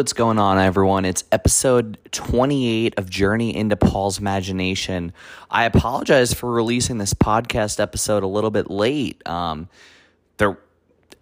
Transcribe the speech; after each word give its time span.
what's 0.00 0.14
going 0.14 0.38
on, 0.38 0.56
everyone? 0.56 1.04
It's 1.04 1.24
episode 1.30 1.98
28 2.12 2.94
of 2.96 3.10
Journey 3.10 3.54
into 3.54 3.76
Paul's 3.76 4.18
Imagination. 4.18 5.12
I 5.50 5.64
apologize 5.64 6.32
for 6.32 6.50
releasing 6.50 6.96
this 6.96 7.12
podcast 7.12 7.78
episode 7.78 8.22
a 8.22 8.26
little 8.26 8.50
bit 8.50 8.70
late. 8.70 9.20
Um, 9.28 9.68
there 10.38 10.56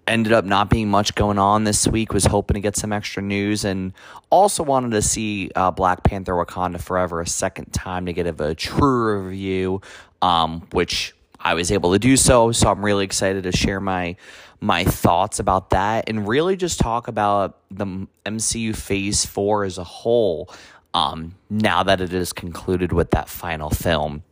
ended 0.06 0.32
up 0.32 0.44
not 0.44 0.70
being 0.70 0.88
much 0.88 1.16
going 1.16 1.40
on 1.40 1.64
this 1.64 1.88
week. 1.88 2.12
Was 2.12 2.26
hoping 2.26 2.54
to 2.54 2.60
get 2.60 2.76
some 2.76 2.92
extra 2.92 3.20
news, 3.20 3.64
and 3.64 3.92
also 4.30 4.62
wanted 4.62 4.92
to 4.92 5.02
see 5.02 5.50
uh, 5.56 5.72
Black 5.72 6.04
Panther: 6.04 6.34
Wakanda 6.34 6.80
Forever 6.80 7.20
a 7.20 7.26
second 7.26 7.72
time 7.72 8.06
to 8.06 8.12
get 8.12 8.28
a, 8.28 8.54
true 8.54 9.24
review, 9.24 9.80
um, 10.22 10.68
which 10.70 11.16
I 11.40 11.54
was 11.54 11.72
able 11.72 11.94
to 11.94 11.98
do 11.98 12.16
so. 12.16 12.52
So 12.52 12.70
I'm 12.70 12.84
really 12.84 13.04
excited 13.04 13.42
to 13.42 13.50
share 13.50 13.80
my 13.80 14.14
my 14.60 14.84
thoughts 14.84 15.38
about 15.38 15.70
that 15.70 16.08
and 16.08 16.26
really 16.26 16.56
just 16.56 16.80
talk 16.80 17.08
about 17.08 17.58
the 17.70 18.06
MCU 18.26 18.74
Phase 18.74 19.24
4 19.24 19.64
as 19.64 19.78
a 19.78 19.84
whole 19.84 20.52
um, 20.94 21.34
now 21.48 21.82
that 21.82 22.00
it 22.00 22.12
is 22.12 22.32
concluded 22.32 22.92
with 22.92 23.10
that 23.12 23.28
final 23.28 23.70
film. 23.70 24.22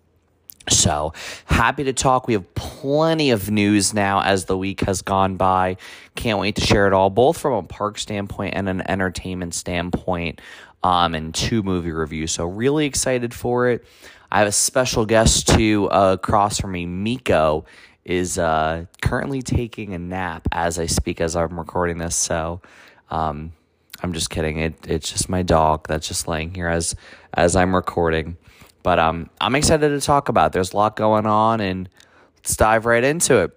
So 0.69 1.13
happy 1.45 1.85
to 1.85 1.93
talk. 1.93 2.27
We 2.27 2.35
have 2.35 2.55
plenty 2.55 3.31
of 3.31 3.51
news 3.51 3.95
now 3.95 4.23
as 4.23 4.47
the 4.47 4.59
week 4.59 4.81
has 4.81 5.01
gone 5.01 5.37
by. 5.37 5.77
Can't 6.17 6.41
wait 6.41 6.57
to 6.57 6.61
share 6.61 6.89
it 6.89 6.93
all, 6.93 7.09
both 7.09 7.39
from 7.39 7.53
a 7.53 7.63
park 7.63 7.99
standpoint 7.99 8.55
and 8.57 8.69
an 8.69 8.83
entertainment 8.91 9.55
standpoint, 9.55 10.41
um, 10.83 11.15
and 11.15 11.33
two 11.33 11.63
movie 11.63 11.93
reviews. 11.93 12.33
So 12.33 12.47
really 12.47 12.87
excited 12.87 13.33
for 13.33 13.69
it. 13.69 13.85
I 14.31 14.41
have 14.41 14.49
a 14.49 14.53
special 14.53 15.07
guest 15.07 15.49
to 15.49 15.89
uh, 15.91 16.15
across 16.15 16.59
from 16.59 16.73
me, 16.73 16.85
Miko, 16.85 17.65
is 18.07 18.39
uh, 18.39 18.87
currently 19.03 19.43
taking 19.43 19.93
a 19.93 19.99
nap 19.99 20.47
as 20.53 20.79
I 20.79 20.87
speak, 20.87 21.21
as 21.21 21.35
I'm 21.35 21.59
recording 21.59 21.99
this. 21.99 22.15
So 22.15 22.63
um, 23.11 23.53
I'm 24.01 24.13
just 24.13 24.31
kidding. 24.31 24.61
It 24.61 24.87
it's 24.87 25.11
just 25.11 25.29
my 25.29 25.43
dog 25.43 25.89
that's 25.89 26.07
just 26.07 26.29
laying 26.29 26.55
here 26.55 26.69
as 26.69 26.95
as 27.35 27.57
I'm 27.57 27.75
recording. 27.75 28.37
But 28.85 29.01
um, 29.01 29.29
I'm 29.41 29.57
excited 29.57 29.89
to 29.89 30.01
talk 30.01 30.29
about. 30.29 30.47
It. 30.47 30.53
There's 30.53 30.73
a 30.73 30.77
lot 30.77 30.95
going 30.95 31.27
on, 31.27 31.61
and 31.61 31.89
let's 32.37 32.57
dive 32.57 32.87
right 32.87 33.03
into 33.03 33.39
it. 33.39 33.51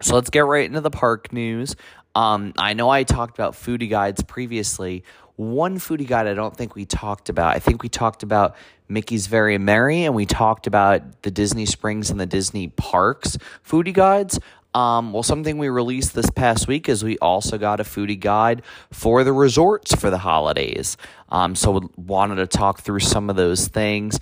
So 0.00 0.14
let's 0.14 0.30
get 0.30 0.46
right 0.46 0.64
into 0.64 0.80
the 0.80 0.90
park 0.90 1.32
news. 1.32 1.74
Um, 2.14 2.52
I 2.56 2.74
know 2.74 2.90
I 2.90 3.02
talked 3.02 3.36
about 3.36 3.54
foodie 3.54 3.90
guides 3.90 4.22
previously. 4.22 5.02
One 5.42 5.80
foodie 5.80 6.06
guide 6.06 6.28
I 6.28 6.34
don't 6.34 6.56
think 6.56 6.76
we 6.76 6.84
talked 6.84 7.28
about. 7.28 7.56
I 7.56 7.58
think 7.58 7.82
we 7.82 7.88
talked 7.88 8.22
about 8.22 8.54
Mickey's 8.88 9.26
Very 9.26 9.58
Merry, 9.58 10.04
and 10.04 10.14
we 10.14 10.24
talked 10.24 10.68
about 10.68 11.22
the 11.22 11.32
Disney 11.32 11.66
Springs 11.66 12.10
and 12.10 12.20
the 12.20 12.26
Disney 12.26 12.68
Parks 12.68 13.38
foodie 13.66 13.92
guides. 13.92 14.38
Um, 14.72 15.12
well, 15.12 15.24
something 15.24 15.58
we 15.58 15.68
released 15.68 16.14
this 16.14 16.30
past 16.30 16.68
week 16.68 16.88
is 16.88 17.02
we 17.02 17.18
also 17.18 17.58
got 17.58 17.80
a 17.80 17.82
foodie 17.82 18.18
guide 18.18 18.62
for 18.92 19.24
the 19.24 19.32
resorts 19.32 19.94
for 19.96 20.10
the 20.10 20.18
holidays. 20.18 20.96
Um, 21.28 21.56
so 21.56 21.90
wanted 21.96 22.36
to 22.36 22.46
talk 22.46 22.80
through 22.80 23.00
some 23.00 23.28
of 23.28 23.34
those 23.34 23.66
things. 23.66 24.20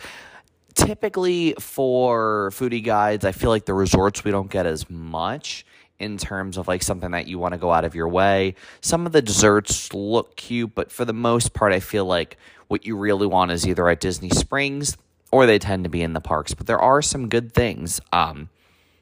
Typically, 0.75 1.55
for 1.61 2.51
foodie 2.55 2.83
guides, 2.83 3.27
I 3.27 3.33
feel 3.33 3.51
like 3.51 3.67
the 3.67 3.75
resorts 3.75 4.25
we 4.25 4.31
don't 4.31 4.51
get 4.51 4.65
as 4.65 4.89
much 4.89 5.67
in 6.01 6.17
terms 6.17 6.57
of 6.57 6.67
like 6.67 6.83
something 6.83 7.13
that 7.13 7.29
you 7.29 7.39
want 7.39 7.53
to 7.53 7.59
go 7.59 7.71
out 7.71 7.85
of 7.85 7.95
your 7.95 8.09
way. 8.09 8.55
Some 8.81 9.07
of 9.07 9.13
the 9.13 9.23
desserts 9.23 9.93
look 9.93 10.35
cute, 10.35 10.75
but 10.75 10.91
for 10.91 11.05
the 11.05 11.13
most 11.13 11.53
part, 11.53 11.73
I 11.73 11.81
feel 11.81 12.07
like 12.07 12.39
what 12.69 12.87
you 12.87 12.97
really 12.97 13.27
want 13.27 13.53
is 13.53 13.69
either 13.69 13.89
at 13.89 14.01
Disney 14.01 14.31
Springs 14.31 14.97
or 15.31 15.47
they 15.47 15.59
tend 15.59 15.85
to 15.85 15.91
be 15.91 16.03
in 16.03 16.15
the 16.15 16.21
parks. 16.21 16.55
But 16.55 16.67
there 16.67 16.81
are 16.81 17.03
some 17.03 17.29
good 17.29 17.53
things 17.53 18.01
um, 18.13 18.49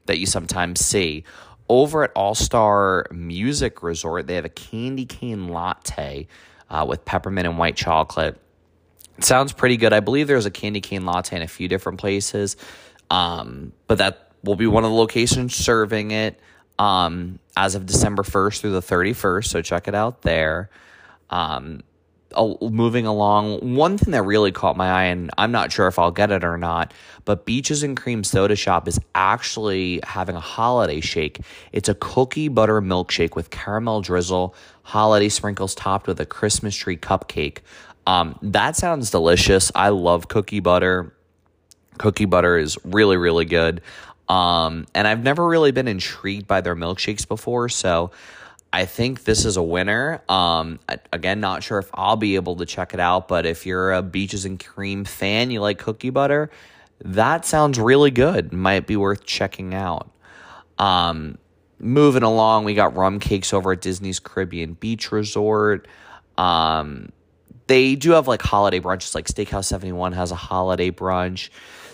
that 0.06 0.18
you 0.18 0.26
sometimes 0.26 0.84
see. 0.84 1.24
Over 1.68 2.02
at 2.02 2.12
All 2.14 2.34
Star 2.34 3.06
Music 3.12 3.82
Resort, 3.82 4.26
they 4.26 4.34
have 4.34 4.44
a 4.44 4.50
candy 4.50 5.06
cane 5.06 5.48
latte 5.48 6.26
uh, 6.68 6.84
with 6.88 7.04
peppermint 7.04 7.46
and 7.46 7.58
white 7.58 7.76
chocolate. 7.76 8.40
It 9.16 9.24
sounds 9.24 9.52
pretty 9.52 9.76
good. 9.76 9.92
I 9.92 10.00
believe 10.00 10.26
there's 10.26 10.46
a 10.46 10.50
candy 10.50 10.80
cane 10.80 11.04
latte 11.04 11.36
in 11.36 11.42
a 11.42 11.48
few 11.48 11.68
different 11.68 11.98
places, 11.98 12.56
um, 13.10 13.72
but 13.86 13.98
that 13.98 14.32
will 14.42 14.56
be 14.56 14.66
one 14.66 14.84
of 14.84 14.90
the 14.90 14.96
locations 14.96 15.54
serving 15.54 16.10
it 16.10 16.40
um, 16.78 17.38
as 17.56 17.74
of 17.74 17.86
December 17.86 18.22
1st 18.22 18.60
through 18.60 18.72
the 18.72 18.82
31st. 18.82 19.46
So 19.46 19.62
check 19.62 19.88
it 19.88 19.94
out 19.94 20.22
there. 20.22 20.70
Um, 21.30 21.82
moving 22.60 23.06
along, 23.06 23.74
one 23.74 23.96
thing 23.96 24.12
that 24.12 24.22
really 24.22 24.52
caught 24.52 24.76
my 24.76 24.90
eye, 24.90 25.04
and 25.04 25.30
I'm 25.38 25.50
not 25.50 25.72
sure 25.72 25.86
if 25.88 25.98
I'll 25.98 26.10
get 26.10 26.30
it 26.30 26.44
or 26.44 26.58
not, 26.58 26.92
but 27.24 27.46
Beaches 27.46 27.82
and 27.82 27.96
Cream 27.96 28.22
Soda 28.22 28.54
Shop 28.54 28.86
is 28.86 29.00
actually 29.14 30.00
having 30.04 30.36
a 30.36 30.40
holiday 30.40 31.00
shake. 31.00 31.40
It's 31.72 31.88
a 31.88 31.94
cookie 31.94 32.48
butter 32.48 32.82
milkshake 32.82 33.34
with 33.34 33.50
caramel 33.50 34.02
drizzle, 34.02 34.54
holiday 34.82 35.28
sprinkles 35.28 35.74
topped 35.74 36.06
with 36.06 36.20
a 36.20 36.26
Christmas 36.26 36.76
tree 36.76 36.96
cupcake. 36.96 37.58
Um, 38.06 38.38
that 38.42 38.76
sounds 38.76 39.10
delicious. 39.10 39.72
I 39.74 39.90
love 39.90 40.28
cookie 40.28 40.60
butter. 40.60 41.14
Cookie 41.98 42.26
butter 42.26 42.56
is 42.56 42.78
really, 42.84 43.16
really 43.16 43.44
good. 43.44 43.80
Um, 44.28 44.86
and 44.94 45.08
I've 45.08 45.22
never 45.22 45.46
really 45.46 45.72
been 45.72 45.88
intrigued 45.88 46.46
by 46.46 46.60
their 46.60 46.76
milkshakes 46.76 47.26
before, 47.26 47.68
so 47.68 48.10
I 48.72 48.84
think 48.84 49.24
this 49.24 49.44
is 49.44 49.56
a 49.56 49.62
winner. 49.62 50.22
Um, 50.28 50.78
again, 51.12 51.40
not 51.40 51.62
sure 51.62 51.78
if 51.78 51.88
I'll 51.94 52.16
be 52.16 52.34
able 52.34 52.56
to 52.56 52.66
check 52.66 52.92
it 52.92 53.00
out, 53.00 53.28
but 53.28 53.46
if 53.46 53.64
you're 53.64 53.92
a 53.92 54.02
Beaches 54.02 54.44
and 54.44 54.62
Cream 54.62 55.04
fan, 55.04 55.50
you 55.50 55.60
like 55.60 55.78
cookie 55.78 56.10
butter, 56.10 56.50
that 57.04 57.46
sounds 57.46 57.78
really 57.78 58.10
good. 58.10 58.52
Might 58.52 58.86
be 58.86 58.96
worth 58.96 59.24
checking 59.24 59.74
out. 59.74 60.10
Um, 60.78 61.38
moving 61.78 62.22
along, 62.22 62.64
we 62.64 62.74
got 62.74 62.94
rum 62.94 63.20
cakes 63.20 63.54
over 63.54 63.72
at 63.72 63.80
Disney's 63.80 64.20
Caribbean 64.20 64.74
Beach 64.74 65.10
Resort. 65.12 65.88
Um, 66.36 67.10
they 67.68 67.94
do 67.94 68.12
have 68.12 68.28
like 68.28 68.42
holiday 68.42 68.80
brunches, 68.80 69.14
like 69.14 69.26
Steakhouse 69.26 69.64
71 69.66 70.12
has 70.12 70.30
a 70.30 70.36
holiday 70.36 70.90
brunch. 70.90 71.48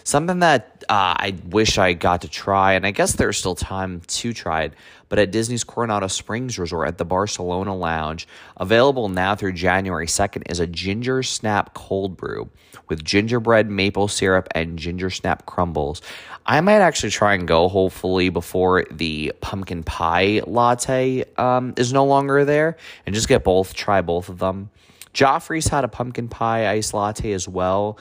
Something 0.06 0.40
that 0.40 0.84
uh, 0.90 1.16
I 1.16 1.34
wish 1.46 1.78
I 1.78 1.94
got 1.94 2.20
to 2.20 2.28
try, 2.28 2.74
and 2.74 2.86
I 2.86 2.90
guess 2.90 3.14
there's 3.14 3.38
still 3.38 3.54
time 3.54 4.02
to 4.06 4.34
try 4.34 4.64
it, 4.64 4.74
but 5.08 5.18
at 5.18 5.30
Disney's 5.30 5.64
Coronado 5.64 6.08
Springs 6.08 6.58
Resort 6.58 6.88
at 6.88 6.98
the 6.98 7.06
Barcelona 7.06 7.74
Lounge, 7.74 8.28
available 8.58 9.08
now 9.08 9.34
through 9.34 9.52
January 9.52 10.06
2nd, 10.06 10.50
is 10.50 10.60
a 10.60 10.66
ginger 10.66 11.22
snap 11.22 11.72
cold 11.72 12.18
brew 12.18 12.50
with 12.90 13.02
gingerbread, 13.02 13.70
maple 13.70 14.06
syrup, 14.06 14.46
and 14.54 14.78
ginger 14.78 15.08
snap 15.08 15.46
crumbles. 15.46 16.02
I 16.44 16.60
might 16.60 16.82
actually 16.82 17.10
try 17.10 17.32
and 17.32 17.48
go, 17.48 17.68
hopefully, 17.68 18.28
before 18.28 18.84
the 18.90 19.32
pumpkin 19.40 19.84
pie 19.84 20.42
latte 20.46 21.24
um, 21.38 21.72
is 21.78 21.94
no 21.94 22.04
longer 22.04 22.44
there, 22.44 22.76
and 23.06 23.14
just 23.14 23.26
get 23.26 23.42
both, 23.42 23.72
try 23.72 24.02
both 24.02 24.28
of 24.28 24.38
them. 24.38 24.68
Joffrey's 25.14 25.68
had 25.68 25.84
a 25.84 25.88
pumpkin 25.88 26.28
pie 26.28 26.68
ice 26.68 26.92
latte 26.92 27.32
as 27.32 27.48
well. 27.48 27.98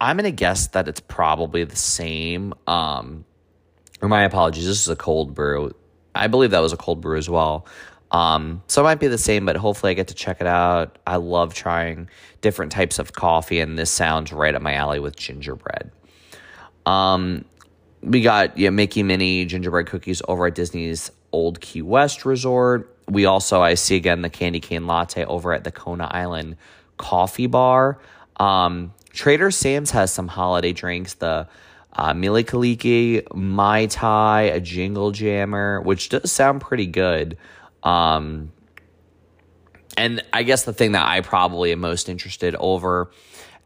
I'm 0.00 0.16
gonna 0.16 0.30
guess 0.30 0.68
that 0.68 0.88
it's 0.88 1.00
probably 1.00 1.64
the 1.64 1.76
same. 1.76 2.54
Um, 2.66 3.24
or 4.02 4.08
my 4.08 4.24
apologies. 4.24 4.66
This 4.66 4.80
is 4.80 4.88
a 4.88 4.96
cold 4.96 5.34
brew. 5.34 5.74
I 6.14 6.26
believe 6.26 6.50
that 6.50 6.60
was 6.60 6.72
a 6.72 6.76
cold 6.76 7.00
brew 7.00 7.18
as 7.18 7.28
well. 7.28 7.66
Um, 8.10 8.62
so 8.68 8.82
it 8.82 8.84
might 8.84 9.00
be 9.00 9.08
the 9.08 9.18
same, 9.18 9.46
but 9.46 9.56
hopefully 9.56 9.90
I 9.90 9.94
get 9.94 10.08
to 10.08 10.14
check 10.14 10.40
it 10.40 10.46
out. 10.46 10.98
I 11.06 11.16
love 11.16 11.54
trying 11.54 12.08
different 12.40 12.72
types 12.72 12.98
of 12.98 13.12
coffee, 13.12 13.58
and 13.60 13.78
this 13.78 13.90
sounds 13.90 14.32
right 14.32 14.54
up 14.54 14.62
my 14.62 14.74
alley 14.74 15.00
with 15.00 15.16
gingerbread. 15.16 15.90
Um, 16.84 17.44
we 18.02 18.20
got 18.20 18.56
yeah 18.56 18.70
Mickey 18.70 19.02
Mini 19.02 19.44
gingerbread 19.44 19.86
cookies 19.86 20.22
over 20.28 20.46
at 20.46 20.54
Disney's 20.54 21.10
Old 21.32 21.60
Key 21.60 21.82
West 21.82 22.24
Resort. 22.24 22.96
We 23.08 23.24
also 23.24 23.60
I 23.60 23.74
see 23.74 23.96
again 23.96 24.22
the 24.22 24.30
candy 24.30 24.60
cane 24.60 24.86
latte 24.86 25.24
over 25.24 25.52
at 25.52 25.64
the 25.64 25.72
Kona 25.72 26.08
Island 26.10 26.56
Coffee 26.98 27.46
Bar. 27.46 27.98
Um, 28.36 28.92
Trader 29.16 29.50
Sam's 29.50 29.90
has 29.92 30.12
some 30.12 30.28
holiday 30.28 30.72
drinks. 30.72 31.14
The 31.14 31.48
uh, 31.94 32.12
Mili 32.12 32.44
Kaliki, 32.44 33.34
Mai 33.34 33.86
Tai, 33.86 34.42
a 34.42 34.60
Jingle 34.60 35.10
Jammer, 35.10 35.80
which 35.80 36.10
does 36.10 36.30
sound 36.30 36.60
pretty 36.60 36.86
good. 36.86 37.38
Um, 37.82 38.52
and 39.96 40.22
I 40.34 40.42
guess 40.42 40.64
the 40.64 40.74
thing 40.74 40.92
that 40.92 41.08
I 41.08 41.22
probably 41.22 41.72
am 41.72 41.80
most 41.80 42.10
interested 42.10 42.54
over 42.56 43.10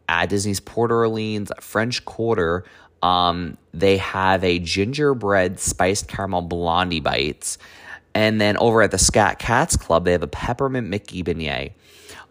at 0.08 0.29
Disney's 0.29 0.61
Port 0.61 0.93
Orleans 0.93 1.50
French 1.61 2.05
Quarter, 2.05 2.64
um, 3.02 3.58
they 3.75 3.97
have 3.97 4.44
a 4.44 4.61
gingerbread 4.61 5.58
spiced 5.58 6.06
caramel 6.06 6.43
blondie 6.43 7.00
bites. 7.00 7.58
And 8.14 8.41
then 8.41 8.56
over 8.58 8.82
at 8.82 8.93
the 8.93 8.99
Scat 8.99 9.41
Cats 9.41 9.76
Club, 9.76 10.05
they 10.05 10.12
have 10.12 10.23
a 10.23 10.29
peppermint 10.29 10.87
Mickey 10.88 11.25
beignet. 11.25 11.73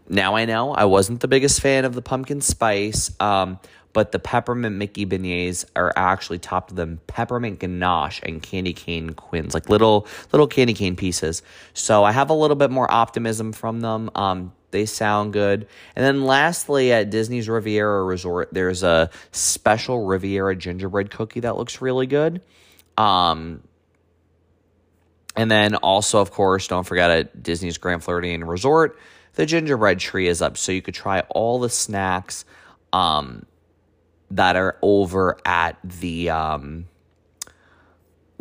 Now 0.09 0.35
I 0.35 0.45
know 0.45 0.73
I 0.73 0.85
wasn't 0.85 1.19
the 1.19 1.27
biggest 1.27 1.61
fan 1.61 1.85
of 1.85 1.93
the 1.93 2.01
pumpkin 2.01 2.41
spice, 2.41 3.11
um, 3.19 3.59
but 3.93 4.11
the 4.11 4.19
peppermint 4.19 4.75
Mickey 4.75 5.05
beignets 5.05 5.65
are 5.75 5.93
actually 5.95 6.39
topped 6.39 6.71
with 6.71 6.77
them 6.77 6.99
peppermint 7.07 7.59
ganache 7.59 8.19
and 8.23 8.41
candy 8.41 8.73
cane 8.73 9.11
quins, 9.11 9.53
like 9.53 9.69
little 9.69 10.07
little 10.31 10.47
candy 10.47 10.73
cane 10.73 10.95
pieces. 10.95 11.43
So 11.73 12.03
I 12.03 12.11
have 12.11 12.29
a 12.29 12.33
little 12.33 12.55
bit 12.55 12.71
more 12.71 12.91
optimism 12.91 13.53
from 13.53 13.81
them. 13.81 14.09
Um, 14.15 14.53
they 14.71 14.85
sound 14.85 15.33
good. 15.33 15.67
And 15.95 16.05
then 16.05 16.23
lastly, 16.23 16.91
at 16.91 17.09
Disney's 17.09 17.49
Riviera 17.49 18.03
Resort, 18.03 18.49
there's 18.51 18.83
a 18.83 19.09
special 19.31 20.05
Riviera 20.05 20.55
gingerbread 20.55 21.11
cookie 21.11 21.41
that 21.41 21.55
looks 21.55 21.81
really 21.81 22.07
good. 22.07 22.41
Um, 22.97 23.61
and 25.35 25.49
then 25.49 25.75
also, 25.75 26.19
of 26.19 26.31
course, 26.31 26.67
don't 26.67 26.85
forget 26.85 27.09
at 27.09 27.43
Disney's 27.43 27.77
Grand 27.77 28.03
Floridian 28.03 28.43
Resort 28.43 28.99
the 29.39 29.45
gingerbread 29.45 29.99
tree 29.99 30.27
is 30.27 30.41
up, 30.41 30.57
so 30.57 30.73
you 30.73 30.81
could 30.81 30.93
try 30.93 31.21
all 31.29 31.59
the 31.59 31.69
snacks 31.69 32.43
um, 32.91 33.45
that 34.31 34.57
are 34.57 34.77
over 34.81 35.37
at 35.45 35.77
the 35.81 36.29
um, 36.29 36.87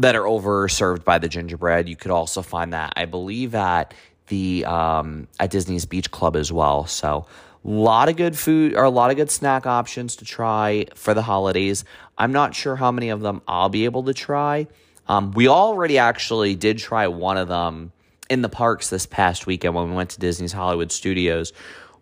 that 0.01 0.17
are 0.17 0.27
over 0.27 0.69
served 0.69 1.05
by 1.05 1.19
the 1.19 1.29
gingerbread. 1.29 1.89
You 1.89 1.95
could 1.95 2.11
also 2.11 2.43
find 2.43 2.73
that, 2.73 2.95
I 2.97 3.05
believe, 3.05 3.55
at 3.55 3.95
the 4.27 4.65
um, 4.65 5.29
at 5.39 5.53
Disney's 5.53 5.87
Beach 5.87 6.11
Club 6.11 6.35
as 6.35 6.51
well. 6.51 6.85
So 6.87 7.27
a 7.65 7.69
lot 7.69 8.09
of 8.09 8.17
good 8.17 8.37
food 8.37 8.75
or 8.75 8.83
a 8.83 8.91
lot 8.91 9.13
of 9.13 9.17
good 9.17 9.31
snack 9.31 9.67
options 9.67 10.17
to 10.17 10.25
try 10.25 10.87
for 10.97 11.15
the 11.15 11.23
holidays. 11.23 11.85
I'm 12.19 12.33
not 12.33 12.57
sure 12.57 12.75
how 12.75 12.91
many 12.91 13.11
of 13.11 13.21
them 13.21 13.41
I'll 13.47 13.69
be 13.69 13.85
able 13.85 14.03
to 14.03 14.15
try. 14.15 14.67
Um, 15.07 15.31
we 15.31 15.47
already 15.47 15.97
actually 15.99 16.57
did 16.57 16.79
try 16.79 17.07
one 17.07 17.37
of 17.37 17.47
them 17.47 17.93
in 18.29 18.43
the 18.43 18.49
parks 18.49 18.91
this 18.91 19.07
past 19.07 19.47
weekend 19.47 19.75
when 19.75 19.91
we 19.91 19.97
went 19.97 20.11
to 20.11 20.21
Disney's 20.21 20.53
Hollywood 20.53 20.93
Studios. 20.93 21.53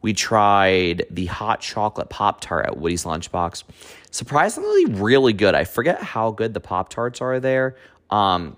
We 0.03 0.13
tried 0.13 1.07
the 1.11 1.27
hot 1.27 1.61
chocolate 1.61 2.11
Pop 2.11 2.41
Tart 2.41 2.67
at 2.67 2.77
Woody's 2.79 3.05
Lunchbox. 3.05 3.65
Surprisingly, 4.11 4.87
really 4.87 5.33
good. 5.33 5.55
I 5.55 5.65
forget 5.65 6.03
how 6.03 6.31
good 6.31 6.55
the 6.55 6.61
Pop 6.61 6.91
Tarts 6.91 7.21
are 7.21 7.41
there. 7.41 7.77
Um, 8.11 8.57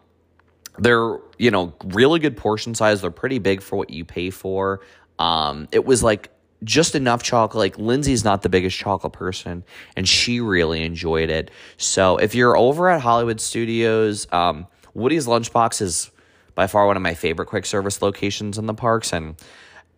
they're, 0.78 1.18
you 1.38 1.50
know, 1.50 1.74
really 1.84 2.20
good 2.20 2.36
portion 2.36 2.74
size. 2.74 3.00
They're 3.00 3.10
pretty 3.10 3.38
big 3.38 3.62
for 3.62 3.76
what 3.76 3.90
you 3.90 4.04
pay 4.04 4.30
for. 4.30 4.80
Um, 5.18 5.68
it 5.72 5.84
was 5.84 6.02
like 6.02 6.30
just 6.64 6.94
enough 6.94 7.22
chocolate. 7.22 7.58
Like 7.58 7.78
Lindsay's 7.78 8.24
not 8.24 8.42
the 8.42 8.48
biggest 8.48 8.76
chocolate 8.76 9.12
person, 9.12 9.64
and 9.96 10.08
she 10.08 10.40
really 10.40 10.82
enjoyed 10.82 11.30
it. 11.30 11.50
So 11.76 12.16
if 12.18 12.34
you're 12.34 12.56
over 12.56 12.88
at 12.88 13.00
Hollywood 13.00 13.40
Studios, 13.40 14.26
um, 14.32 14.66
Woody's 14.94 15.26
Lunchbox 15.26 15.82
is 15.82 16.10
by 16.58 16.66
far 16.66 16.88
one 16.88 16.96
of 16.96 17.02
my 17.04 17.14
favorite 17.14 17.46
quick 17.46 17.64
service 17.64 18.02
locations 18.02 18.58
in 18.58 18.66
the 18.66 18.74
parks. 18.74 19.12
And 19.12 19.36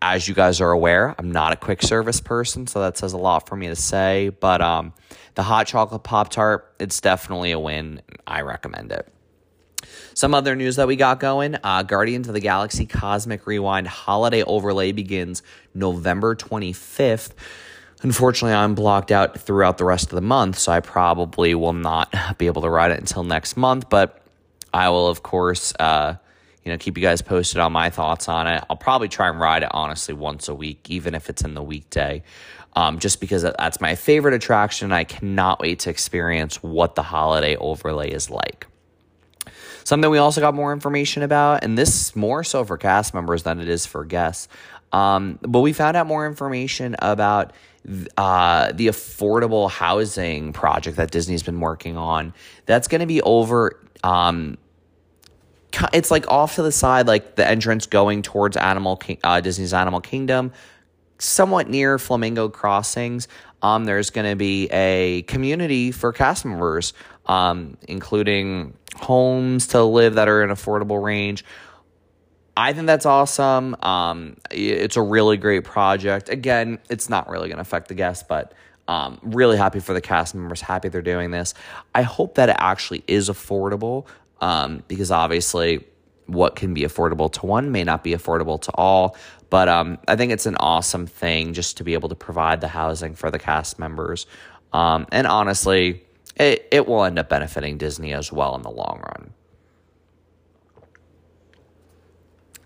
as 0.02 0.28
you 0.28 0.34
guys 0.34 0.60
are 0.60 0.70
aware, 0.70 1.14
I'm 1.16 1.32
not 1.32 1.54
a 1.54 1.56
quick 1.56 1.80
service 1.80 2.20
person, 2.20 2.66
so 2.66 2.82
that 2.82 2.98
says 2.98 3.14
a 3.14 3.16
lot 3.16 3.48
for 3.48 3.56
me 3.56 3.68
to 3.68 3.74
say. 3.74 4.28
But 4.28 4.60
um, 4.60 4.92
the 5.36 5.42
hot 5.42 5.68
chocolate 5.68 6.02
Pop 6.02 6.28
Tart, 6.28 6.70
it's 6.78 7.00
definitely 7.00 7.52
a 7.52 7.58
win. 7.58 8.02
I 8.26 8.42
recommend 8.42 8.92
it. 8.92 9.10
Some 10.12 10.34
other 10.34 10.54
news 10.54 10.76
that 10.76 10.86
we 10.86 10.96
got 10.96 11.18
going 11.18 11.56
uh, 11.64 11.82
Guardians 11.82 12.28
of 12.28 12.34
the 12.34 12.40
Galaxy 12.40 12.84
Cosmic 12.84 13.46
Rewind 13.46 13.88
holiday 13.88 14.42
overlay 14.42 14.92
begins 14.92 15.42
November 15.72 16.36
25th. 16.36 17.30
Unfortunately, 18.02 18.54
I'm 18.54 18.74
blocked 18.74 19.10
out 19.10 19.40
throughout 19.40 19.78
the 19.78 19.86
rest 19.86 20.08
of 20.08 20.14
the 20.14 20.20
month, 20.20 20.58
so 20.58 20.72
I 20.72 20.80
probably 20.80 21.54
will 21.54 21.72
not 21.72 22.14
be 22.36 22.48
able 22.48 22.60
to 22.60 22.68
ride 22.68 22.90
it 22.90 22.98
until 22.98 23.24
next 23.24 23.56
month. 23.56 23.88
But 23.88 24.22
I 24.74 24.90
will, 24.90 25.08
of 25.08 25.22
course, 25.22 25.72
uh, 25.80 26.16
you 26.64 26.70
know, 26.70 26.78
keep 26.78 26.96
you 26.96 27.02
guys 27.02 27.22
posted 27.22 27.60
on 27.60 27.72
my 27.72 27.90
thoughts 27.90 28.28
on 28.28 28.46
it. 28.46 28.62
I'll 28.68 28.76
probably 28.76 29.08
try 29.08 29.28
and 29.28 29.40
ride 29.40 29.62
it 29.62 29.70
honestly 29.72 30.14
once 30.14 30.48
a 30.48 30.54
week, 30.54 30.90
even 30.90 31.14
if 31.14 31.30
it's 31.30 31.42
in 31.42 31.54
the 31.54 31.62
weekday, 31.62 32.22
um, 32.74 32.98
just 32.98 33.20
because 33.20 33.42
that's 33.42 33.80
my 33.80 33.94
favorite 33.94 34.34
attraction. 34.34 34.92
I 34.92 35.04
cannot 35.04 35.60
wait 35.60 35.80
to 35.80 35.90
experience 35.90 36.62
what 36.62 36.94
the 36.94 37.02
holiday 37.02 37.56
overlay 37.56 38.10
is 38.10 38.30
like. 38.30 38.66
Something 39.84 40.10
we 40.10 40.18
also 40.18 40.40
got 40.40 40.54
more 40.54 40.72
information 40.72 41.22
about, 41.22 41.64
and 41.64 41.76
this 41.76 42.14
more 42.14 42.44
so 42.44 42.64
for 42.64 42.76
cast 42.76 43.14
members 43.14 43.42
than 43.42 43.60
it 43.60 43.68
is 43.68 43.86
for 43.86 44.04
guests. 44.04 44.46
Um, 44.92 45.38
but 45.42 45.60
we 45.60 45.72
found 45.72 45.96
out 45.96 46.06
more 46.06 46.26
information 46.26 46.96
about 46.98 47.52
uh, 48.16 48.72
the 48.72 48.88
affordable 48.88 49.70
housing 49.70 50.52
project 50.52 50.96
that 50.98 51.10
Disney's 51.10 51.42
been 51.42 51.60
working 51.60 51.96
on. 51.96 52.34
That's 52.66 52.88
going 52.88 53.00
to 53.00 53.06
be 53.06 53.22
over. 53.22 53.80
Um, 54.04 54.58
it's 55.92 56.10
like 56.10 56.28
off 56.28 56.56
to 56.56 56.62
the 56.62 56.72
side, 56.72 57.06
like 57.06 57.36
the 57.36 57.46
entrance 57.46 57.86
going 57.86 58.22
towards 58.22 58.56
Animal 58.56 59.00
uh, 59.24 59.40
Disney's 59.40 59.74
Animal 59.74 60.00
Kingdom, 60.00 60.52
somewhat 61.18 61.68
near 61.68 61.98
Flamingo 61.98 62.48
Crossings. 62.48 63.28
Um, 63.62 63.84
there's 63.84 64.10
going 64.10 64.28
to 64.28 64.36
be 64.36 64.68
a 64.70 65.22
community 65.22 65.92
for 65.92 66.12
cast 66.12 66.44
members, 66.44 66.92
um, 67.26 67.76
including 67.88 68.74
homes 68.96 69.68
to 69.68 69.82
live 69.82 70.14
that 70.14 70.28
are 70.28 70.42
in 70.42 70.50
affordable 70.50 71.02
range. 71.02 71.44
I 72.56 72.72
think 72.72 72.86
that's 72.86 73.06
awesome. 73.06 73.76
Um, 73.82 74.36
it's 74.50 74.96
a 74.96 75.02
really 75.02 75.36
great 75.36 75.64
project. 75.64 76.28
Again, 76.28 76.78
it's 76.88 77.08
not 77.08 77.28
really 77.28 77.48
going 77.48 77.56
to 77.56 77.62
affect 77.62 77.88
the 77.88 77.94
guests, 77.94 78.24
but 78.28 78.52
um, 78.88 79.18
really 79.22 79.56
happy 79.56 79.78
for 79.78 79.94
the 79.94 80.00
cast 80.00 80.34
members. 80.34 80.60
Happy 80.60 80.88
they're 80.88 81.00
doing 81.00 81.30
this. 81.30 81.54
I 81.94 82.02
hope 82.02 82.34
that 82.34 82.48
it 82.48 82.56
actually 82.58 83.04
is 83.06 83.30
affordable 83.30 84.06
um, 84.40 84.82
because 84.88 85.10
obviously, 85.10 85.86
what 86.26 86.56
can 86.56 86.74
be 86.74 86.82
affordable 86.82 87.32
to 87.32 87.46
one 87.46 87.72
may 87.72 87.84
not 87.84 88.04
be 88.04 88.12
affordable 88.12 88.60
to 88.62 88.72
all. 88.72 89.16
But 89.50 89.68
um, 89.68 89.98
I 90.06 90.14
think 90.14 90.32
it's 90.32 90.46
an 90.46 90.56
awesome 90.56 91.06
thing 91.06 91.54
just 91.54 91.78
to 91.78 91.84
be 91.84 91.94
able 91.94 92.08
to 92.10 92.14
provide 92.14 92.60
the 92.60 92.68
housing 92.68 93.14
for 93.14 93.30
the 93.30 93.38
cast 93.38 93.78
members. 93.78 94.26
Um, 94.72 95.06
and 95.10 95.26
honestly, 95.26 96.04
it, 96.36 96.68
it 96.70 96.86
will 96.86 97.04
end 97.04 97.18
up 97.18 97.28
benefiting 97.28 97.76
Disney 97.76 98.12
as 98.12 98.32
well 98.32 98.54
in 98.54 98.62
the 98.62 98.70
long 98.70 99.02
run. 99.04 99.32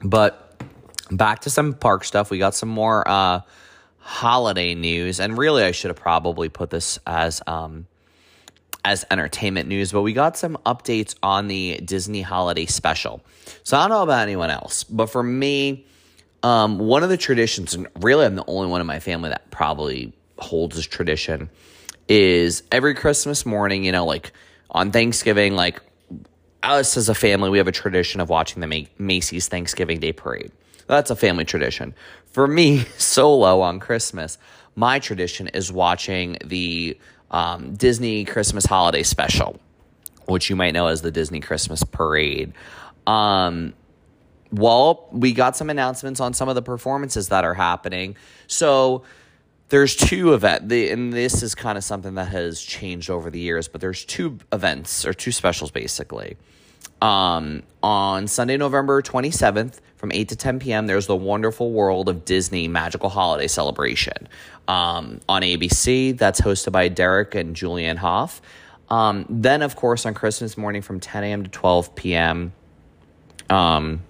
But 0.03 0.63
back 1.11 1.41
to 1.41 1.51
some 1.51 1.73
park 1.73 2.05
stuff. 2.05 2.31
We 2.31 2.39
got 2.39 2.55
some 2.55 2.69
more 2.69 3.09
uh, 3.09 3.41
holiday 3.99 4.75
news, 4.75 5.19
and 5.19 5.39
really, 5.39 5.65
I 5.65 5.71
should 5.71 5.89
have 5.89 5.97
probably 5.97 6.51
put 6.51 6.69
this 6.69 6.99
as 7.07 7.41
um, 7.47 7.87
as 8.85 9.05
entertainment 9.11 9.69
news. 9.69 9.93
But 9.93 10.03
we 10.03 10.13
got 10.13 10.37
some 10.37 10.59
updates 10.67 11.15
on 11.23 11.49
the 11.49 11.81
Disney 11.85 12.23
Holiday 12.23 12.67
Special. 12.67 13.23
So 13.63 13.77
I 13.77 13.83
don't 13.83 13.91
know 13.91 14.03
about 14.03 14.23
anyone 14.23 14.51
else, 14.51 14.85
but 14.85 15.11
for 15.11 15.23
me, 15.23 15.87
um, 16.43 16.79
one 16.79 17.03
of 17.03 17.09
the 17.09 17.17
traditions, 17.17 17.75
and 17.75 17.89
really, 18.01 18.27
I'm 18.27 18.37
the 18.37 18.45
only 18.47 18.69
one 18.69 18.81
in 18.81 18.87
my 18.87 19.01
family 19.01 19.31
that 19.31 19.51
probably 19.51 20.13
holds 20.39 20.77
this 20.77 20.87
tradition 20.87 21.49
is 22.07 22.63
every 22.71 22.95
Christmas 22.95 23.47
morning, 23.47 23.85
you 23.85 23.93
know, 23.93 24.05
like 24.05 24.33
on 24.71 24.93
Thanksgiving, 24.93 25.55
like 25.55 25.81
us 26.63 26.97
as 26.97 27.09
a 27.09 27.15
family, 27.15 27.51
we 27.51 27.59
have 27.59 27.69
a 27.69 27.73
tradition 27.73 28.21
of 28.21 28.29
watching 28.29 28.61
the 28.61 28.89
Macy's 28.99 29.49
Thanksgiving 29.49 30.01
Day 30.01 30.13
Parade. 30.13 30.53
That's 30.87 31.11
a 31.11 31.17
family 31.17 31.45
tradition. 31.45 31.95
For 32.27 32.47
me, 32.47 32.79
solo 32.99 33.61
on 33.61 33.81
Christmas, 33.81 34.39
my 34.77 34.99
tradition 34.99 35.49
is 35.49 35.73
watching 35.73 36.37
the 36.45 36.99
um, 37.31 37.75
Disney 37.75 38.25
Christmas 38.25 38.65
Holiday 38.67 39.03
Special, 39.03 39.61
which 40.27 40.51
you 40.51 40.57
might 40.57 40.73
know 40.73 40.87
as 40.87 41.03
the 41.03 41.11
Disney 41.11 41.41
Christmas 41.41 41.83
Parade. 41.83 42.53
Um, 43.07 43.75
well, 44.53 45.09
we 45.11 45.33
got 45.33 45.57
some 45.57 45.71
announcements 45.71 46.21
on 46.21 46.33
some 46.33 46.49
of 46.49 46.55
the 46.55 46.63
performances 46.63 47.29
that 47.29 47.45
are 47.45 47.55
happening. 47.55 48.17
So, 48.47 49.05
there's 49.69 49.97
two 49.97 50.35
event 50.35 50.69
the, 50.69 50.91
and 50.91 51.13
this 51.13 51.43
is 51.43 51.55
kind 51.55 51.79
of 51.79 51.85
something 51.85 52.15
that 52.15 52.29
has 52.29 52.61
changed 52.61 53.11
over 53.11 53.31
the 53.31 53.41
years 53.41 53.69
but 53.69 53.81
there's 53.81 54.05
two 54.05 54.39
events 54.53 55.05
or 55.05 55.13
two 55.13 55.33
specials 55.33 55.71
basically 55.71 56.37
um, 57.03 57.63
on 57.83 58.27
sunday 58.27 58.57
november 58.57 59.03
27th 59.03 59.81
from 60.05 60.13
8 60.13 60.29
to 60.29 60.37
10 60.37 60.59
p.m 60.59 60.87
there's 60.87 61.07
the 61.07 61.17
wonderful 61.17 61.73
world 61.73 62.11
of 62.11 62.27
disney 62.27 62.69
magical 62.69 63.09
holiday 63.09 63.47
celebration 63.47 64.29
um, 64.69 65.19
on 65.31 65.41
abc 65.41 66.19
that's 66.19 66.43
hosted 66.43 66.73
by 66.73 66.89
derek 66.89 67.35
and 67.35 67.57
julianne 67.57 67.97
Hough. 67.97 68.43
um, 68.91 69.25
then 69.31 69.63
of 69.63 69.77
course 69.77 70.05
on 70.05 70.13
christmas 70.13 70.59
morning 70.59 70.83
from 70.83 71.01
10 71.01 71.25
a.m 71.25 71.43
to 71.45 71.49
12 71.49 71.95
p.m 71.95 72.53
um, 73.49 74.03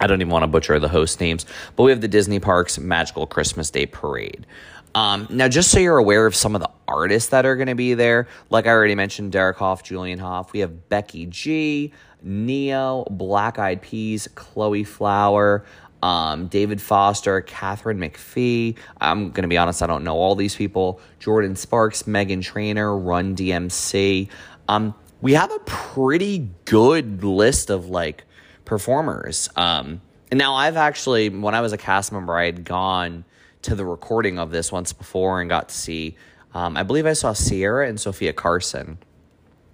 I 0.00 0.06
don't 0.06 0.18
even 0.22 0.32
want 0.32 0.44
to 0.44 0.46
butcher 0.46 0.78
the 0.78 0.88
host 0.88 1.20
names, 1.20 1.44
but 1.74 1.82
we 1.82 1.90
have 1.90 2.00
the 2.00 2.08
Disney 2.08 2.38
Parks 2.38 2.78
Magical 2.78 3.26
Christmas 3.26 3.68
Day 3.70 3.86
Parade. 3.86 4.46
Um, 4.94 5.26
now, 5.30 5.48
just 5.48 5.70
so 5.70 5.80
you're 5.80 5.98
aware 5.98 6.26
of 6.26 6.36
some 6.36 6.54
of 6.54 6.60
the 6.60 6.70
artists 6.86 7.30
that 7.30 7.44
are 7.44 7.56
going 7.56 7.68
to 7.68 7.74
be 7.74 7.94
there, 7.94 8.28
like 8.50 8.66
I 8.66 8.70
already 8.70 8.94
mentioned, 8.94 9.32
Derek 9.32 9.56
Hough, 9.56 9.82
Julianne 9.82 10.20
Hough, 10.20 10.52
we 10.52 10.60
have 10.60 10.88
Becky 10.88 11.26
G, 11.26 11.92
Ne-Yo, 12.22 13.06
Black 13.10 13.58
Eyed 13.58 13.82
Peas, 13.82 14.28
Chloe 14.34 14.84
Flower, 14.84 15.64
um, 16.02 16.46
David 16.48 16.80
Foster, 16.80 17.40
Katharine 17.40 17.98
McPhee. 17.98 18.76
I'm 19.00 19.30
going 19.30 19.42
to 19.42 19.48
be 19.48 19.58
honest, 19.58 19.82
I 19.82 19.86
don't 19.86 20.04
know 20.04 20.16
all 20.16 20.34
these 20.34 20.54
people. 20.54 21.00
Jordin 21.20 21.56
Sparks, 21.56 22.04
Meghan 22.04 22.42
Trainor, 22.42 22.96
Run 22.96 23.34
DMC. 23.34 24.28
Um, 24.68 24.94
we 25.20 25.34
have 25.34 25.52
a 25.52 25.58
pretty 25.60 26.48
good 26.64 27.24
list 27.24 27.70
of 27.70 27.88
like 27.88 28.24
performers. 28.64 29.48
Um, 29.56 30.00
and 30.30 30.38
now 30.38 30.54
I've 30.54 30.76
actually, 30.76 31.30
when 31.30 31.54
I 31.54 31.60
was 31.60 31.72
a 31.72 31.78
cast 31.78 32.12
member, 32.12 32.36
I 32.36 32.44
had 32.44 32.64
gone 32.64 33.24
to 33.62 33.74
the 33.74 33.84
recording 33.84 34.38
of 34.38 34.50
this 34.50 34.70
once 34.70 34.92
before 34.92 35.40
and 35.40 35.50
got 35.50 35.70
to 35.70 35.74
see, 35.74 36.16
um, 36.54 36.76
I 36.76 36.82
believe 36.82 37.06
I 37.06 37.14
saw 37.14 37.34
Ciara 37.34 37.88
and 37.88 37.98
Sophia 37.98 38.32
Carson. 38.32 38.98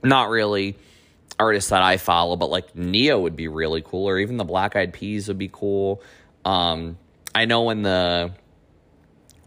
Not 0.03 0.31
really 0.31 0.77
artists 1.39 1.71
that 1.71 1.83
I 1.83 1.97
follow, 1.97 2.37
but 2.37 2.51
like 2.51 2.75
Ne-Yo 2.77 3.21
would 3.21 3.37
be 3.37 3.49
really 3.49 3.83
cool, 3.83 4.09
or 4.09 4.19
even 4.19 4.37
the 4.37 4.45
Black 4.45 4.77
Eyed 4.77 4.93
Peas 4.93 5.29
would 5.29 5.39
be 5.39 5.51
cool. 5.53 6.03
Um, 6.45 6.99
I 7.35 7.45
know 7.45 7.63
when 7.63 7.83
the 7.83 8.33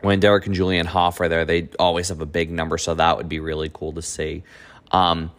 when 0.01 0.20
Derek 0.20 0.46
and 0.46 0.56
Julianne 0.56 0.86
Hough 0.86 1.20
are 1.22 1.27
there, 1.27 1.46
they 1.46 1.70
always 1.79 2.10
have 2.10 2.22
a 2.22 2.25
big 2.25 2.51
number, 2.51 2.77
so 2.77 2.96
that 2.96 3.17
would 3.17 3.29
be 3.29 3.39
really 3.39 3.70
cool 3.74 3.94
to 3.94 4.01
see. 4.01 4.44
Um, 4.91 5.32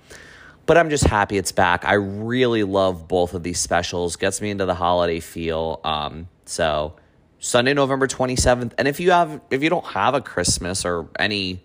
but 0.66 0.76
I'm 0.76 0.90
just 0.90 1.04
happy 1.04 1.38
it's 1.38 1.52
back. 1.52 1.84
I 1.84 1.94
really 1.94 2.64
love 2.64 3.08
both 3.08 3.34
of 3.34 3.42
these 3.42 3.58
specials. 3.58 4.16
Gets 4.16 4.40
me 4.40 4.50
into 4.50 4.66
the 4.66 4.74
holiday 4.74 5.20
feel. 5.20 5.80
Um, 5.84 6.28
so 6.44 6.96
Sunday, 7.38 7.72
November 7.72 8.06
27th. 8.06 8.72
And 8.76 8.88
if 8.88 9.00
you 9.00 9.12
have 9.12 9.40
if 9.50 9.62
you 9.62 9.70
don't 9.70 9.86
have 9.86 10.14
a 10.14 10.20
Christmas 10.20 10.84
or 10.84 11.08
any 11.18 11.64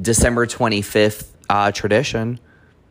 December 0.00 0.46
25th 0.46 1.28
uh, 1.48 1.72
tradition, 1.72 2.38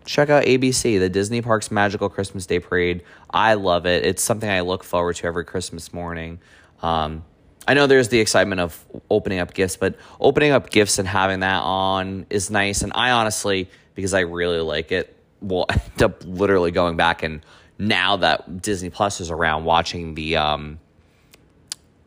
check 0.09 0.29
out 0.31 0.43
ABC, 0.43 0.97
the 0.97 1.07
Disney 1.07 1.41
Parks 1.41 1.69
Magical 1.69 2.09
Christmas 2.09 2.47
Day 2.47 2.59
Parade. 2.59 3.03
I 3.29 3.53
love 3.53 3.85
it. 3.85 4.03
It's 4.03 4.23
something 4.23 4.49
I 4.49 4.61
look 4.61 4.83
forward 4.83 5.15
to 5.17 5.27
every 5.27 5.45
Christmas 5.45 5.93
morning. 5.93 6.39
Um, 6.81 7.23
I 7.67 7.75
know 7.75 7.85
there's 7.85 8.07
the 8.07 8.19
excitement 8.19 8.59
of 8.59 8.83
opening 9.11 9.37
up 9.37 9.53
gifts, 9.53 9.77
but 9.77 9.95
opening 10.19 10.51
up 10.51 10.71
gifts 10.71 10.97
and 10.97 11.07
having 11.07 11.41
that 11.41 11.61
on 11.61 12.25
is 12.31 12.49
nice. 12.49 12.81
And 12.81 12.91
I 12.95 13.11
honestly, 13.11 13.69
because 13.93 14.15
I 14.15 14.21
really 14.21 14.59
like 14.59 14.91
it, 14.91 15.15
will 15.41 15.67
end 15.69 16.01
up 16.01 16.23
literally 16.25 16.71
going 16.71 16.97
back 16.97 17.21
and 17.21 17.45
now 17.77 18.17
that 18.17 18.63
Disney 18.63 18.89
Plus 18.89 19.21
is 19.21 19.29
around, 19.29 19.63
watching 19.63 20.15
the 20.15 20.37
um, 20.37 20.79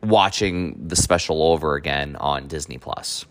watching 0.03 0.87
the 0.87 0.95
special 0.95 1.41
over 1.41 1.75
again 1.75 2.17
on 2.17 2.47
Disney 2.47 2.77
Plus. 2.77 3.25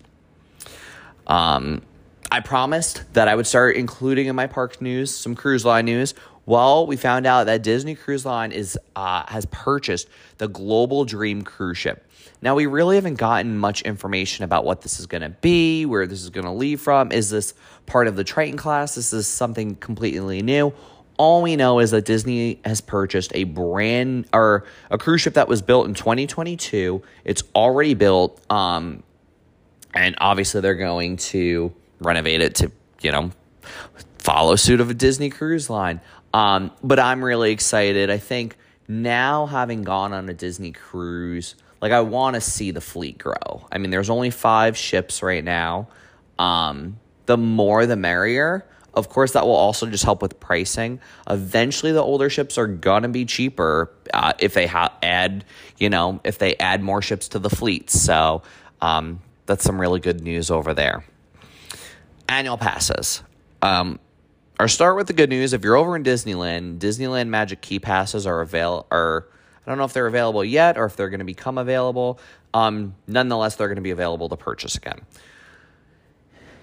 Um, 1.27 1.83
I 2.31 2.41
promised 2.41 3.03
that 3.13 3.29
I 3.29 3.35
would 3.35 3.47
start 3.47 3.77
including 3.77 4.27
in 4.27 4.37
my 4.37 4.47
park 4.47 4.81
news 4.81 5.15
some 5.15 5.35
cruise 5.35 5.65
line 5.65 5.85
news. 5.85 6.15
Well, 6.45 6.87
we 6.87 6.97
found 6.97 7.27
out 7.27 7.45
that 7.45 7.63
Disney 7.63 7.95
Cruise 7.95 8.27
Line 8.27 8.51
is 8.51 8.77
uh, 8.97 9.25
has 9.29 9.47
purchased 9.47 10.09
the 10.39 10.49
Global 10.49 11.05
Dream 11.05 11.43
cruise 11.43 11.79
ship. 11.79 12.09
Now, 12.41 12.57
we 12.57 12.67
really 12.67 12.97
haven't 12.97 13.15
gotten 13.15 13.57
much 13.57 13.83
information 13.83 14.45
about 14.45 14.65
what 14.65 14.83
this 14.83 14.99
is 14.99 15.07
going 15.07 15.23
to 15.23 15.29
be, 15.29 15.87
where 15.87 16.09
this 16.09 16.23
is 16.23 16.31
going 16.31 16.45
to 16.45 16.51
leave 16.51 16.81
from. 16.81 17.13
Is 17.13 17.31
this 17.31 17.55
part 17.87 18.09
of 18.09 18.17
the 18.17 18.25
Triton 18.25 18.57
class? 18.57 18.97
This 18.97 19.13
is 19.13 19.29
something 19.29 19.77
completely 19.77 20.43
new. 20.43 20.75
All 21.19 21.43
we 21.43 21.55
know 21.55 21.79
is 21.79 21.93
that 21.93 22.05
Disney 22.05 22.61
has 22.65 22.81
purchased 22.81 23.31
a 23.37 23.45
brand 23.45 24.27
or 24.33 24.65
a 24.91 24.99
cruise 24.99 25.21
ship 25.21 25.35
that 25.35 25.47
was 25.47 25.63
built 25.63 25.87
in 25.87 25.95
2022. 25.95 27.01
It's 27.25 27.45
already 27.55 27.95
built, 27.95 28.41
um, 28.51 29.05
and 29.95 30.17
obviously 30.19 30.61
they're 30.61 30.75
going 30.75 31.19
to 31.19 31.73
renovate 32.05 32.41
it 32.41 32.55
to 32.57 32.73
you 33.01 33.13
know 33.13 33.31
follow 34.19 34.57
suit 34.57 34.81
of 34.81 34.91
a 34.91 34.95
Disney 34.95 35.31
cruise 35.31 35.69
line. 35.69 36.01
Um, 36.33 36.71
but 36.83 36.99
I'm 36.99 37.23
really 37.23 37.53
excited. 37.53 38.11
I 38.11 38.19
think 38.19 38.57
now 38.89 39.47
having 39.47 39.83
gone 39.83 40.13
on 40.13 40.29
a 40.29 40.35
Disney 40.35 40.73
cruise, 40.73 41.55
like 41.81 41.93
I 41.93 42.01
want 42.01 42.35
to 42.35 42.41
see 42.41 42.71
the 42.71 42.81
fleet 42.81 43.19
grow. 43.19 43.67
I 43.71 43.79
mean, 43.79 43.91
there's 43.91 44.11
only 44.11 44.31
five 44.31 44.77
ships 44.77 45.23
right 45.23 45.45
now. 45.45 45.89
Um, 46.39 46.99
the 47.27 47.37
more, 47.37 47.87
the 47.87 47.97
merrier. 47.97 48.67
Of 48.95 49.09
course, 49.09 49.33
that 49.33 49.47
will 49.47 49.57
also 49.57 49.87
just 49.87 50.05
help 50.05 50.21
with 50.21 50.39
pricing. 50.39 51.01
Eventually, 51.29 51.93
the 51.93 52.03
older 52.03 52.29
ships 52.29 52.59
are 52.59 52.67
gonna 52.67 53.09
be 53.09 53.25
cheaper 53.25 53.91
uh, 54.13 54.33
if 54.39 54.53
they 54.55 54.67
ha- 54.67 54.97
add, 55.03 55.45
you 55.79 55.89
know, 55.89 56.21
if 56.25 56.39
they 56.39 56.57
add 56.57 56.83
more 56.83 57.01
ships 57.01 57.29
to 57.29 57.39
the 57.39 57.49
fleet. 57.49 57.89
So 57.89 58.43
um, 58.83 59.21
that's 59.47 59.65
some 59.65 59.81
really 59.81 60.01
good 60.01 60.21
news 60.23 60.51
over 60.51 60.75
there. 60.75 61.05
Annual 62.29 62.59
passes. 62.59 63.23
Um, 63.61 63.99
or 64.59 64.69
start 64.69 64.97
with 64.97 65.07
the 65.07 65.13
good 65.13 65.31
news. 65.31 65.53
If 65.53 65.65
you're 65.65 65.77
over 65.77 65.97
in 65.97 66.05
Disneyland, 66.05 66.79
Disneyland 66.79 67.29
Magic 67.29 67.61
Key 67.61 67.79
passes 67.79 68.27
are 68.27 68.41
avail 68.41 68.87
are 68.91 69.27
I 69.67 69.71
don't 69.71 69.79
know 69.79 69.85
if 69.85 69.93
they're 69.93 70.07
available 70.07 70.45
yet 70.45 70.77
or 70.77 70.85
if 70.85 70.97
they're 70.97 71.09
going 71.09 71.21
to 71.21 71.25
become 71.25 71.59
available. 71.59 72.19
Um, 72.53 72.95
nonetheless, 73.07 73.57
they're 73.57 73.69
going 73.69 73.77
to 73.77 73.83
be 73.83 73.91
available 73.91 74.29
to 74.29 74.37
purchase 74.37 74.75
again. 74.75 75.01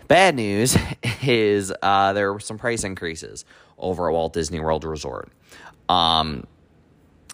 Bad 0.08 0.36
news 0.36 0.78
is 1.24 1.74
uh, 1.82 2.14
there 2.14 2.34
were 2.34 2.40
some 2.40 2.58
price 2.58 2.84
increases 2.84 3.46
over 3.78 4.10
at 4.10 4.14
Walt 4.14 4.34
Disney 4.34 4.60
World 4.60 4.84
Resort. 4.84 5.32
Um, 5.88 6.46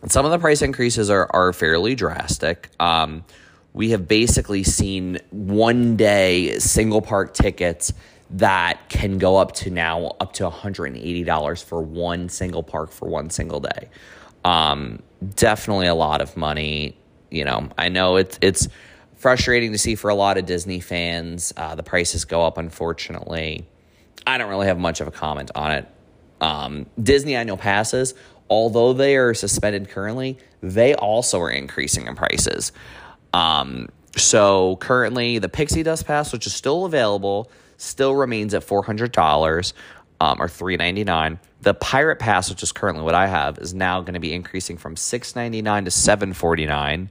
some 0.07 0.25
of 0.25 0.31
the 0.31 0.39
price 0.39 0.61
increases 0.61 1.09
are, 1.09 1.27
are 1.31 1.51
fairly 1.51 1.95
drastic. 1.95 2.69
Um, 2.79 3.23
we 3.73 3.89
have 3.89 4.07
basically 4.07 4.63
seen 4.63 5.19
one 5.31 5.97
day 5.97 6.59
single 6.59 7.01
park 7.01 7.33
tickets 7.33 7.93
that 8.31 8.89
can 8.89 9.17
go 9.17 9.37
up 9.37 9.53
to 9.53 9.69
now 9.69 10.15
up 10.19 10.33
to 10.33 10.49
$180 10.49 11.63
for 11.63 11.81
one 11.81 12.29
single 12.29 12.63
park 12.63 12.91
for 12.91 13.07
one 13.07 13.29
single 13.29 13.59
day. 13.59 13.89
Um, 14.43 15.01
definitely 15.35 15.87
a 15.87 15.95
lot 15.95 16.21
of 16.21 16.35
money. 16.35 16.97
You 17.29 17.45
know, 17.45 17.69
I 17.77 17.89
know 17.89 18.17
it's 18.17 18.37
it's 18.41 18.67
frustrating 19.15 19.71
to 19.71 19.77
see 19.77 19.95
for 19.95 20.09
a 20.09 20.15
lot 20.15 20.37
of 20.37 20.45
Disney 20.45 20.79
fans. 20.79 21.53
Uh, 21.55 21.75
the 21.75 21.83
prices 21.83 22.25
go 22.25 22.43
up, 22.45 22.57
unfortunately. 22.57 23.67
I 24.27 24.37
don't 24.37 24.49
really 24.49 24.67
have 24.67 24.79
much 24.79 25.01
of 25.01 25.07
a 25.07 25.11
comment 25.11 25.51
on 25.55 25.71
it. 25.71 25.87
Um, 26.41 26.85
Disney 27.01 27.35
annual 27.35 27.57
passes, 27.57 28.13
although 28.49 28.93
they 28.93 29.15
are 29.17 29.33
suspended 29.33 29.89
currently, 29.89 30.37
they 30.61 30.95
also 30.95 31.39
are 31.41 31.49
increasing 31.49 32.07
in 32.07 32.15
prices. 32.15 32.71
Um, 33.33 33.89
so 34.15 34.77
currently, 34.77 35.39
the 35.39 35.49
Pixie 35.49 35.83
Dust 35.83 36.05
Pass, 36.05 36.31
which 36.31 36.47
is 36.47 36.53
still 36.53 36.85
available, 36.85 37.49
still 37.77 38.15
remains 38.15 38.53
at 38.53 38.63
four 38.63 38.83
hundred 38.83 39.11
dollars 39.11 39.73
um, 40.21 40.41
or 40.41 40.47
three 40.47 40.77
ninety 40.77 41.03
nine. 41.03 41.39
The 41.61 41.73
Pirate 41.73 42.19
Pass, 42.19 42.49
which 42.49 42.63
is 42.63 42.71
currently 42.71 43.03
what 43.03 43.15
I 43.15 43.27
have, 43.27 43.57
is 43.57 43.73
now 43.73 44.01
going 44.01 44.13
to 44.13 44.19
be 44.19 44.33
increasing 44.33 44.77
from 44.77 44.95
six 44.95 45.35
ninety 45.35 45.61
nine 45.61 45.85
to 45.85 45.91
seven 45.91 46.33
forty 46.33 46.65
nine. 46.65 47.09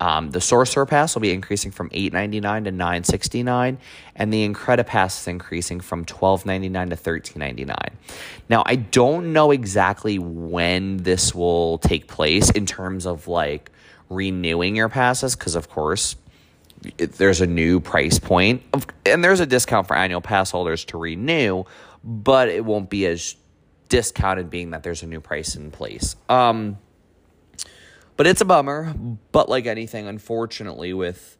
Um, 0.00 0.30
the 0.30 0.40
Sorcerer 0.40 0.86
Pass 0.86 1.16
will 1.16 1.22
be 1.22 1.32
increasing 1.32 1.72
from 1.72 1.90
eight 1.92 2.12
ninety 2.12 2.38
nine 2.38 2.62
to 2.64 2.70
nine 2.70 3.02
sixty 3.02 3.42
nine, 3.42 3.78
and 4.14 4.32
the 4.32 4.48
Incredipass 4.48 5.20
is 5.22 5.26
increasing 5.26 5.80
from 5.80 6.04
twelve 6.04 6.46
ninety 6.46 6.68
nine 6.68 6.90
to 6.90 6.96
thirteen 6.96 7.40
ninety 7.40 7.64
nine. 7.64 7.96
Now, 8.48 8.62
I 8.64 8.76
don't 8.76 9.32
know 9.32 9.50
exactly 9.50 10.20
when 10.20 10.98
this 10.98 11.34
will 11.34 11.78
take 11.78 12.06
place 12.06 12.48
in 12.50 12.64
terms 12.64 13.06
of 13.06 13.26
like 13.26 13.72
renewing 14.08 14.76
your 14.76 14.88
passes, 14.88 15.34
because 15.34 15.56
of 15.56 15.68
course 15.68 16.14
there's 16.96 17.40
a 17.40 17.46
new 17.46 17.80
price 17.80 18.18
point, 18.18 18.62
and 19.04 19.22
there's 19.22 19.40
a 19.40 19.46
discount 19.46 19.86
for 19.86 19.96
annual 19.96 20.20
pass 20.20 20.50
holders 20.50 20.84
to 20.86 20.98
renew, 20.98 21.64
but 22.04 22.48
it 22.48 22.64
won't 22.64 22.90
be 22.90 23.06
as 23.06 23.36
discounted, 23.88 24.50
being 24.50 24.70
that 24.70 24.82
there's 24.82 25.02
a 25.02 25.06
new 25.06 25.20
price 25.20 25.56
in 25.56 25.70
place. 25.70 26.14
Um, 26.28 26.78
but 28.16 28.26
it's 28.26 28.40
a 28.40 28.44
bummer. 28.44 28.94
But 29.32 29.48
like 29.48 29.66
anything, 29.66 30.06
unfortunately, 30.06 30.92
with 30.92 31.36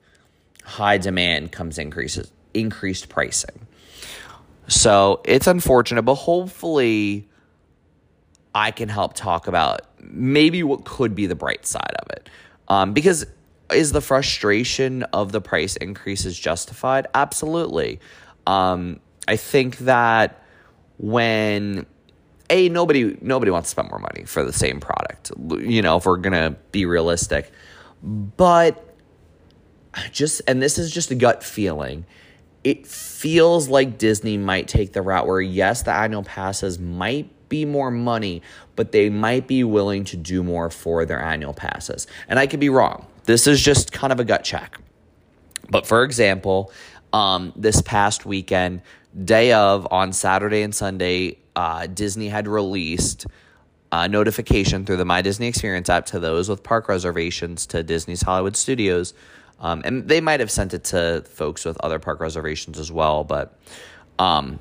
high 0.65 0.99
demand 0.99 1.53
comes 1.53 1.79
increases 1.79 2.31
increased 2.55 3.09
pricing. 3.09 3.67
So 4.67 5.21
it's 5.25 5.47
unfortunate, 5.47 6.03
but 6.03 6.15
hopefully 6.15 7.29
I 8.55 8.71
can 8.71 8.89
help 8.89 9.15
talk 9.15 9.47
about 9.47 9.83
maybe 10.01 10.63
what 10.63 10.85
could 10.85 11.15
be 11.15 11.27
the 11.27 11.35
bright 11.35 11.67
side 11.67 11.95
of 12.03 12.11
it. 12.11 12.29
Um, 12.69 12.93
because 12.93 13.27
is 13.73 13.93
the 13.93 14.01
frustration 14.01 15.03
of 15.05 15.33
the 15.33 15.41
price 15.41 15.77
increases 15.77 16.39
justified? 16.39 17.07
Absolutely. 17.15 18.01
Um, 18.47 19.01
I 19.27 19.37
think 19.37 19.79
that 19.79 20.43
when 20.97 21.87
a 22.51 22.69
nobody 22.69 23.17
nobody 23.21 23.51
wants 23.51 23.69
to 23.69 23.71
spend 23.73 23.91
more 23.91 23.99
money 23.99 24.25
for 24.25 24.43
the 24.43 24.53
same 24.53 24.81
product 24.81 25.31
you 25.61 25.83
know 25.83 25.99
if 25.99 26.07
we're 26.07 26.17
gonna 26.17 26.57
be 26.73 26.87
realistic 26.87 27.53
but 28.37 28.97
just 30.13 30.41
and 30.47 30.63
this 30.63 30.79
is 30.79 30.91
just 30.91 31.11
a 31.11 31.15
gut 31.15 31.45
feeling 31.45 32.05
it 32.65 32.87
feels 32.87 33.69
like 33.69 33.99
disney 33.99 34.39
might 34.39 34.67
take 34.67 34.93
the 34.93 35.03
route 35.03 35.27
where 35.27 35.41
yes 35.41 35.83
the 35.83 35.93
annual 35.93 36.23
passes 36.23 36.79
might 36.79 37.31
be 37.49 37.65
more 37.65 37.91
money 37.91 38.43
but 38.77 38.93
they 38.93 39.11
might 39.11 39.47
be 39.47 39.65
willing 39.65 40.05
to 40.05 40.17
do 40.17 40.43
more 40.43 40.71
for 40.71 41.05
their 41.05 41.21
annual 41.21 41.53
passes. 41.53 42.07
And 42.29 42.39
i 42.39 42.47
could 42.47 42.61
be 42.61 42.69
wrong. 42.69 43.07
This 43.25 43.47
is 43.47 43.61
just 43.61 43.93
kind 43.93 44.13
of 44.13 44.21
a 44.21 44.25
gut 44.25 44.45
check. 44.45 44.79
But 45.71 45.87
for 45.87 46.05
example 46.05 46.73
um, 47.13 47.53
this 47.57 47.81
past 47.83 48.27
weekend 48.27 48.83
day 49.25 49.53
of 49.53 49.89
on 49.91 50.13
saturday 50.13 50.63
and 50.63 50.75
sunday 50.75 51.39
uh, 51.57 51.87
Disney 51.87 52.29
had 52.29 52.47
released 52.47 53.27
a 53.91 54.09
notification 54.09 54.85
through 54.85 54.99
the 54.99 55.05
My 55.05 55.23
Disney 55.23 55.49
Experience 55.49 55.89
app 55.89 56.07
to 56.07 56.21
those 56.21 56.49
with 56.49 56.63
park 56.63 56.89
reservations 56.89 57.67
to 57.69 57.83
Disney's 57.83 58.23
Hollywood 58.23 58.57
Studios. 58.57 59.15
Um, 59.61 59.83
and 59.85 60.07
they 60.07 60.21
might 60.21 60.41
have 60.41 60.51
sent 60.51 60.75
it 60.75 60.85
to 60.85 61.25
folks 61.27 61.65
with 61.65 61.77
other 61.81 61.99
park 61.99 62.21
reservations 62.21 62.79
as 62.79 62.93
well, 62.93 63.25
but 63.25 63.59
um, 64.19 64.59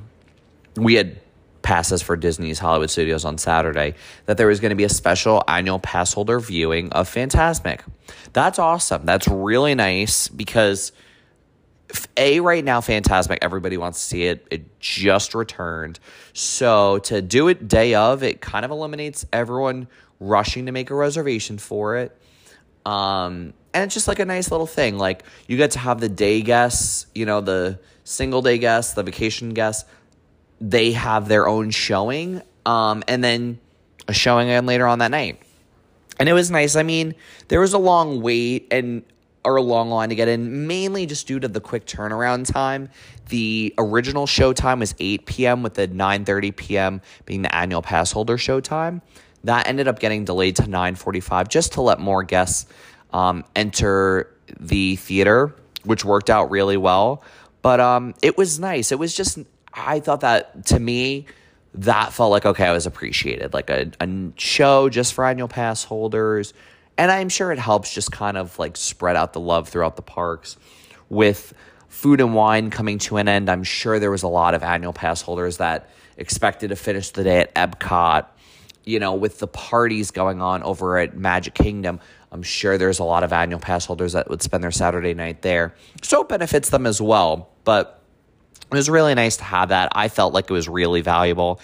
we 0.75 0.95
had 0.95 1.19
passes 1.67 2.01
for 2.01 2.15
Disney's 2.15 2.59
Hollywood 2.59 2.89
Studios 2.89 3.25
on 3.25 3.37
Saturday 3.37 3.95
that 4.25 4.37
there 4.37 4.47
was 4.47 4.61
going 4.61 4.69
to 4.69 4.75
be 4.75 4.85
a 4.85 4.89
special 4.89 5.43
annual 5.49 5.79
pass 5.79 6.13
holder 6.13 6.39
viewing 6.39 6.93
of 6.93 7.13
Fantasmic. 7.13 7.81
That's 8.31 8.57
awesome. 8.57 9.05
That's 9.05 9.27
really 9.27 9.75
nice 9.75 10.29
because– 10.29 10.93
a 12.15 12.39
right 12.39 12.63
now 12.63 12.81
Fantasmic 12.81 13.39
everybody 13.41 13.77
wants 13.77 13.99
to 13.99 14.05
see 14.05 14.23
it. 14.23 14.47
It 14.51 14.79
just 14.79 15.33
returned. 15.33 15.99
So 16.33 16.99
to 16.99 17.21
do 17.21 17.47
it 17.47 17.67
day 17.67 17.95
of 17.95 18.23
it 18.23 18.41
kind 18.41 18.65
of 18.65 18.71
eliminates 18.71 19.25
everyone 19.31 19.87
rushing 20.19 20.65
to 20.65 20.71
make 20.71 20.89
a 20.89 20.95
reservation 20.95 21.57
for 21.57 21.97
it. 21.97 22.17
Um 22.85 23.53
and 23.73 23.85
it's 23.85 23.93
just 23.93 24.07
like 24.07 24.19
a 24.19 24.25
nice 24.25 24.51
little 24.51 24.67
thing. 24.67 24.97
Like 24.97 25.23
you 25.47 25.57
get 25.57 25.71
to 25.71 25.79
have 25.79 25.99
the 25.99 26.09
day 26.09 26.41
guests 26.41 27.05
you 27.15 27.25
know 27.25 27.41
the 27.41 27.79
single 28.03 28.41
day 28.41 28.57
guests 28.57 28.93
the 28.93 29.03
vacation 29.03 29.53
guests 29.53 29.89
they 30.59 30.91
have 30.93 31.27
their 31.27 31.47
own 31.47 31.69
showing 31.71 32.41
um 32.65 33.03
and 33.07 33.23
then 33.23 33.59
a 34.07 34.13
showing 34.13 34.47
again 34.49 34.65
later 34.65 34.87
on 34.87 34.99
that 34.99 35.11
night 35.11 35.41
And 36.19 36.27
it 36.27 36.33
was 36.33 36.49
nice. 36.49 36.75
I 36.75 36.83
mean, 36.83 37.13
there 37.47 37.59
was 37.59 37.73
a 37.73 37.77
long 37.77 38.21
wait 38.21 38.67
and 38.71 39.03
or 39.43 39.55
a 39.55 39.61
long 39.61 39.89
line 39.89 40.09
to 40.09 40.15
get 40.15 40.27
in, 40.27 40.67
mainly 40.67 41.05
just 41.05 41.27
due 41.27 41.39
to 41.39 41.47
the 41.47 41.61
quick 41.61 41.85
turnaround 41.85 42.51
time. 42.51 42.89
The 43.29 43.73
original 43.77 44.25
show 44.27 44.51
time 44.51 44.79
was 44.79 44.93
8 44.99 45.25
p.m. 45.25 45.63
with 45.63 45.75
the 45.75 45.87
9:30 45.87 46.55
p.m. 46.55 47.01
being 47.25 47.43
the 47.43 47.55
annual 47.55 47.81
pass 47.81 48.11
holder 48.11 48.37
show 48.37 48.59
time. 48.59 49.01
That 49.43 49.67
ended 49.67 49.87
up 49.87 49.99
getting 49.99 50.25
delayed 50.25 50.55
to 50.57 50.63
9:45 50.63 51.47
just 51.49 51.73
to 51.73 51.81
let 51.81 51.99
more 51.99 52.23
guests 52.23 52.65
um, 53.13 53.43
enter 53.55 54.27
the 54.59 54.95
theater, 54.97 55.55
which 55.83 56.03
worked 56.03 56.29
out 56.29 56.49
really 56.51 56.77
well. 56.77 57.23
But 57.61 57.79
um, 57.79 58.15
it 58.21 58.37
was 58.37 58.59
nice. 58.59 58.91
It 58.91 58.99
was 58.99 59.15
just 59.15 59.39
I 59.77 59.99
thought 59.99 60.21
that 60.21 60.65
to 60.67 60.79
me 60.79 61.27
that 61.75 62.11
felt 62.11 62.31
like 62.31 62.45
okay, 62.45 62.65
I 62.65 62.71
was 62.71 62.85
appreciated, 62.85 63.53
like 63.53 63.69
a, 63.69 63.91
a 64.01 64.31
show 64.35 64.89
just 64.89 65.13
for 65.13 65.25
annual 65.25 65.47
pass 65.47 65.83
holders 65.83 66.53
and 66.97 67.11
I'm 67.11 67.29
sure 67.29 67.51
it 67.51 67.59
helps 67.59 67.93
just 67.93 68.11
kind 68.11 68.37
of 68.37 68.57
like 68.57 68.75
spread 68.75 69.15
out 69.15 69.33
the 69.33 69.39
love 69.39 69.69
throughout 69.69 69.95
the 69.95 70.01
parks. 70.01 70.57
With 71.09 71.53
food 71.87 72.19
and 72.19 72.33
wine 72.33 72.69
coming 72.69 72.97
to 72.99 73.17
an 73.17 73.27
end, 73.27 73.49
I'm 73.49 73.63
sure 73.63 73.99
there 73.99 74.11
was 74.11 74.23
a 74.23 74.27
lot 74.27 74.55
of 74.55 74.63
annual 74.63 74.93
pass 74.93 75.21
holders 75.21 75.57
that 75.57 75.89
expected 76.17 76.69
to 76.69 76.75
finish 76.75 77.11
the 77.11 77.23
day 77.23 77.39
at 77.39 77.53
Epcot. 77.53 78.25
You 78.83 78.99
know, 78.99 79.13
with 79.13 79.39
the 79.39 79.47
parties 79.47 80.11
going 80.11 80.41
on 80.41 80.63
over 80.63 80.97
at 80.97 81.15
Magic 81.15 81.53
Kingdom, 81.53 81.99
I'm 82.31 82.41
sure 82.41 82.77
there's 82.77 82.99
a 82.99 83.03
lot 83.03 83.23
of 83.23 83.31
annual 83.31 83.59
pass 83.59 83.85
holders 83.85 84.13
that 84.13 84.29
would 84.29 84.41
spend 84.41 84.63
their 84.63 84.71
Saturday 84.71 85.13
night 85.13 85.41
there. 85.41 85.75
So 86.01 86.21
it 86.21 86.29
benefits 86.29 86.69
them 86.69 86.85
as 86.85 87.01
well. 87.01 87.49
But 87.63 88.01
it 88.71 88.75
was 88.75 88.89
really 88.89 89.15
nice 89.15 89.37
to 89.37 89.43
have 89.43 89.69
that. 89.69 89.89
I 89.93 90.09
felt 90.09 90.33
like 90.33 90.49
it 90.49 90.53
was 90.53 90.67
really 90.67 91.01
valuable. 91.01 91.61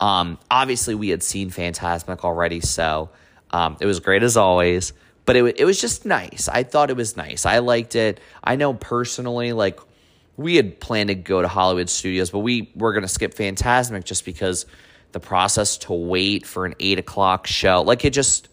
Um, 0.00 0.38
obviously, 0.50 0.94
we 0.94 1.08
had 1.08 1.22
seen 1.22 1.50
Fantasmic 1.50 2.20
already, 2.20 2.60
so 2.60 3.10
um, 3.50 3.76
it 3.80 3.86
was 3.86 4.00
great 4.00 4.22
as 4.22 4.36
always, 4.36 4.92
but 5.24 5.36
it, 5.36 5.60
it 5.60 5.64
was 5.64 5.80
just 5.80 6.04
nice. 6.04 6.48
I 6.52 6.62
thought 6.62 6.90
it 6.90 6.96
was 6.96 7.16
nice. 7.16 7.46
I 7.46 7.58
liked 7.58 7.94
it. 7.94 8.20
I 8.44 8.56
know 8.56 8.74
personally, 8.74 9.52
like, 9.52 9.80
we 10.36 10.56
had 10.56 10.80
planned 10.80 11.08
to 11.08 11.14
go 11.14 11.40
to 11.40 11.48
Hollywood 11.48 11.88
Studios, 11.88 12.30
but 12.30 12.40
we 12.40 12.70
were 12.74 12.92
going 12.92 13.02
to 13.02 13.08
skip 13.08 13.34
Fantasmic 13.34 14.04
just 14.04 14.24
because 14.26 14.66
the 15.12 15.20
process 15.20 15.78
to 15.78 15.94
wait 15.94 16.46
for 16.46 16.66
an 16.66 16.74
eight 16.78 16.98
o'clock 16.98 17.46
show, 17.46 17.80
like, 17.82 18.04
it 18.04 18.12
just, 18.12 18.48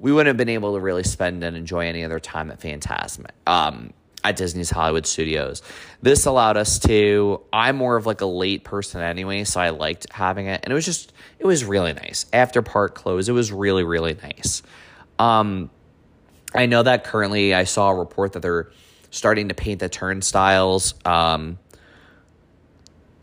we 0.00 0.10
wouldn't 0.10 0.26
have 0.26 0.36
been 0.36 0.48
able 0.48 0.74
to 0.74 0.80
really 0.80 1.04
spend 1.04 1.44
and 1.44 1.56
enjoy 1.56 1.86
any 1.86 2.04
other 2.04 2.18
time 2.18 2.50
at 2.50 2.58
Fantasmic. 2.58 3.30
Um, 3.46 3.92
at 4.24 4.36
Disney's 4.36 4.70
Hollywood 4.70 5.06
Studios. 5.06 5.62
This 6.02 6.26
allowed 6.26 6.56
us 6.56 6.78
to 6.80 7.40
I'm 7.52 7.76
more 7.76 7.96
of 7.96 8.06
like 8.06 8.20
a 8.20 8.26
late 8.26 8.64
person 8.64 9.00
anyway, 9.00 9.44
so 9.44 9.60
I 9.60 9.70
liked 9.70 10.06
having 10.12 10.46
it 10.46 10.60
and 10.62 10.72
it 10.72 10.74
was 10.74 10.84
just 10.84 11.12
it 11.38 11.46
was 11.46 11.64
really 11.64 11.92
nice. 11.92 12.26
After 12.32 12.62
park 12.62 12.94
close, 12.94 13.28
it 13.28 13.32
was 13.32 13.52
really 13.52 13.84
really 13.84 14.14
nice. 14.14 14.62
Um 15.18 15.70
I 16.54 16.66
know 16.66 16.82
that 16.82 17.04
currently 17.04 17.54
I 17.54 17.64
saw 17.64 17.90
a 17.90 17.94
report 17.94 18.32
that 18.32 18.40
they're 18.40 18.70
starting 19.10 19.48
to 19.48 19.54
paint 19.54 19.80
the 19.80 19.88
turnstiles 19.88 20.94
um 21.04 21.58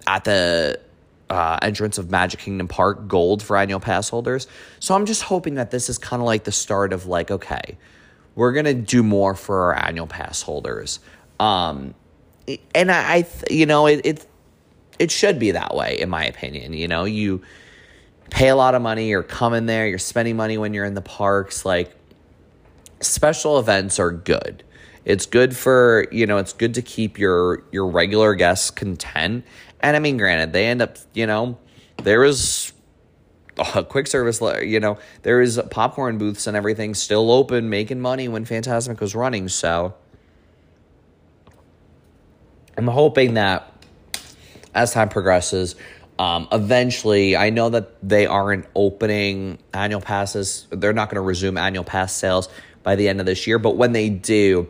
at 0.06 0.24
the 0.24 0.80
uh, 1.30 1.60
entrance 1.62 1.98
of 1.98 2.10
Magic 2.10 2.40
Kingdom 2.40 2.68
Park 2.68 3.08
gold 3.08 3.44
for 3.44 3.58
annual 3.58 3.82
pass 3.82 4.10
holders. 4.10 4.48
So 4.80 4.96
I'm 4.96 5.06
just 5.06 5.24
hoping 5.24 5.56
that 5.56 5.72
this 5.72 5.90
is 5.90 5.98
kind 5.98 6.22
of 6.22 6.26
like 6.26 6.46
the 6.46 6.52
start 6.52 6.94
of 6.94 7.06
like 7.06 7.30
okay, 7.32 7.78
we're 8.38 8.54
gonna 8.54 8.76
do 8.76 9.02
more 9.04 9.34
for 9.34 9.74
our 9.74 9.88
annual 9.88 10.08
pass 10.08 10.44
holders. 10.44 11.00
Um, 11.40 11.96
and 12.74 12.92
I, 12.92 13.16
I 13.16 13.28
you 13.50 13.66
know, 13.66 13.88
it, 13.88 14.06
it 14.06 14.28
it 15.00 15.12
should 15.12 15.40
be 15.40 15.52
that 15.52 15.76
way, 15.76 16.00
in 16.00 16.10
my 16.10 16.24
opinion. 16.24 16.74
You 16.74 16.88
know, 16.88 17.04
you 17.04 17.42
pay 18.30 18.50
a 18.50 18.56
lot 18.56 18.76
of 18.76 18.82
money, 18.82 19.10
you're 19.10 19.24
coming 19.24 19.66
there, 19.66 19.88
you're 19.88 19.98
spending 19.98 20.38
money 20.38 20.58
when 20.58 20.74
you're 20.74 20.86
in 20.86 20.94
the 20.94 21.02
parks. 21.02 21.66
Like 21.66 21.96
special 23.02 23.58
events 23.60 24.00
are 24.00 24.12
good. 24.12 24.64
It's 25.04 25.26
good 25.26 25.58
for 25.58 26.06
you 26.12 26.28
know, 26.28 26.38
it's 26.38 26.54
good 26.54 26.76
to 26.76 26.84
keep 26.84 27.18
your 27.18 27.64
your 27.72 27.88
regular 27.88 28.36
guests 28.36 28.70
content. 28.70 29.46
And 29.80 29.96
I 29.96 30.00
mean, 30.00 30.18
granted, 30.18 30.54
they 30.54 30.68
end 30.68 30.84
up, 30.84 30.98
you 31.16 31.26
know, 31.26 31.58
there 32.04 32.24
is 32.24 32.67
quick 33.90 34.08
service, 34.08 34.42
you 34.64 34.80
know, 34.80 34.98
there 35.24 35.42
is 35.42 35.62
popcorn 35.70 36.18
booths 36.18 36.48
and 36.48 36.56
everything 36.56 36.94
still 36.94 37.32
open, 37.32 37.70
making 37.70 38.00
money 38.00 38.28
when 38.28 38.46
Fantasmic 38.46 39.00
was 39.00 39.16
running. 39.16 39.50
So 39.50 39.94
I'm 42.78 42.88
hoping 42.88 43.36
that 43.36 43.72
as 44.74 44.92
time 44.92 45.10
progresses, 45.10 45.76
um, 46.20 46.48
eventually, 46.52 47.38
I 47.38 47.52
know 47.52 47.70
that 47.70 47.96
they 48.08 48.26
aren't 48.26 48.66
opening 48.76 49.60
annual 49.74 50.02
passes. 50.02 50.68
They're 50.72 50.94
not 50.94 51.10
going 51.10 51.16
to 51.16 51.22
resume 51.22 51.58
annual 51.58 51.84
pass 51.84 52.14
sales 52.14 52.50
by 52.84 52.96
the 52.96 53.08
end 53.08 53.20
of 53.20 53.26
this 53.26 53.46
year. 53.46 53.60
But 53.60 53.78
when 53.78 53.92
they 53.92 54.10
do, 54.10 54.68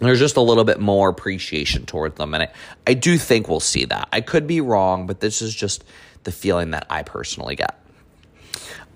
there's 0.00 0.18
just 0.18 0.36
a 0.36 0.40
little 0.40 0.64
bit 0.64 0.80
more 0.80 1.08
appreciation 1.08 1.86
towards 1.86 2.16
them. 2.16 2.34
And 2.34 2.44
I, 2.44 2.52
I 2.86 2.94
do 2.94 3.16
think 3.16 3.48
we'll 3.48 3.60
see 3.60 3.84
that. 3.86 4.08
I 4.12 4.20
could 4.20 4.46
be 4.46 4.60
wrong, 4.60 5.06
but 5.06 5.20
this 5.20 5.40
is 5.40 5.54
just 5.54 5.84
the 6.24 6.32
feeling 6.32 6.72
that 6.72 6.86
I 6.90 7.02
personally 7.02 7.54
get. 7.54 7.78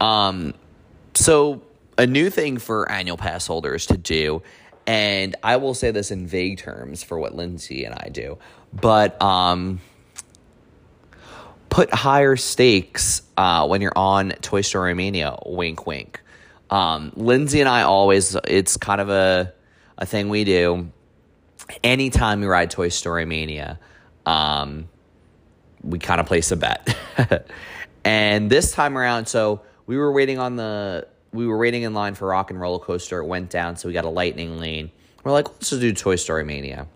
Um, 0.00 0.54
so 1.14 1.62
a 1.98 2.06
new 2.06 2.30
thing 2.30 2.58
for 2.58 2.90
annual 2.90 3.16
pass 3.16 3.46
holders 3.46 3.86
to 3.86 3.96
do, 3.96 4.42
and 4.86 5.36
I 5.42 5.56
will 5.56 5.74
say 5.74 5.90
this 5.90 6.10
in 6.10 6.26
vague 6.26 6.58
terms 6.58 7.02
for 7.02 7.18
what 7.18 7.34
Lindsay 7.34 7.84
and 7.84 7.94
I 7.94 8.08
do, 8.08 8.38
but 8.72 9.20
um, 9.20 9.80
put 11.68 11.92
higher 11.92 12.36
stakes 12.36 13.22
uh, 13.36 13.66
when 13.66 13.80
you're 13.80 13.96
on 13.96 14.30
Toy 14.40 14.62
Story 14.62 14.94
Mania. 14.94 15.36
Wink, 15.44 15.86
wink. 15.86 16.20
Um, 16.70 17.12
Lindsay 17.16 17.60
and 17.60 17.68
I 17.68 17.82
always, 17.82 18.36
it's 18.46 18.76
kind 18.76 19.00
of 19.00 19.10
a 19.10 19.52
a 20.00 20.06
thing 20.06 20.28
we 20.28 20.44
do. 20.44 20.90
Anytime 21.84 22.40
we 22.40 22.46
ride 22.46 22.70
Toy 22.70 22.88
Story 22.88 23.26
Mania, 23.26 23.78
um, 24.26 24.88
we 25.82 25.98
kind 25.98 26.20
of 26.20 26.26
place 26.26 26.50
a 26.50 26.56
bet. 26.56 26.96
and 28.04 28.50
this 28.50 28.72
time 28.72 28.98
around, 28.98 29.26
so 29.26 29.60
we 29.90 29.96
were 29.96 30.12
waiting 30.12 30.38
on 30.38 30.54
the 30.54 31.04
we 31.32 31.48
were 31.48 31.58
waiting 31.58 31.82
in 31.82 31.94
line 31.94 32.14
for 32.14 32.28
Rock 32.28 32.52
and 32.52 32.60
Roller 32.60 32.78
Coaster. 32.78 33.18
It 33.18 33.26
went 33.26 33.50
down, 33.50 33.74
so 33.74 33.88
we 33.88 33.92
got 33.92 34.04
a 34.04 34.08
lightning 34.08 34.56
lane. 34.60 34.92
We're 35.24 35.32
like, 35.32 35.48
let's 35.48 35.70
just 35.70 35.80
do 35.80 35.92
Toy 35.92 36.14
Story 36.14 36.44
Mania. 36.44 36.86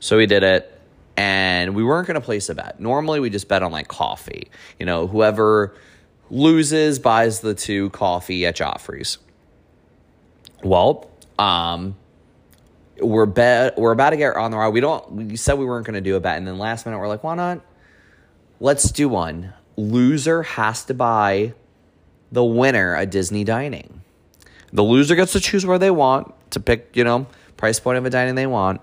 So 0.00 0.18
we 0.18 0.26
did 0.26 0.42
it, 0.42 0.78
and 1.16 1.74
we 1.74 1.82
weren't 1.82 2.06
going 2.06 2.16
to 2.16 2.20
place 2.20 2.50
a 2.50 2.54
bet. 2.54 2.78
Normally, 2.78 3.20
we 3.20 3.30
just 3.30 3.48
bet 3.48 3.62
on 3.62 3.72
like 3.72 3.88
coffee. 3.88 4.50
You 4.78 4.84
know, 4.84 5.06
whoever 5.06 5.74
loses 6.28 6.98
buys 6.98 7.40
the 7.40 7.54
two 7.54 7.88
coffee 7.88 8.44
at 8.44 8.54
Joffrey's. 8.54 9.16
Well, 10.62 11.10
um, 11.38 11.96
we're 13.00 13.24
bet 13.24 13.78
we're 13.78 13.92
about 13.92 14.10
to 14.10 14.18
get 14.18 14.36
on 14.36 14.50
the 14.50 14.58
ride. 14.58 14.74
We 14.74 14.80
don't. 14.80 15.10
We 15.12 15.36
said 15.36 15.54
we 15.54 15.64
weren't 15.64 15.86
going 15.86 15.94
to 15.94 16.02
do 16.02 16.16
a 16.16 16.20
bet, 16.20 16.36
and 16.36 16.46
then 16.46 16.58
last 16.58 16.84
minute 16.84 16.98
we're 16.98 17.08
like, 17.08 17.24
why 17.24 17.34
not? 17.34 17.62
Let's 18.60 18.90
do 18.90 19.08
one. 19.08 19.54
Loser 19.78 20.42
has 20.42 20.84
to 20.84 20.92
buy 20.92 21.54
the 22.32 22.44
winner 22.44 22.94
a 22.96 23.06
Disney 23.06 23.44
dining. 23.44 24.02
The 24.72 24.82
loser 24.82 25.14
gets 25.14 25.32
to 25.32 25.40
choose 25.40 25.64
where 25.64 25.78
they 25.78 25.90
want 25.90 26.34
to 26.50 26.60
pick, 26.60 26.96
you 26.96 27.04
know, 27.04 27.26
price 27.56 27.80
point 27.80 27.98
of 27.98 28.04
a 28.04 28.10
dining 28.10 28.34
they 28.34 28.46
want. 28.46 28.80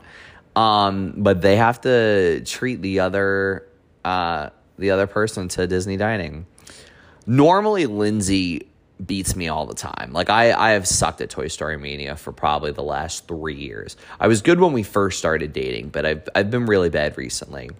Um, 0.55 1.13
but 1.17 1.41
they 1.41 1.55
have 1.55 1.81
to 1.81 2.41
treat 2.45 2.81
the 2.81 2.99
other 2.99 3.67
uh, 4.05 4.49
the 4.77 4.91
other 4.91 5.07
person 5.07 5.47
to 5.49 5.67
Disney 5.67 5.97
dining. 5.97 6.45
Normally, 7.25 7.85
Lindsay 7.85 8.67
beats 9.03 9.35
me 9.35 9.47
all 9.47 9.65
the 9.65 9.73
time. 9.73 10.11
Like 10.13 10.29
I, 10.29 10.51
I 10.51 10.71
have 10.71 10.87
sucked 10.87 11.21
at 11.21 11.29
Toy 11.29 11.47
Story 11.47 11.77
Mania 11.77 12.15
for 12.15 12.31
probably 12.31 12.71
the 12.71 12.83
last 12.83 13.27
three 13.27 13.55
years. 13.55 13.97
I 14.19 14.27
was 14.27 14.41
good 14.41 14.59
when 14.59 14.73
we 14.73 14.83
first 14.83 15.19
started 15.19 15.53
dating, 15.53 15.89
but 15.89 16.05
I've 16.05 16.29
I've 16.35 16.51
been 16.51 16.65
really 16.65 16.89
bad 16.89 17.17
recently. 17.17 17.71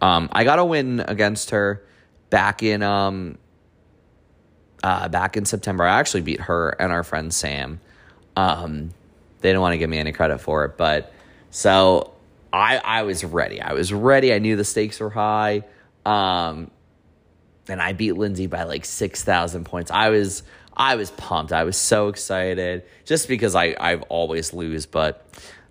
Um, 0.00 0.28
I 0.32 0.44
got 0.44 0.58
a 0.58 0.64
win 0.64 1.00
against 1.00 1.50
her 1.50 1.82
back 2.30 2.62
in 2.62 2.82
um 2.82 3.38
uh, 4.82 5.08
back 5.08 5.36
in 5.36 5.44
September. 5.44 5.84
I 5.84 5.98
actually 5.98 6.22
beat 6.22 6.40
her 6.40 6.70
and 6.70 6.92
our 6.92 7.02
friend 7.02 7.32
Sam. 7.32 7.80
Um, 8.36 8.90
they 9.40 9.48
didn't 9.50 9.60
want 9.60 9.74
to 9.74 9.78
give 9.78 9.90
me 9.90 9.98
any 9.98 10.12
credit 10.12 10.38
for 10.38 10.64
it, 10.64 10.76
but 10.76 11.12
so 11.50 12.12
I 12.52 12.78
I 12.78 13.02
was 13.02 13.24
ready. 13.24 13.60
I 13.60 13.72
was 13.72 13.92
ready. 13.92 14.32
I 14.32 14.38
knew 14.38 14.56
the 14.56 14.64
stakes 14.64 15.00
were 15.00 15.10
high. 15.10 15.64
Um, 16.04 16.70
and 17.68 17.82
I 17.82 17.92
beat 17.92 18.12
Lindsay 18.12 18.46
by 18.46 18.64
like 18.64 18.84
six 18.84 19.22
thousand 19.24 19.64
points. 19.64 19.90
I 19.90 20.10
was 20.10 20.42
I 20.76 20.96
was 20.96 21.10
pumped. 21.12 21.52
I 21.52 21.64
was 21.64 21.76
so 21.76 22.08
excited 22.08 22.84
just 23.04 23.28
because 23.28 23.54
I 23.54 23.76
I've 23.78 24.02
always 24.02 24.52
lose, 24.52 24.86
but. 24.86 25.24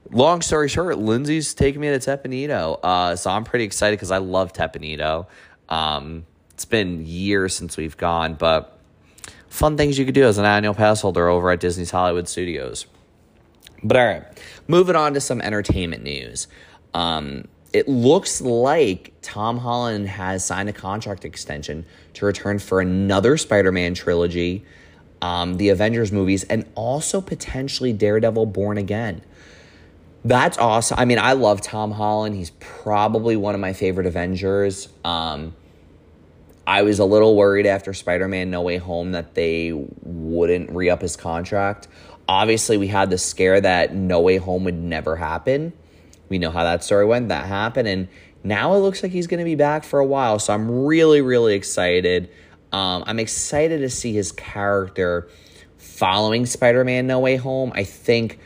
Long 0.09 0.41
story 0.41 0.69
short, 0.69 0.97
Lindsay's 0.97 1.53
taking 1.53 1.81
me 1.81 1.89
to 1.89 1.99
Teppan 1.99 2.33
Edo. 2.33 2.79
Uh, 2.81 3.17
so 3.17 3.29
I'm 3.29 3.43
pretty 3.43 3.65
excited 3.65 3.97
because 3.97 4.09
I 4.09 4.19
love 4.19 4.53
Teppan 4.53 4.85
Edo. 4.85 5.27
Um, 5.67 6.25
it's 6.51 6.63
been 6.63 7.05
years 7.05 7.53
since 7.53 7.75
we've 7.75 7.97
gone, 7.97 8.35
but 8.35 8.76
fun 9.49 9.77
things 9.77 9.97
you 9.97 10.05
could 10.05 10.15
do 10.15 10.25
as 10.25 10.37
an 10.37 10.45
annual 10.45 10.73
pass 10.73 11.01
holder 11.01 11.27
over 11.27 11.51
at 11.51 11.59
Disney's 11.59 11.91
Hollywood 11.91 12.27
Studios. 12.27 12.85
But 13.83 13.97
all 13.97 14.05
right, 14.05 14.23
moving 14.67 14.95
on 14.95 15.13
to 15.13 15.21
some 15.21 15.41
entertainment 15.41 16.03
news. 16.03 16.47
Um, 16.93 17.47
it 17.73 17.87
looks 17.87 18.41
like 18.41 19.13
Tom 19.21 19.57
Holland 19.57 20.07
has 20.07 20.43
signed 20.43 20.69
a 20.69 20.73
contract 20.73 21.25
extension 21.25 21.85
to 22.13 22.25
return 22.25 22.59
for 22.59 22.81
another 22.81 23.37
Spider 23.37 23.71
Man 23.71 23.93
trilogy 23.93 24.65
um, 25.21 25.57
the 25.57 25.69
Avengers 25.69 26.11
movies, 26.11 26.43
and 26.43 26.65
also 26.75 27.21
potentially 27.21 27.93
Daredevil 27.93 28.47
Born 28.47 28.77
Again. 28.77 29.21
That's 30.25 30.57
awesome. 30.57 30.99
I 30.99 31.05
mean, 31.05 31.19
I 31.19 31.33
love 31.33 31.61
Tom 31.61 31.91
Holland. 31.91 32.35
He's 32.35 32.51
probably 32.59 33.35
one 33.35 33.55
of 33.55 33.61
my 33.61 33.73
favorite 33.73 34.07
Avengers. 34.07 34.89
Um, 35.03 35.55
I 36.67 36.81
was 36.81 36.99
a 36.99 37.05
little 37.05 37.37
worried 37.37 37.65
after 37.65 37.93
Spider 37.93 38.27
Man 38.27 38.51
No 38.51 38.61
Way 38.61 38.75
Home 38.75 39.13
that 39.13 39.35
they 39.35 39.71
wouldn't 39.71 40.69
re 40.71 40.89
up 40.89 41.01
his 41.01 41.15
contract. 41.15 41.87
Obviously, 42.27 42.75
we 42.75 42.87
had 42.87 43.09
the 43.09 43.17
scare 43.17 43.61
that 43.61 43.95
No 43.95 44.19
Way 44.19 44.35
Home 44.35 44.65
would 44.65 44.75
never 44.75 45.15
happen. 45.15 45.71
We 46.27 46.39
know 46.39 46.51
how 46.51 46.65
that 46.65 46.83
story 46.83 47.05
went. 47.05 47.29
That 47.29 47.45
happened. 47.45 47.87
And 47.87 48.09
now 48.43 48.73
it 48.73 48.79
looks 48.79 49.01
like 49.01 49.13
he's 49.13 49.27
going 49.27 49.37
to 49.37 49.45
be 49.45 49.55
back 49.55 49.85
for 49.85 49.99
a 49.99 50.05
while. 50.05 50.39
So 50.39 50.53
I'm 50.53 50.85
really, 50.85 51.21
really 51.21 51.55
excited. 51.55 52.29
Um, 52.73 53.05
I'm 53.07 53.19
excited 53.19 53.79
to 53.79 53.89
see 53.89 54.11
his 54.11 54.33
character 54.33 55.29
following 55.77 56.45
Spider 56.45 56.83
Man 56.83 57.07
No 57.07 57.21
Way 57.21 57.37
Home. 57.37 57.71
I 57.75 57.85
think 57.85 58.39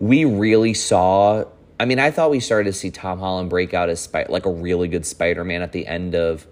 we 0.00 0.24
really 0.24 0.74
saw. 0.74 1.44
I 1.78 1.84
mean, 1.84 2.00
I 2.00 2.10
thought 2.10 2.32
we 2.32 2.40
started 2.40 2.64
to 2.64 2.72
see 2.72 2.90
Tom 2.90 3.20
Holland 3.20 3.48
break 3.48 3.74
out 3.74 3.88
as 3.88 4.12
like 4.12 4.44
a 4.44 4.50
really 4.50 4.88
good 4.88 5.06
Spider 5.06 5.44
Man 5.44 5.62
at 5.62 5.70
the 5.70 5.86
end 5.86 6.16
of 6.16 6.48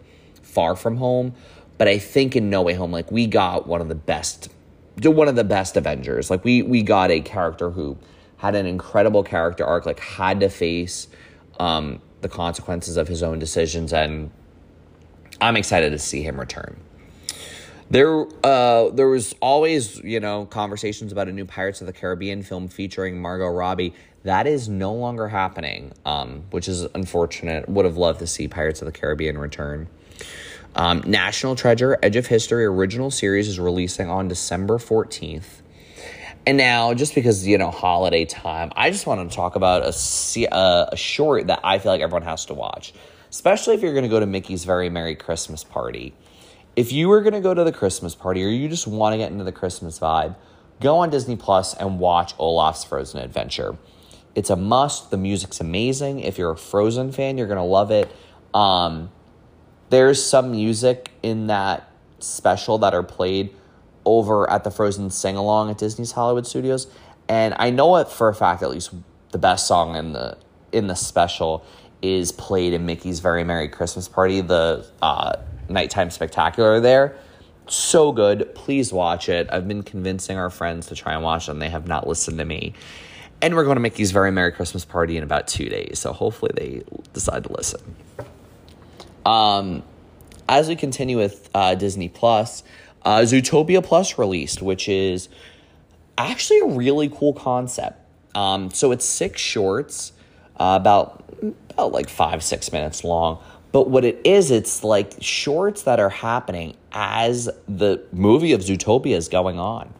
Far 0.58 0.74
From 0.74 0.96
Home, 0.96 1.34
but 1.78 1.86
I 1.86 1.98
think 1.98 2.34
in 2.34 2.50
No 2.50 2.62
Way 2.62 2.74
Home, 2.74 2.90
like 2.90 3.12
we 3.12 3.28
got 3.28 3.68
one 3.68 3.80
of 3.80 3.86
the 3.86 3.94
best, 3.94 4.48
one 5.00 5.28
of 5.28 5.36
the 5.36 5.44
best 5.44 5.76
Avengers. 5.76 6.30
Like 6.30 6.42
we 6.42 6.62
we 6.62 6.82
got 6.82 7.12
a 7.12 7.20
character 7.20 7.70
who 7.70 7.96
had 8.38 8.56
an 8.56 8.66
incredible 8.66 9.22
character 9.22 9.64
arc, 9.64 9.86
like 9.86 10.00
had 10.00 10.40
to 10.40 10.48
face 10.48 11.06
um, 11.60 12.02
the 12.22 12.28
consequences 12.28 12.96
of 12.96 13.06
his 13.06 13.22
own 13.22 13.38
decisions, 13.38 13.92
and 13.92 14.32
I'm 15.40 15.54
excited 15.54 15.90
to 15.90 15.98
see 16.00 16.22
him 16.22 16.40
return. 16.40 16.76
There, 17.88 18.26
uh, 18.42 18.90
there 18.90 19.08
was 19.08 19.36
always, 19.40 19.98
you 20.00 20.18
know, 20.18 20.44
conversations 20.46 21.12
about 21.12 21.28
a 21.28 21.32
new 21.32 21.44
Pirates 21.44 21.80
of 21.80 21.86
the 21.86 21.92
Caribbean 21.92 22.42
film 22.42 22.66
featuring 22.66 23.22
Margot 23.22 23.46
Robbie. 23.46 23.94
That 24.24 24.48
is 24.48 24.68
no 24.68 24.92
longer 24.92 25.28
happening, 25.28 25.92
um, 26.04 26.42
which 26.50 26.66
is 26.66 26.82
unfortunate. 26.96 27.68
Would 27.68 27.84
have 27.84 27.96
loved 27.96 28.18
to 28.18 28.26
see 28.26 28.48
Pirates 28.48 28.82
of 28.82 28.86
the 28.86 28.92
Caribbean 28.92 29.38
return. 29.38 29.88
Um, 30.78 31.02
National 31.06 31.54
Treasure 31.54 31.98
Edge 32.02 32.16
of 32.16 32.26
History 32.26 32.64
original 32.64 33.10
series 33.10 33.48
is 33.48 33.60
releasing 33.60 34.08
on 34.08 34.28
December 34.28 34.78
14th. 34.78 35.60
And 36.46 36.56
now, 36.56 36.94
just 36.94 37.14
because, 37.14 37.46
you 37.46 37.58
know, 37.58 37.70
holiday 37.70 38.24
time, 38.24 38.72
I 38.74 38.90
just 38.90 39.06
want 39.06 39.28
to 39.28 39.36
talk 39.36 39.56
about 39.56 39.82
a, 39.82 40.48
a, 40.50 40.88
a 40.92 40.96
short 40.96 41.48
that 41.48 41.60
I 41.62 41.78
feel 41.78 41.92
like 41.92 42.00
everyone 42.00 42.22
has 42.22 42.46
to 42.46 42.54
watch, 42.54 42.94
especially 43.28 43.74
if 43.74 43.82
you're 43.82 43.92
going 43.92 44.04
to 44.04 44.08
go 44.08 44.20
to 44.20 44.24
Mickey's 44.24 44.64
Very 44.64 44.88
Merry 44.88 45.14
Christmas 45.14 45.62
Party 45.62 46.14
if 46.78 46.92
you 46.92 47.08
were 47.08 47.22
going 47.22 47.34
to 47.34 47.40
go 47.40 47.52
to 47.52 47.64
the 47.64 47.72
Christmas 47.72 48.14
party 48.14 48.44
or 48.44 48.48
you 48.48 48.68
just 48.68 48.86
want 48.86 49.12
to 49.12 49.18
get 49.18 49.32
into 49.32 49.42
the 49.42 49.50
Christmas 49.50 49.98
vibe, 49.98 50.36
go 50.80 50.98
on 50.98 51.10
Disney 51.10 51.34
Plus 51.34 51.74
and 51.74 51.98
watch 51.98 52.34
Olaf's 52.38 52.84
Frozen 52.84 53.20
Adventure. 53.20 53.76
It's 54.36 54.48
a 54.48 54.54
must. 54.54 55.10
The 55.10 55.16
music's 55.16 55.60
amazing. 55.60 56.20
If 56.20 56.38
you're 56.38 56.52
a 56.52 56.56
Frozen 56.56 57.10
fan, 57.10 57.36
you're 57.36 57.48
going 57.48 57.56
to 57.56 57.64
love 57.64 57.90
it. 57.90 58.08
Um, 58.54 59.10
there's 59.90 60.24
some 60.24 60.50
music 60.50 61.10
in 61.22 61.46
that 61.48 61.90
special 62.18 62.78
that 62.78 62.94
are 62.94 63.02
played 63.02 63.54
over 64.04 64.50
at 64.50 64.64
the 64.64 64.70
Frozen 64.70 65.10
sing 65.10 65.36
along 65.36 65.70
at 65.70 65.78
Disney's 65.78 66.12
Hollywood 66.12 66.46
Studios, 66.46 66.86
and 67.28 67.54
I 67.58 67.70
know 67.70 67.96
it 67.96 68.08
for 68.08 68.28
a 68.28 68.34
fact 68.34 68.62
at 68.62 68.70
least 68.70 68.92
the 69.32 69.38
best 69.38 69.66
song 69.66 69.96
in 69.96 70.12
the 70.12 70.38
in 70.72 70.86
the 70.86 70.94
special 70.94 71.64
is 72.02 72.32
played 72.32 72.72
in 72.72 72.86
Mickey's 72.86 73.20
Very 73.20 73.44
Merry 73.44 73.68
Christmas 73.68 74.08
Party. 74.08 74.40
The 74.40 74.86
uh, 75.02 75.32
nighttime 75.68 76.10
spectacular 76.10 76.80
there. 76.80 77.16
So 77.66 78.12
good. 78.12 78.54
Please 78.54 78.92
watch 78.92 79.28
it. 79.28 79.48
I've 79.50 79.68
been 79.68 79.82
convincing 79.82 80.38
our 80.38 80.50
friends 80.50 80.86
to 80.86 80.94
try 80.94 81.14
and 81.14 81.22
watch 81.22 81.48
and 81.48 81.60
they 81.60 81.68
have 81.68 81.86
not 81.86 82.06
listened 82.06 82.38
to 82.38 82.44
me. 82.44 82.74
And 83.42 83.54
we're 83.54 83.64
going 83.64 83.76
to 83.76 83.80
Mickey's 83.80 84.10
Very 84.10 84.32
Merry 84.32 84.52
Christmas 84.52 84.84
Party 84.84 85.16
in 85.16 85.22
about 85.22 85.46
two 85.46 85.68
days. 85.68 85.98
So 85.98 86.12
hopefully 86.12 86.52
they 86.54 86.82
decide 87.12 87.44
to 87.44 87.52
listen. 87.52 87.96
Um, 89.28 89.82
as 90.48 90.68
we 90.68 90.76
continue 90.76 91.18
with 91.18 91.50
uh, 91.54 91.74
Disney 91.74 92.08
Plus, 92.08 92.62
uh, 93.02 93.18
Zootopia 93.18 93.84
Plus 93.84 94.16
released, 94.16 94.62
which 94.62 94.88
is 94.88 95.28
actually 96.16 96.60
a 96.60 96.66
really 96.68 97.10
cool 97.10 97.34
concept. 97.34 98.00
Um, 98.34 98.70
so 98.70 98.90
it's 98.90 99.04
six 99.04 99.40
shorts, 99.40 100.12
uh, 100.58 100.78
about 100.80 101.24
about 101.70 101.92
like 101.92 102.08
five 102.08 102.42
six 102.42 102.72
minutes 102.72 103.04
long, 103.04 103.42
but 103.70 103.90
what 103.90 104.04
it 104.04 104.18
is, 104.24 104.50
it's 104.50 104.82
like 104.82 105.12
shorts 105.20 105.82
that 105.82 106.00
are 106.00 106.08
happening 106.08 106.74
as 106.90 107.50
the 107.68 108.02
movie 108.12 108.52
of 108.52 108.62
Zootopia 108.62 109.14
is 109.14 109.28
going 109.28 109.58
on. 109.58 109.92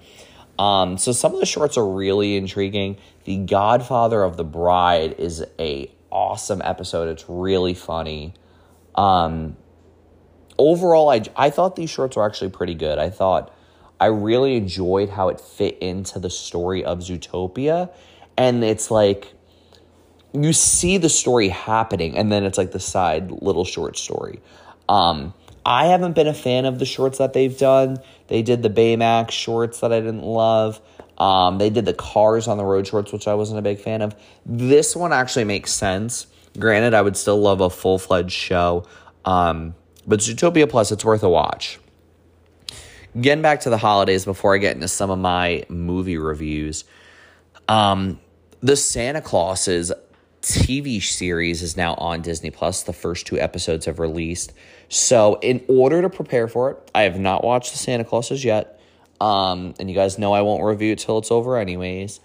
Um, 0.59 0.97
so 0.97 1.13
some 1.13 1.35
of 1.35 1.41
the 1.41 1.47
shorts 1.47 1.77
are 1.77 1.87
really 1.87 2.37
intriguing. 2.37 2.97
The 3.25 3.37
Godfather 3.37 4.23
of 4.23 4.39
the 4.39 4.45
Bride 4.45 5.17
is 5.19 5.45
a 5.59 5.91
awesome 6.11 6.63
episode. 6.65 7.09
It's 7.09 7.27
really 7.29 7.75
funny. 7.75 8.33
Um, 8.95 9.57
overall, 10.59 11.11
I 11.11 11.23
I 11.37 11.51
thought 11.51 11.77
these 11.77 11.91
shorts 11.91 12.17
were 12.17 12.27
actually 12.27 12.51
pretty 12.51 12.75
good. 12.75 12.99
I 12.99 13.11
thought 13.11 13.55
I 14.01 14.07
really 14.07 14.57
enjoyed 14.57 15.11
how 15.11 15.29
it 15.29 15.41
fit 15.41 15.79
into 15.79 16.19
the 16.19 16.31
story 16.31 16.85
of 16.85 17.01
Zootopia, 17.01 17.91
and 18.37 18.63
it's 18.65 18.91
like 18.91 19.35
you 20.33 20.53
see 20.53 20.99
the 20.99 21.09
story 21.09 21.49
happening 21.49 22.17
and 22.17 22.31
then 22.31 22.45
it's 22.45 22.59
like 22.59 22.73
the 22.73 22.81
side 22.81 23.31
little 23.31 23.65
short 23.65 23.97
story. 23.97 24.41
Um, 24.89 25.35
I 25.65 25.87
haven't 25.87 26.15
been 26.15 26.27
a 26.27 26.35
fan 26.35 26.65
of 26.65 26.79
the 26.79 26.85
shorts 26.85 27.19
that 27.19 27.33
they've 27.33 27.57
done. 27.57 27.99
They 28.29 28.43
did 28.43 28.63
the 28.63 28.71
Baymax 28.71 29.31
shorts 29.33 29.81
that 29.81 29.93
I 29.93 30.01
didn't 30.01 30.23
love. 30.23 30.81
Um, 31.19 31.59
they 31.59 31.71
did 31.71 31.85
the 31.85 31.95
Cars 31.95 32.47
on 32.47 32.59
the 32.59 32.65
Road 32.65 32.87
shorts, 32.87 33.13
which 33.13 33.27
I 33.27 33.35
wasn't 33.35 33.59
a 33.59 33.63
big 33.63 33.81
fan 33.81 34.03
of. 34.03 34.15
This 34.47 34.95
one 34.95 35.13
actually 35.13 35.45
makes 35.45 35.73
sense. 35.73 36.27
Granted, 36.59 36.95
I 36.95 37.03
would 37.03 37.17
still 37.17 37.41
love 37.41 37.61
a 37.61 37.71
full 37.71 37.99
fledged 37.99 38.33
show. 38.33 38.87
Um, 39.25 39.75
but 40.07 40.21
Zootopia 40.21 40.69
Plus, 40.69 40.91
it's 40.91 41.05
worth 41.05 41.23
a 41.23 41.29
watch. 41.29 41.79
Getting 43.19 43.43
back 43.43 43.61
to 43.61 43.71
the 43.71 43.79
holidays 43.79 44.25
before 44.25 44.55
I 44.55 44.59
get 44.59 44.75
into 44.75 44.89
some 44.89 45.11
of 45.11 45.19
my 45.19 45.65
movie 45.69 46.19
reviews. 46.19 46.85
Um, 47.69 48.21
the 48.61 48.77
Santa 48.77 49.21
Clauses 49.21 49.93
TV 50.43 51.03
series 51.03 51.63
is 51.63 51.77
now 51.77 51.95
on 51.95 52.23
Disney 52.23 52.51
Plus. 52.51 52.83
The 52.83 52.93
first 52.93 53.27
two 53.27 53.39
episodes 53.39 53.87
have 53.87 53.99
released. 53.99 54.53
So, 54.89 55.39
in 55.43 55.65
order 55.69 56.03
to 56.03 56.11
prepare 56.11 56.49
for 56.49 56.71
it, 56.71 56.91
I 56.95 57.03
have 57.03 57.19
not 57.19 57.45
watched 57.45 57.73
the 57.73 57.79
Santa 57.79 58.05
Clauses 58.05 58.45
yet. 58.45 58.81
Um, 59.21 59.75
and 59.79 59.91
you 59.91 59.95
guys 59.95 60.19
know 60.19 60.33
I 60.33 60.43
won't 60.43 60.63
review 60.63 60.93
it 60.93 61.01
till 61.01 61.19
it's 61.19 61.31
over, 61.31 61.59
anyways. 61.59 62.21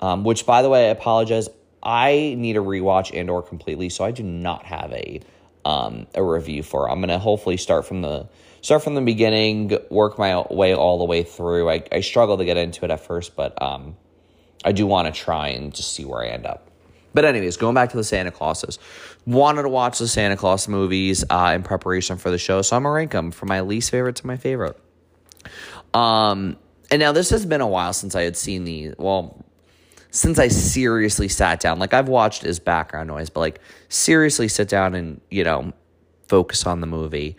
Um, 0.00 0.24
which, 0.24 0.46
by 0.46 0.62
the 0.62 0.68
way, 0.68 0.88
I 0.88 0.90
apologize. 0.90 1.48
I 1.82 2.34
need 2.36 2.56
a 2.56 2.60
rewatch 2.60 3.18
and 3.18 3.30
or 3.30 3.42
completely, 3.42 3.88
so 3.88 4.04
I 4.04 4.10
do 4.10 4.22
not 4.22 4.64
have 4.64 4.92
a 4.92 5.20
um, 5.64 6.06
a 6.14 6.22
review 6.22 6.62
for. 6.62 6.88
It. 6.88 6.92
I'm 6.92 7.00
gonna 7.00 7.18
hopefully 7.18 7.56
start 7.56 7.86
from 7.86 8.02
the 8.02 8.28
start 8.60 8.82
from 8.82 8.94
the 8.94 9.00
beginning, 9.00 9.76
work 9.90 10.18
my 10.18 10.42
way 10.50 10.74
all 10.74 10.98
the 10.98 11.04
way 11.04 11.22
through. 11.22 11.70
I 11.70 11.82
I 11.90 12.00
struggle 12.00 12.38
to 12.38 12.44
get 12.44 12.56
into 12.56 12.84
it 12.84 12.90
at 12.90 13.00
first, 13.00 13.36
but 13.36 13.60
um, 13.62 13.96
I 14.64 14.72
do 14.72 14.86
want 14.86 15.12
to 15.12 15.18
try 15.18 15.48
and 15.48 15.74
just 15.74 15.92
see 15.92 16.04
where 16.04 16.22
I 16.22 16.28
end 16.28 16.46
up. 16.46 16.66
But 17.12 17.24
anyways, 17.24 17.56
going 17.56 17.74
back 17.74 17.90
to 17.90 17.96
the 17.96 18.04
Santa 18.04 18.30
Clauses, 18.30 18.78
wanted 19.26 19.62
to 19.62 19.68
watch 19.68 19.98
the 19.98 20.06
Santa 20.06 20.36
Claus 20.36 20.68
movies 20.68 21.24
uh, 21.28 21.52
in 21.54 21.62
preparation 21.62 22.18
for 22.18 22.30
the 22.30 22.38
show, 22.38 22.62
so 22.62 22.76
I'm 22.76 22.82
gonna 22.82 22.94
rank 22.94 23.12
them 23.12 23.30
from 23.30 23.48
my 23.48 23.62
least 23.62 23.90
favorite 23.90 24.16
to 24.16 24.26
my 24.26 24.36
favorite. 24.36 24.78
Um, 25.92 26.56
and 26.90 27.00
now 27.00 27.12
this 27.12 27.30
has 27.30 27.46
been 27.46 27.60
a 27.60 27.66
while 27.66 27.92
since 27.92 28.14
I 28.14 28.22
had 28.22 28.36
seen 28.36 28.64
these. 28.64 28.94
Well, 28.98 29.44
since 30.10 30.38
I 30.38 30.48
seriously 30.48 31.28
sat 31.28 31.60
down, 31.60 31.78
like 31.78 31.94
I've 31.94 32.08
watched 32.08 32.44
as 32.44 32.58
background 32.58 33.08
noise, 33.08 33.30
but 33.30 33.40
like 33.40 33.60
seriously 33.88 34.48
sit 34.48 34.68
down 34.68 34.94
and 34.94 35.20
you 35.30 35.44
know 35.44 35.72
focus 36.28 36.66
on 36.66 36.80
the 36.80 36.86
movie. 36.86 37.36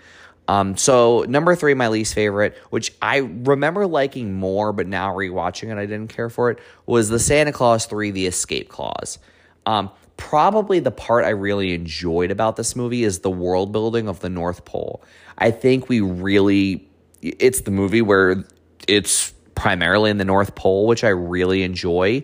Um, 0.47 0.75
so 0.75 1.23
number 1.29 1.55
three, 1.55 1.73
my 1.73 1.87
least 1.87 2.13
favorite, 2.13 2.57
which 2.71 2.93
I 3.01 3.17
remember 3.17 3.87
liking 3.87 4.33
more, 4.33 4.73
but 4.73 4.85
now 4.85 5.13
rewatching 5.15 5.71
it, 5.71 5.77
I 5.77 5.85
didn't 5.85 6.09
care 6.09 6.29
for 6.29 6.51
it, 6.51 6.59
was 6.85 7.07
the 7.07 7.19
Santa 7.19 7.53
Claus 7.53 7.85
3, 7.85 8.11
The 8.11 8.27
Escape 8.27 8.67
Clause. 8.67 9.17
Um, 9.65 9.91
probably 10.17 10.79
the 10.79 10.91
part 10.91 11.23
I 11.23 11.29
really 11.29 11.73
enjoyed 11.73 12.31
about 12.31 12.57
this 12.57 12.75
movie 12.75 13.05
is 13.05 13.19
the 13.19 13.29
world 13.29 13.71
building 13.71 14.09
of 14.09 14.19
the 14.19 14.29
North 14.29 14.65
Pole. 14.65 15.01
I 15.37 15.51
think 15.51 15.87
we 15.87 16.01
really, 16.01 16.89
it's 17.21 17.61
the 17.61 17.71
movie 17.71 18.01
where 18.01 18.43
it's 18.89 19.33
primarily 19.55 20.09
in 20.09 20.17
the 20.17 20.25
North 20.25 20.55
Pole, 20.55 20.85
which 20.85 21.03
I 21.03 21.09
really 21.09 21.63
enjoy. 21.63 22.23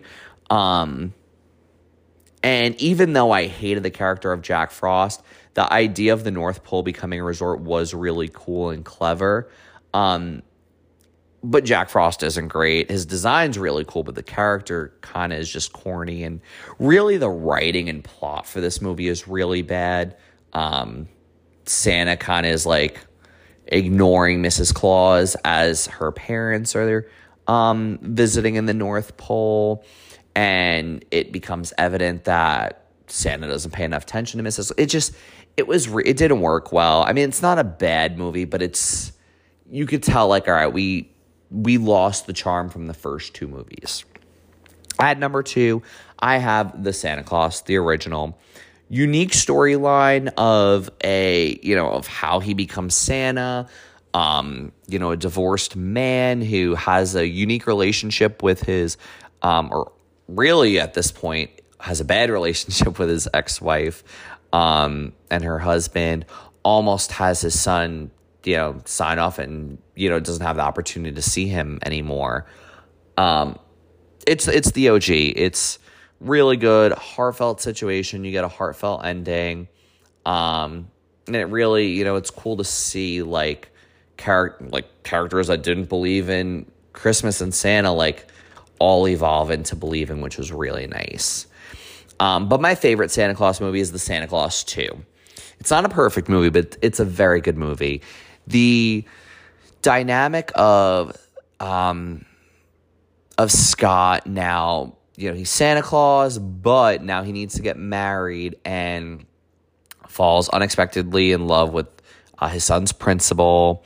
Um, 0.50 1.14
and 2.42 2.80
even 2.80 3.12
though 3.12 3.30
I 3.30 3.46
hated 3.46 3.82
the 3.82 3.90
character 3.90 4.32
of 4.32 4.42
Jack 4.42 4.70
Frost, 4.70 5.22
the 5.54 5.70
idea 5.72 6.12
of 6.12 6.24
the 6.24 6.30
North 6.30 6.64
Pole 6.64 6.82
becoming 6.82 7.20
a 7.20 7.24
resort 7.24 7.60
was 7.60 7.92
really 7.92 8.30
cool 8.32 8.70
and 8.70 8.84
clever. 8.84 9.50
Um, 9.92 10.42
but 11.42 11.64
Jack 11.64 11.88
Frost 11.88 12.22
isn't 12.22 12.48
great. 12.48 12.90
His 12.90 13.06
design's 13.06 13.58
really 13.58 13.84
cool, 13.86 14.02
but 14.02 14.14
the 14.14 14.22
character 14.22 14.92
kind 15.00 15.32
of 15.32 15.38
is 15.38 15.50
just 15.50 15.72
corny. 15.72 16.24
And 16.24 16.40
really, 16.78 17.16
the 17.16 17.30
writing 17.30 17.88
and 17.88 18.02
plot 18.02 18.46
for 18.46 18.60
this 18.60 18.80
movie 18.80 19.08
is 19.08 19.28
really 19.28 19.62
bad. 19.62 20.16
Um, 20.52 21.08
Santa 21.66 22.16
kind 22.16 22.46
of 22.46 22.52
is 22.52 22.66
like, 22.66 23.00
ignoring 23.68 24.42
Mrs. 24.42 24.74
Claus 24.74 25.36
as 25.44 25.86
her 25.86 26.10
parents 26.10 26.74
are 26.74 27.08
um, 27.46 27.98
visiting 28.02 28.56
in 28.56 28.66
the 28.66 28.74
North 28.74 29.16
Pole. 29.16 29.84
And 30.38 31.04
it 31.10 31.32
becomes 31.32 31.72
evident 31.78 32.24
that 32.24 32.84
Santa 33.08 33.48
doesn't 33.48 33.72
pay 33.72 33.82
enough 33.82 34.04
attention 34.04 34.42
to 34.42 34.48
Mrs. 34.48 34.70
It 34.76 34.86
just, 34.86 35.16
it 35.56 35.66
was, 35.66 35.88
re- 35.88 36.04
it 36.06 36.16
didn't 36.16 36.40
work 36.40 36.70
well. 36.70 37.02
I 37.02 37.12
mean, 37.12 37.28
it's 37.28 37.42
not 37.42 37.58
a 37.58 37.64
bad 37.64 38.16
movie, 38.16 38.44
but 38.44 38.62
it's, 38.62 39.10
you 39.68 39.84
could 39.84 40.04
tell, 40.04 40.28
like, 40.28 40.46
all 40.46 40.54
right, 40.54 40.72
we, 40.72 41.10
we 41.50 41.76
lost 41.76 42.28
the 42.28 42.32
charm 42.32 42.68
from 42.68 42.86
the 42.86 42.94
first 42.94 43.34
two 43.34 43.48
movies. 43.48 44.04
At 45.00 45.18
number 45.18 45.42
two, 45.42 45.82
I 46.20 46.38
have 46.38 46.84
the 46.84 46.92
Santa 46.92 47.24
Claus, 47.24 47.62
the 47.62 47.74
original 47.76 48.38
unique 48.88 49.32
storyline 49.32 50.32
of 50.38 50.88
a 51.04 51.58
you 51.62 51.76
know 51.76 51.90
of 51.90 52.06
how 52.06 52.40
he 52.40 52.54
becomes 52.54 52.94
Santa. 52.94 53.68
Um, 54.14 54.72
you 54.88 54.98
know, 54.98 55.10
a 55.10 55.16
divorced 55.16 55.76
man 55.76 56.40
who 56.40 56.74
has 56.74 57.14
a 57.14 57.28
unique 57.28 57.66
relationship 57.66 58.42
with 58.42 58.62
his, 58.62 58.96
um, 59.42 59.68
or 59.70 59.92
really 60.28 60.78
at 60.78 60.94
this 60.94 61.10
point 61.10 61.50
has 61.80 62.00
a 62.00 62.04
bad 62.04 62.30
relationship 62.38 62.98
with 62.98 63.08
his 63.08 63.28
ex-wife, 63.34 64.04
um, 64.52 65.12
and 65.30 65.44
her 65.44 65.58
husband 65.58 66.26
almost 66.62 67.12
has 67.12 67.40
his 67.40 67.58
son, 67.58 68.10
you 68.44 68.56
know, 68.56 68.80
sign 68.84 69.18
off 69.18 69.38
and 69.38 69.78
you 69.94 70.08
know 70.08 70.20
doesn't 70.20 70.44
have 70.44 70.56
the 70.56 70.62
opportunity 70.62 71.14
to 71.14 71.22
see 71.22 71.46
him 71.46 71.78
anymore. 71.84 72.46
Um, 73.16 73.58
it's 74.26 74.46
it's 74.46 74.70
the 74.72 74.90
OG. 74.90 75.08
It's 75.08 75.78
really 76.20 76.56
good, 76.56 76.92
heartfelt 76.92 77.60
situation. 77.60 78.24
You 78.24 78.32
get 78.32 78.44
a 78.44 78.48
heartfelt 78.48 79.04
ending. 79.04 79.68
Um, 80.26 80.90
and 81.26 81.36
it 81.36 81.44
really, 81.44 81.88
you 81.88 82.04
know, 82.04 82.16
it's 82.16 82.30
cool 82.30 82.56
to 82.56 82.64
see 82.64 83.22
like 83.22 83.70
character 84.16 84.64
like 84.68 85.02
characters 85.04 85.46
that 85.46 85.62
didn't 85.62 85.88
believe 85.88 86.28
in 86.28 86.70
Christmas 86.92 87.40
and 87.40 87.54
Santa 87.54 87.92
like 87.92 88.26
all 88.78 89.08
evolve 89.08 89.50
into 89.50 89.76
believing, 89.76 90.20
which 90.20 90.38
was 90.38 90.52
really 90.52 90.86
nice. 90.86 91.46
Um, 92.20 92.48
but 92.48 92.60
my 92.60 92.74
favorite 92.74 93.10
Santa 93.10 93.34
Claus 93.34 93.60
movie 93.60 93.80
is 93.80 93.92
the 93.92 93.98
Santa 93.98 94.26
Claus 94.26 94.64
2. 94.64 94.88
It's 95.60 95.70
not 95.70 95.84
a 95.84 95.88
perfect 95.88 96.28
movie, 96.28 96.50
but 96.50 96.76
it's 96.82 97.00
a 97.00 97.04
very 97.04 97.40
good 97.40 97.56
movie. 97.56 98.02
The 98.46 99.04
dynamic 99.82 100.50
of 100.54 101.16
um, 101.60 102.24
of 103.36 103.50
Scott 103.52 104.26
now 104.26 104.98
you 105.18 105.28
know, 105.28 105.34
he's 105.34 105.50
Santa 105.50 105.82
Claus, 105.82 106.38
but 106.38 107.02
now 107.02 107.24
he 107.24 107.32
needs 107.32 107.54
to 107.56 107.62
get 107.62 107.76
married 107.76 108.56
and 108.64 109.26
falls 110.06 110.48
unexpectedly 110.48 111.32
in 111.32 111.48
love 111.48 111.72
with 111.72 111.88
uh, 112.38 112.48
his 112.48 112.62
son's 112.62 112.92
principal. 112.92 113.84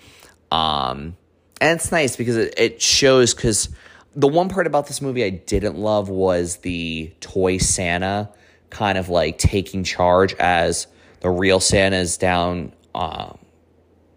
Um, 0.50 1.16
and 1.58 1.80
it's 1.80 1.90
nice 1.90 2.16
because 2.16 2.36
it, 2.36 2.52
it 2.58 2.82
shows 2.82 3.32
because 3.32 3.70
the 4.14 4.28
one 4.28 4.48
part 4.48 4.66
about 4.66 4.86
this 4.86 5.00
movie 5.00 5.24
I 5.24 5.30
didn't 5.30 5.76
love 5.76 6.08
was 6.08 6.56
the 6.58 7.12
toy 7.20 7.58
Santa 7.58 8.28
kind 8.70 8.98
of 8.98 9.08
like 9.08 9.38
taking 9.38 9.84
charge 9.84 10.34
as 10.34 10.86
the 11.20 11.30
real 11.30 11.60
Santa 11.60 11.96
is 11.96 12.16
down, 12.16 12.72
uh, 12.94 13.32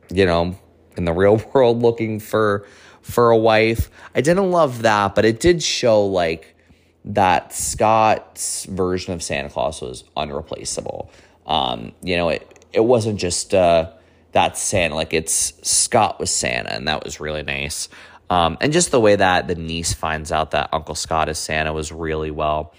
you 0.09 0.25
know, 0.25 0.57
in 0.97 1.05
the 1.05 1.13
real 1.13 1.37
world 1.53 1.81
looking 1.81 2.19
for 2.19 2.65
for 3.01 3.29
a 3.29 3.37
wife. 3.37 3.89
I 4.15 4.21
didn't 4.21 4.49
love 4.49 4.81
that, 4.81 5.13
but 5.15 5.25
it 5.25 5.39
did 5.39 5.61
show 5.61 6.05
like 6.05 6.55
that 7.05 7.53
Scott's 7.53 8.65
version 8.65 9.13
of 9.13 9.21
Santa 9.21 9.49
Claus 9.49 9.81
was 9.81 10.03
unreplaceable. 10.17 11.11
Um, 11.45 11.91
you 12.01 12.17
know, 12.17 12.29
it 12.29 12.65
it 12.73 12.83
wasn't 12.83 13.19
just 13.19 13.53
uh, 13.53 13.91
that 14.31 14.57
Santa, 14.57 14.95
like 14.95 15.13
it's 15.13 15.53
Scott 15.61 16.19
was 16.19 16.33
Santa, 16.33 16.73
and 16.73 16.87
that 16.87 17.03
was 17.03 17.19
really 17.19 17.43
nice. 17.43 17.87
Um, 18.29 18.57
and 18.59 18.73
just 18.73 18.91
the 18.91 18.99
way 18.99 19.15
that 19.15 19.47
the 19.47 19.55
niece 19.55 19.93
finds 19.93 20.31
out 20.31 20.51
that 20.51 20.69
Uncle 20.73 20.95
Scott 20.95 21.29
is 21.29 21.37
Santa 21.37 21.73
was 21.73 21.91
really 21.91 22.31
well. 22.31 22.73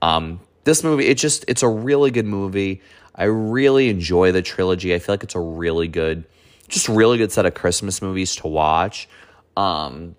Um, 0.00 0.40
this 0.64 0.82
movie, 0.82 1.06
it 1.06 1.18
just 1.18 1.44
it's 1.48 1.62
a 1.62 1.68
really 1.68 2.10
good 2.10 2.26
movie. 2.26 2.80
I 3.14 3.24
really 3.24 3.88
enjoy 3.88 4.32
the 4.32 4.42
trilogy. 4.42 4.94
I 4.94 4.98
feel 4.98 5.14
like 5.14 5.24
it's 5.24 5.34
a 5.34 5.40
really 5.40 5.88
good, 5.88 6.24
just 6.68 6.88
really 6.88 7.18
good 7.18 7.32
set 7.32 7.44
of 7.44 7.54
Christmas 7.54 8.00
movies 8.00 8.36
to 8.36 8.46
watch. 8.46 9.08
Um, 9.56 10.16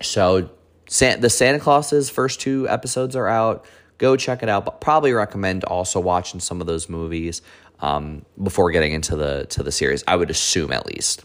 so 0.00 0.50
the 0.86 1.30
Santa 1.30 1.58
Claus's 1.58 2.10
first 2.10 2.40
two 2.40 2.68
episodes 2.68 3.16
are 3.16 3.28
out. 3.28 3.66
Go 3.98 4.16
check 4.16 4.42
it 4.42 4.48
out. 4.48 4.64
But 4.64 4.80
probably 4.80 5.12
recommend 5.12 5.64
also 5.64 6.00
watching 6.00 6.40
some 6.40 6.60
of 6.60 6.66
those 6.66 6.88
movies 6.88 7.42
um, 7.80 8.24
before 8.42 8.70
getting 8.70 8.92
into 8.92 9.16
the 9.16 9.46
to 9.50 9.62
the 9.62 9.72
series. 9.72 10.04
I 10.06 10.16
would 10.16 10.30
assume 10.30 10.72
at 10.72 10.86
least. 10.86 11.24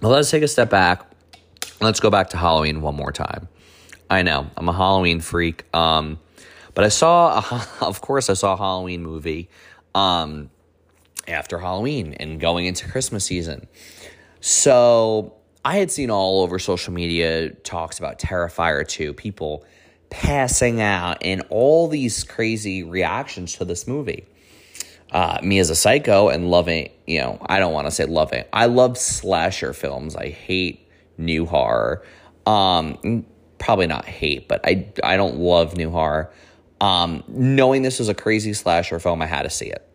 But 0.00 0.08
let's 0.08 0.30
take 0.30 0.42
a 0.42 0.48
step 0.48 0.70
back. 0.70 1.02
Let's 1.80 2.00
go 2.00 2.10
back 2.10 2.30
to 2.30 2.36
Halloween 2.36 2.80
one 2.80 2.94
more 2.94 3.12
time. 3.12 3.48
I 4.08 4.22
know 4.22 4.48
I'm 4.56 4.68
a 4.68 4.72
Halloween 4.72 5.20
freak, 5.20 5.64
um, 5.74 6.18
but 6.74 6.84
I 6.84 6.88
saw, 6.88 7.38
a, 7.38 7.66
of 7.84 8.00
course, 8.00 8.30
I 8.30 8.34
saw 8.34 8.54
a 8.54 8.56
Halloween 8.56 9.02
movie 9.02 9.48
um, 9.94 10.50
after 11.26 11.58
Halloween 11.58 12.14
and 12.14 12.38
going 12.40 12.66
into 12.66 12.88
Christmas 12.88 13.24
season. 13.24 13.66
So 14.40 15.34
I 15.64 15.78
had 15.78 15.90
seen 15.90 16.10
all 16.10 16.42
over 16.42 16.58
social 16.58 16.92
media 16.92 17.50
talks 17.50 17.98
about 17.98 18.18
Terrifier 18.18 18.86
2, 18.86 19.12
people 19.14 19.64
passing 20.10 20.80
out, 20.80 21.18
and 21.22 21.42
all 21.50 21.88
these 21.88 22.22
crazy 22.22 22.84
reactions 22.84 23.56
to 23.56 23.64
this 23.64 23.86
movie. 23.88 24.26
Uh, 25.12 25.38
me 25.42 25.58
as 25.60 25.70
a 25.70 25.76
psycho 25.76 26.28
and 26.28 26.50
loving, 26.50 26.90
you 27.06 27.20
know, 27.20 27.38
I 27.46 27.60
don't 27.60 27.72
want 27.72 27.86
to 27.86 27.90
say 27.90 28.04
loving. 28.06 28.44
I 28.52 28.66
love 28.66 28.98
slasher 28.98 29.72
films. 29.72 30.16
I 30.16 30.30
hate 30.30 30.88
new 31.16 31.46
horror. 31.46 32.04
Um, 32.44 33.24
probably 33.58 33.86
not 33.86 34.04
hate, 34.04 34.48
but 34.48 34.60
I 34.64 34.88
I 35.02 35.16
don't 35.16 35.36
love 35.36 35.76
new 35.76 35.90
horror. 35.90 36.32
Um, 36.80 37.24
knowing 37.28 37.82
this 37.82 37.98
was 37.98 38.08
a 38.08 38.14
crazy 38.14 38.52
slasher 38.52 38.98
film, 38.98 39.22
I 39.22 39.26
had 39.26 39.42
to 39.42 39.50
see 39.50 39.66
it. 39.66 39.88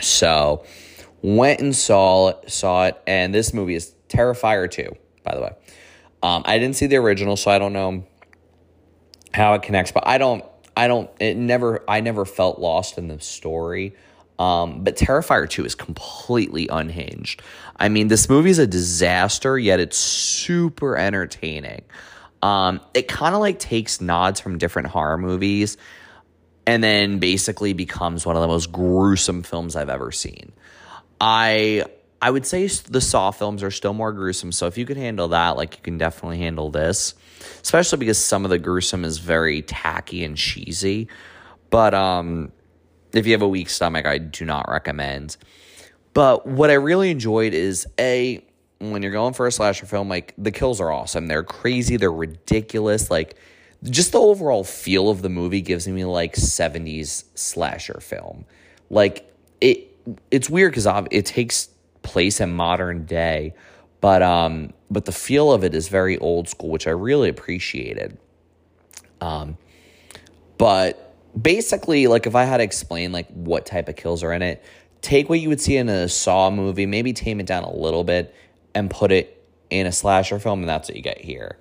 So 0.00 0.64
went 1.22 1.60
and 1.60 1.74
saw 1.74 2.32
saw 2.46 2.86
it, 2.86 3.00
and 3.06 3.34
this 3.34 3.54
movie 3.54 3.74
is 3.74 3.94
Terrifier 4.08 4.70
2, 4.70 4.94
by 5.22 5.34
the 5.34 5.40
way. 5.40 5.52
Um, 6.22 6.42
I 6.46 6.58
didn't 6.58 6.76
see 6.76 6.86
the 6.86 6.96
original, 6.96 7.36
so 7.36 7.50
I 7.50 7.58
don't 7.58 7.72
know 7.72 8.04
how 9.32 9.54
it 9.54 9.62
connects, 9.62 9.92
but 9.92 10.06
I 10.06 10.18
don't, 10.18 10.44
I 10.76 10.86
don't, 10.86 11.10
it 11.20 11.36
never, 11.36 11.84
I 11.88 12.00
never 12.00 12.24
felt 12.24 12.58
lost 12.58 12.96
in 12.96 13.08
the 13.08 13.20
story. 13.20 13.94
Um, 14.38 14.82
but 14.82 14.96
Terrifier 14.96 15.48
2 15.48 15.64
is 15.64 15.74
completely 15.74 16.68
unhinged. 16.68 17.42
I 17.76 17.88
mean, 17.88 18.08
this 18.08 18.28
movie 18.28 18.50
is 18.50 18.58
a 18.58 18.66
disaster, 18.66 19.58
yet 19.58 19.80
it's 19.80 19.96
super 19.96 20.96
entertaining. 20.96 21.82
Um, 22.42 22.80
it 22.92 23.08
kind 23.08 23.34
of 23.34 23.40
like 23.40 23.58
takes 23.58 24.00
nods 24.00 24.40
from 24.40 24.58
different 24.58 24.88
horror 24.88 25.16
movies 25.16 25.76
and 26.66 26.82
then 26.82 27.18
basically 27.18 27.72
becomes 27.72 28.26
one 28.26 28.36
of 28.36 28.42
the 28.42 28.48
most 28.48 28.72
gruesome 28.72 29.42
films 29.42 29.76
I've 29.76 29.88
ever 29.88 30.12
seen. 30.12 30.52
I 31.20 31.84
I 32.20 32.30
would 32.30 32.46
say 32.46 32.66
the 32.66 33.02
Saw 33.02 33.30
films 33.32 33.62
are 33.62 33.70
still 33.70 33.92
more 33.92 34.12
gruesome. 34.12 34.50
So 34.50 34.66
if 34.66 34.78
you 34.78 34.86
can 34.86 34.96
handle 34.96 35.28
that, 35.28 35.56
like 35.56 35.76
you 35.76 35.82
can 35.82 35.98
definitely 35.98 36.38
handle 36.38 36.70
this, 36.70 37.14
especially 37.62 37.98
because 37.98 38.16
some 38.16 38.44
of 38.44 38.50
the 38.50 38.58
gruesome 38.58 39.04
is 39.04 39.18
very 39.18 39.60
tacky 39.60 40.24
and 40.24 40.34
cheesy. 40.34 41.08
But 41.68 41.92
um, 41.92 42.52
if 43.14 43.26
you 43.26 43.32
have 43.32 43.42
a 43.42 43.48
weak 43.48 43.70
stomach, 43.70 44.06
I 44.06 44.18
do 44.18 44.44
not 44.44 44.68
recommend. 44.68 45.36
But 46.12 46.46
what 46.46 46.70
I 46.70 46.74
really 46.74 47.10
enjoyed 47.10 47.54
is 47.54 47.86
a 47.98 48.44
when 48.78 49.02
you're 49.02 49.12
going 49.12 49.34
for 49.34 49.46
a 49.46 49.52
slasher 49.52 49.86
film, 49.86 50.08
like 50.08 50.34
the 50.36 50.50
kills 50.50 50.80
are 50.80 50.92
awesome. 50.92 51.26
They're 51.26 51.44
crazy. 51.44 51.96
They're 51.96 52.12
ridiculous. 52.12 53.10
Like 53.10 53.36
just 53.84 54.12
the 54.12 54.20
overall 54.20 54.64
feel 54.64 55.10
of 55.10 55.22
the 55.22 55.28
movie 55.28 55.60
gives 55.60 55.86
me 55.86 56.04
like 56.04 56.34
70s 56.34 57.24
slasher 57.34 58.00
film. 58.00 58.44
Like 58.90 59.32
it, 59.60 59.96
it's 60.30 60.50
weird 60.50 60.72
because 60.72 60.86
it 61.10 61.26
takes 61.26 61.68
place 62.02 62.40
in 62.40 62.52
modern 62.52 63.06
day, 63.06 63.54
but 64.00 64.22
um, 64.22 64.72
but 64.90 65.06
the 65.06 65.12
feel 65.12 65.52
of 65.52 65.64
it 65.64 65.74
is 65.74 65.88
very 65.88 66.18
old 66.18 66.48
school, 66.48 66.70
which 66.70 66.86
I 66.86 66.90
really 66.90 67.28
appreciated. 67.28 68.18
Um, 69.20 69.56
but 70.58 71.03
basically, 71.40 72.06
like 72.06 72.26
if 72.26 72.34
I 72.34 72.44
had 72.44 72.58
to 72.58 72.62
explain 72.64 73.12
like 73.12 73.28
what 73.28 73.66
type 73.66 73.88
of 73.88 73.96
kills 73.96 74.22
are 74.22 74.32
in 74.32 74.42
it, 74.42 74.64
take 75.00 75.28
what 75.28 75.40
you 75.40 75.48
would 75.48 75.60
see 75.60 75.76
in 75.76 75.88
a 75.88 76.08
Saw 76.08 76.50
movie, 76.50 76.86
maybe 76.86 77.12
tame 77.12 77.40
it 77.40 77.46
down 77.46 77.64
a 77.64 77.72
little 77.72 78.04
bit, 78.04 78.34
and 78.74 78.90
put 78.90 79.12
it 79.12 79.46
in 79.70 79.86
a 79.86 79.92
slasher 79.92 80.38
film, 80.38 80.60
and 80.60 80.68
that's 80.68 80.88
what 80.88 80.96
you 80.96 81.02
get 81.02 81.20
here. 81.20 81.58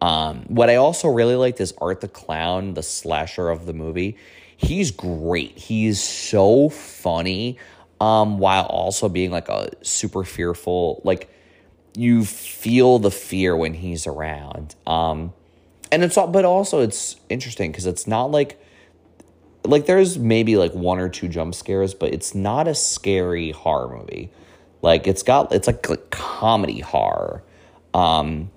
Um, 0.00 0.44
what 0.48 0.70
I 0.70 0.76
also 0.76 1.08
really 1.08 1.36
liked 1.36 1.60
is 1.60 1.74
Art 1.78 2.00
the 2.00 2.08
Clown, 2.08 2.74
the 2.74 2.82
slasher 2.82 3.50
of 3.50 3.66
the 3.66 3.74
movie. 3.74 4.16
He's 4.56 4.90
great. 4.90 5.58
He's 5.58 6.00
so 6.00 6.68
funny 6.68 7.58
um, 8.00 8.38
while 8.38 8.64
also 8.64 9.08
being 9.08 9.30
like 9.30 9.48
a 9.48 9.70
super 9.82 10.24
fearful, 10.24 11.02
like 11.04 11.32
you 11.94 12.24
feel 12.24 12.98
the 12.98 13.10
fear 13.10 13.56
when 13.56 13.74
he's 13.74 14.06
around. 14.06 14.74
Um, 14.86 15.32
and 15.92 16.02
it's 16.02 16.16
all, 16.16 16.28
but 16.28 16.44
also 16.44 16.80
it's 16.80 17.16
interesting 17.28 17.70
because 17.70 17.86
it's 17.86 18.06
not 18.06 18.30
like, 18.30 18.62
like 19.64 19.86
there's 19.86 20.18
maybe 20.18 20.56
like 20.56 20.72
one 20.72 20.98
or 20.98 21.08
two 21.08 21.28
jump 21.28 21.54
scares, 21.54 21.94
but 21.94 22.12
it's 22.12 22.34
not 22.34 22.68
a 22.68 22.74
scary 22.74 23.50
horror 23.50 23.96
movie. 23.96 24.30
Like 24.82 25.06
it's 25.06 25.22
got 25.22 25.52
it's 25.52 25.66
like, 25.66 25.88
like 25.88 26.10
comedy 26.10 26.80
horror. 26.80 27.42
Um, 27.92 28.50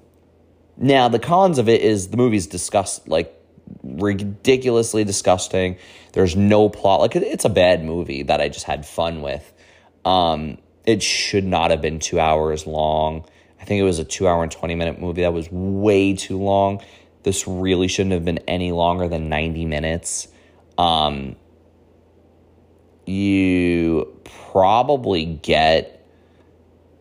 now 0.78 1.08
the 1.10 1.20
cons 1.20 1.58
of 1.58 1.68
it 1.70 1.82
is 1.82 2.10
the 2.10 2.18
movie's 2.18 2.48
disgust 2.48 3.08
like 3.08 3.40
ridiculously 3.84 5.04
disgusting. 5.04 5.78
There's 6.14 6.36
no 6.36 6.70
plot. 6.70 7.02
Like 7.02 7.16
it's 7.16 7.46
a 7.46 7.50
bad 7.50 7.84
movie 7.84 8.24
that 8.24 8.42
I 8.42 8.50
just 8.50 8.66
had 8.66 8.86
fun 8.86 9.22
with. 9.22 9.52
Um, 10.06 10.58
it 10.86 11.02
should 11.02 11.46
not 11.46 11.72
have 11.72 11.82
been 11.82 12.00
two 12.00 12.20
hours 12.20 12.68
long. 12.68 13.26
I 13.60 13.66
think 13.66 13.80
it 13.80 13.84
was 13.84 14.00
a 14.00 14.04
two 14.04 14.28
hour 14.28 14.44
and 14.44 14.52
20 14.52 14.76
minute 14.76 15.00
movie 15.00 15.22
that 15.22 15.34
was 15.34 15.50
way 15.52 16.14
too 16.14 16.38
long. 16.38 16.82
This 17.24 17.48
really 17.48 17.88
shouldn't 17.88 18.14
have 18.14 18.26
been 18.26 18.40
any 18.40 18.72
longer 18.72 19.08
than 19.08 19.30
90 19.30 19.66
minutes. 19.66 20.28
Um, 20.78 21.36
you 23.06 24.20
probably 24.52 25.26
get 25.26 26.06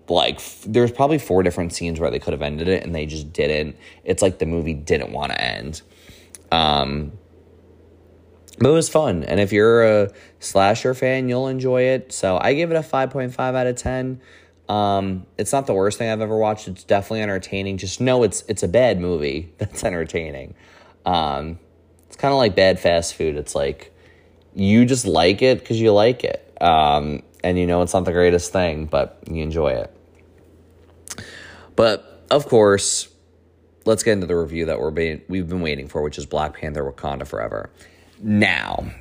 like 0.09 0.37
f- 0.37 0.65
there's 0.67 0.93
probably 0.93 1.19
four 1.19 1.43
different 1.43 1.73
scenes 1.73 2.01
where 2.01 2.11
they 2.11 2.19
could 2.19 2.33
have 2.33 2.43
ended 2.43 2.69
it 2.69 2.83
and 2.83 2.95
they 2.95 3.07
just 3.07 3.33
didn't. 3.33 3.77
It's 4.05 4.23
like 4.23 4.39
the 4.39 4.47
movie 4.47 4.75
didn't 4.75 5.13
want 5.13 5.33
to 5.33 5.41
end. 5.41 5.83
Um, 6.51 7.13
but 8.59 8.69
it 8.69 8.73
was 8.73 8.89
fun, 8.89 9.25
and 9.25 9.41
if 9.41 9.51
you're 9.53 9.83
a 9.83 10.13
slasher 10.39 10.95
fan, 10.95 11.29
you'll 11.29 11.49
enjoy 11.49 11.83
it. 11.83 12.13
So 12.13 12.39
I 12.41 12.53
give 12.55 12.71
it 12.71 12.77
a 12.77 12.81
5.5 12.81 13.39
out 13.39 13.67
of 13.67 13.77
10. 13.77 14.21
Um, 14.69 15.27
it's 15.39 15.53
not 15.53 15.67
the 15.67 15.75
worst 15.75 15.99
thing 15.99 16.11
I've 16.11 16.21
ever 16.21 16.37
watched. 16.37 16.69
It's 16.69 16.85
definitely 16.85 17.23
entertaining. 17.23 17.79
Just 17.79 18.01
know 18.01 18.23
it's 18.23 18.45
it's 18.49 18.63
a 18.63 18.69
bad 18.69 19.01
movie 19.01 19.53
that's 19.59 19.83
entertaining. 19.85 20.55
Um, 21.05 21.59
kind 22.23 22.33
of 22.33 22.39
like 22.39 22.55
bad 22.55 22.79
fast 22.79 23.17
food. 23.17 23.37
It's 23.37 23.55
like 23.55 23.93
you 24.55 24.85
just 24.85 25.07
like 25.07 25.43
it 25.43 25.59
because 25.59 25.81
you 25.81 25.93
like 25.93 26.23
it, 26.23 26.57
um, 26.61 27.23
and 27.43 27.59
you 27.59 27.67
know 27.67 27.83
it's 27.83 27.93
not 27.93 28.05
the 28.05 28.13
greatest 28.13 28.53
thing, 28.53 28.87
but 28.87 29.19
you 29.29 29.43
enjoy 29.43 29.73
it. 29.73 29.95
But 31.75 32.25
of 32.31 32.47
course, 32.47 33.09
let's 33.85 34.05
get 34.05 34.13
into 34.13 34.29
the 34.29 34.37
review 34.37 34.67
that 34.67 34.79
we're 34.79 34.93
being, 34.93 35.23
we've 35.29 35.49
been 35.49 35.63
waiting 35.63 35.89
for, 35.89 36.01
which 36.01 36.17
is 36.17 36.25
Black 36.25 36.55
Panther: 36.55 36.85
Wakanda 36.85 37.27
Forever. 37.27 37.71
Now, 38.21 38.93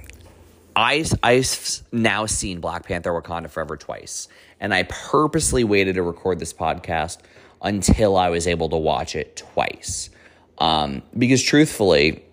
I 0.76 1.06
I've 1.22 1.84
now 1.92 2.26
seen 2.26 2.60
Black 2.60 2.88
Panther: 2.88 3.12
Wakanda 3.12 3.52
Forever 3.52 3.78
twice, 3.78 4.30
and 4.60 4.74
I 4.74 4.84
purposely 4.90 5.64
waited 5.64 5.94
to 5.94 6.02
record 6.02 6.40
this 6.40 6.54
podcast 6.54 7.20
until 7.62 8.18
I 8.18 8.30
was 8.30 8.48
able 8.48 8.70
to 8.70 8.78
watch 8.78 9.16
it 9.16 9.38
twice, 9.38 10.10
um, 10.58 11.04
because 11.16 11.44
truthfully, 11.44 12.24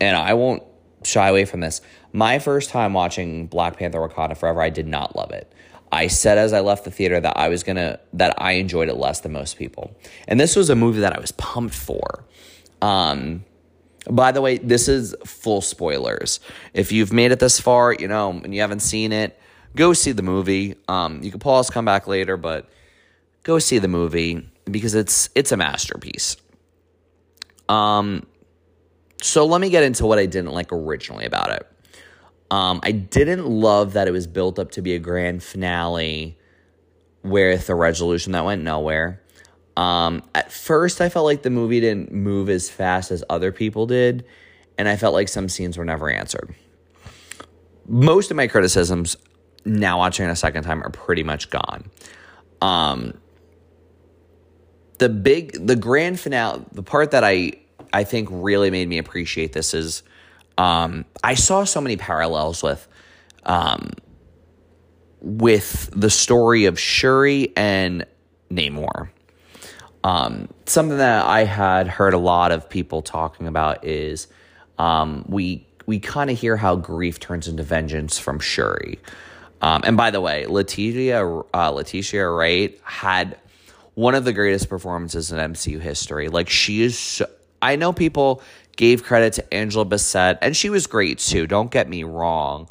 and 0.00 0.16
I 0.16 0.34
won't 0.34 0.62
shy 1.04 1.28
away 1.28 1.44
from 1.44 1.60
this. 1.60 1.80
My 2.12 2.38
first 2.38 2.70
time 2.70 2.92
watching 2.92 3.46
Black 3.46 3.76
Panther: 3.76 3.98
Wakanda 3.98 4.36
Forever, 4.36 4.62
I 4.62 4.70
did 4.70 4.86
not 4.86 5.16
love 5.16 5.30
it. 5.30 5.52
I 5.90 6.08
said 6.08 6.36
as 6.38 6.52
I 6.52 6.60
left 6.60 6.84
the 6.84 6.90
theater 6.90 7.18
that 7.20 7.36
I 7.36 7.48
was 7.48 7.62
gonna 7.62 8.00
that 8.14 8.40
I 8.40 8.52
enjoyed 8.52 8.88
it 8.88 8.96
less 8.96 9.20
than 9.20 9.32
most 9.32 9.56
people, 9.56 9.96
and 10.26 10.38
this 10.38 10.56
was 10.56 10.70
a 10.70 10.74
movie 10.74 11.00
that 11.00 11.16
I 11.16 11.20
was 11.20 11.32
pumped 11.32 11.74
for. 11.74 12.24
Um, 12.82 13.44
by 14.10 14.32
the 14.32 14.40
way, 14.40 14.58
this 14.58 14.88
is 14.88 15.14
full 15.24 15.60
spoilers. 15.60 16.40
If 16.72 16.92
you've 16.92 17.12
made 17.12 17.32
it 17.32 17.40
this 17.40 17.60
far, 17.60 17.92
you 17.92 18.08
know, 18.08 18.30
and 18.30 18.54
you 18.54 18.60
haven't 18.60 18.80
seen 18.80 19.12
it, 19.12 19.38
go 19.76 19.92
see 19.92 20.12
the 20.12 20.22
movie. 20.22 20.76
Um, 20.88 21.22
you 21.22 21.30
can 21.30 21.40
pause, 21.40 21.70
come 21.70 21.84
back 21.84 22.06
later, 22.06 22.36
but 22.36 22.68
go 23.42 23.58
see 23.58 23.78
the 23.78 23.88
movie 23.88 24.48
because 24.64 24.94
it's 24.94 25.30
it's 25.34 25.52
a 25.52 25.56
masterpiece. 25.56 26.36
Um, 27.68 28.26
so 29.20 29.44
let 29.44 29.60
me 29.60 29.70
get 29.70 29.82
into 29.82 30.06
what 30.06 30.18
I 30.18 30.26
didn't 30.26 30.52
like 30.52 30.72
originally 30.72 31.24
about 31.24 31.50
it. 31.50 31.66
Um, 32.50 32.80
I 32.82 32.92
didn't 32.92 33.46
love 33.46 33.92
that 33.92 34.08
it 34.08 34.10
was 34.10 34.26
built 34.26 34.58
up 34.58 34.70
to 34.72 34.82
be 34.82 34.94
a 34.94 34.98
grand 34.98 35.42
finale 35.42 36.38
with 37.22 37.68
a 37.68 37.74
resolution 37.74 38.32
that 38.32 38.44
went 38.44 38.62
nowhere. 38.62 39.22
Um, 39.76 40.22
at 40.34 40.50
first, 40.50 41.00
I 41.00 41.08
felt 41.08 41.24
like 41.24 41.42
the 41.42 41.50
movie 41.50 41.80
didn't 41.80 42.10
move 42.10 42.48
as 42.48 42.70
fast 42.70 43.10
as 43.10 43.22
other 43.28 43.52
people 43.52 43.86
did, 43.86 44.24
and 44.76 44.88
I 44.88 44.96
felt 44.96 45.14
like 45.14 45.28
some 45.28 45.48
scenes 45.48 45.76
were 45.76 45.84
never 45.84 46.08
answered. 46.10 46.54
Most 47.86 48.30
of 48.30 48.36
my 48.36 48.46
criticisms, 48.46 49.16
now 49.64 49.98
watching 49.98 50.26
it 50.26 50.30
a 50.30 50.36
second 50.36 50.64
time, 50.64 50.82
are 50.82 50.90
pretty 50.90 51.22
much 51.22 51.50
gone. 51.50 51.90
Um, 52.60 53.18
the 54.98 55.08
big, 55.08 55.66
the 55.66 55.76
grand 55.76 56.18
finale, 56.18 56.64
the 56.72 56.82
part 56.82 57.12
that 57.12 57.22
I 57.22 57.52
I 57.92 58.04
think 58.04 58.28
really 58.30 58.70
made 58.70 58.88
me 58.88 58.98
appreciate 58.98 59.52
this 59.52 59.74
is 59.74 60.02
um, 60.56 61.04
I 61.22 61.34
saw 61.34 61.64
so 61.64 61.80
many 61.80 61.96
parallels 61.96 62.62
with 62.62 62.86
um, 63.44 63.92
with 65.20 65.90
the 65.92 66.10
story 66.10 66.66
of 66.66 66.78
Shuri 66.78 67.52
and 67.56 68.04
Namor. 68.50 69.10
Um, 70.04 70.48
something 70.66 70.98
that 70.98 71.26
I 71.26 71.44
had 71.44 71.88
heard 71.88 72.14
a 72.14 72.18
lot 72.18 72.52
of 72.52 72.68
people 72.68 73.02
talking 73.02 73.46
about 73.46 73.84
is 73.84 74.28
um, 74.78 75.24
we 75.28 75.66
we 75.86 75.98
kind 75.98 76.30
of 76.30 76.38
hear 76.38 76.56
how 76.56 76.76
grief 76.76 77.18
turns 77.18 77.48
into 77.48 77.62
vengeance 77.62 78.18
from 78.18 78.38
Shuri. 78.38 78.98
Um, 79.60 79.82
and 79.84 79.96
by 79.96 80.10
the 80.10 80.20
way, 80.20 80.46
Letitia 80.46 81.24
uh, 81.54 81.70
Letitia 81.70 82.28
Wright 82.28 82.78
had 82.84 83.38
one 83.94 84.14
of 84.14 84.24
the 84.24 84.32
greatest 84.32 84.68
performances 84.68 85.32
in 85.32 85.38
MCU 85.38 85.80
history. 85.80 86.28
Like 86.28 86.48
she 86.48 86.82
is, 86.82 86.96
so, 86.96 87.26
I 87.62 87.76
know 87.76 87.92
people 87.92 88.42
gave 88.76 89.02
credit 89.02 89.34
to 89.34 89.54
Angela 89.54 89.84
Bassett, 89.84 90.38
and 90.40 90.56
she 90.56 90.70
was 90.70 90.86
great 90.86 91.18
too. 91.18 91.46
Don't 91.46 91.70
get 91.70 91.88
me 91.88 92.04
wrong. 92.04 92.70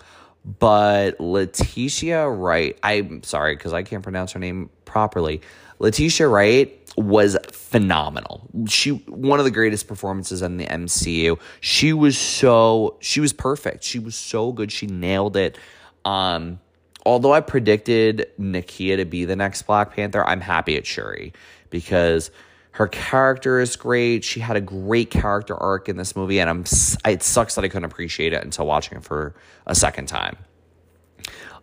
But 0.60 1.20
Letitia 1.20 2.30
Wright, 2.30 2.78
I'm 2.82 3.22
sorry 3.24 3.56
because 3.56 3.74
I 3.74 3.84
can't 3.84 4.02
pronounce 4.02 4.32
her 4.32 4.40
name 4.40 4.70
properly. 4.86 5.42
Letitia 5.80 6.28
Wright 6.28 6.74
was 6.96 7.38
phenomenal. 7.52 8.50
She 8.68 8.92
one 8.92 9.40
of 9.40 9.46
the 9.46 9.52
greatest 9.52 9.88
performances 9.88 10.42
in 10.42 10.58
the 10.58 10.66
MCU. 10.66 11.38
She 11.60 11.94
was 11.94 12.18
so 12.18 12.98
she 13.02 13.20
was 13.20 13.34
perfect. 13.34 13.84
She 13.84 14.00
was 14.00 14.16
so 14.16 14.52
good. 14.52 14.72
She 14.72 14.88
nailed 14.88 15.36
it. 15.36 15.58
Um 16.06 16.60
although 17.06 17.34
I 17.34 17.42
predicted 17.42 18.28
Nakia 18.40 18.98
to 18.98 19.06
be 19.06 19.26
the 19.26 19.36
next 19.36 19.64
Black 19.64 19.94
Panther, 19.94 20.26
I'm 20.26 20.42
happy 20.42 20.76
at 20.78 20.88
Shuri 20.88 21.34
because 21.70 22.32
her 22.78 22.88
character 22.88 23.60
is 23.60 23.76
great. 23.76 24.24
She 24.24 24.40
had 24.40 24.56
a 24.56 24.62
great 24.62 25.10
character 25.10 25.56
arc 25.58 25.90
in 25.90 25.98
this 25.98 26.16
movie, 26.16 26.40
and 26.40 26.48
I'm 26.48 26.64
it 27.12 27.24
sucks 27.24 27.56
that 27.56 27.66
I 27.66 27.70
couldn't 27.70 27.86
appreciate 27.86 28.34
it 28.34 28.44
until 28.44 28.68
watching 28.68 29.00
it 29.00 29.04
for 29.04 29.34
a 29.66 29.74
second 29.74 30.06
time. 30.06 30.38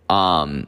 Um, 0.09 0.67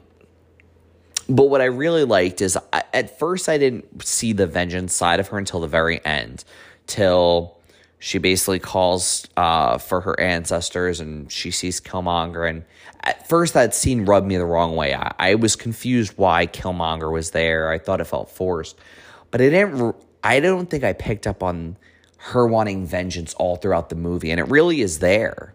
but 1.29 1.47
what 1.47 1.61
I 1.61 1.65
really 1.65 2.05
liked 2.05 2.43
is 2.43 2.57
I, 2.73 2.85
at 2.95 3.19
first 3.19 3.49
I 3.49 3.59
didn't 3.59 4.07
see 4.07 4.33
the 4.33 4.47
vengeance 4.47 4.95
side 4.95 5.19
of 5.19 5.27
her 5.29 5.39
until 5.39 5.59
the 5.59 5.67
very 5.67 6.05
end, 6.05 6.45
till 6.87 7.59
she 7.99 8.19
basically 8.19 8.61
calls 8.61 9.27
uh, 9.37 9.79
for 9.79 10.01
her 10.03 10.21
ancestors 10.21 11.01
and 11.01 11.33
she 11.33 11.51
sees 11.51 11.81
Killmonger. 11.81 12.49
And 12.49 12.65
at 13.01 13.29
first, 13.29 13.55
that 13.55 13.75
scene 13.75 14.05
rubbed 14.05 14.29
me 14.29 14.37
the 14.37 14.47
wrong 14.47 14.77
way. 14.77 14.95
I, 14.95 15.13
I 15.19 15.35
was 15.35 15.57
confused 15.57 16.13
why 16.17 16.47
Killmonger 16.47 17.11
was 17.11 17.33
there. 17.33 17.69
I 17.69 17.79
thought 17.79 18.01
it 18.01 18.07
felt 18.07 18.31
forced, 18.31 18.79
but 19.33 19.41
it 19.41 19.51
didn't. 19.51 19.97
I 20.27 20.40
don't 20.40 20.68
think 20.68 20.83
I 20.83 20.92
picked 20.92 21.29
up 21.29 21.44
on 21.44 21.77
her 22.16 22.48
wanting 22.48 22.85
vengeance 22.85 23.33
all 23.35 23.54
throughout 23.54 23.90
the 23.90 23.94
movie, 23.94 24.33
and 24.33 24.40
it 24.40 24.48
really 24.48 24.81
is 24.81 24.98
there. 24.98 25.54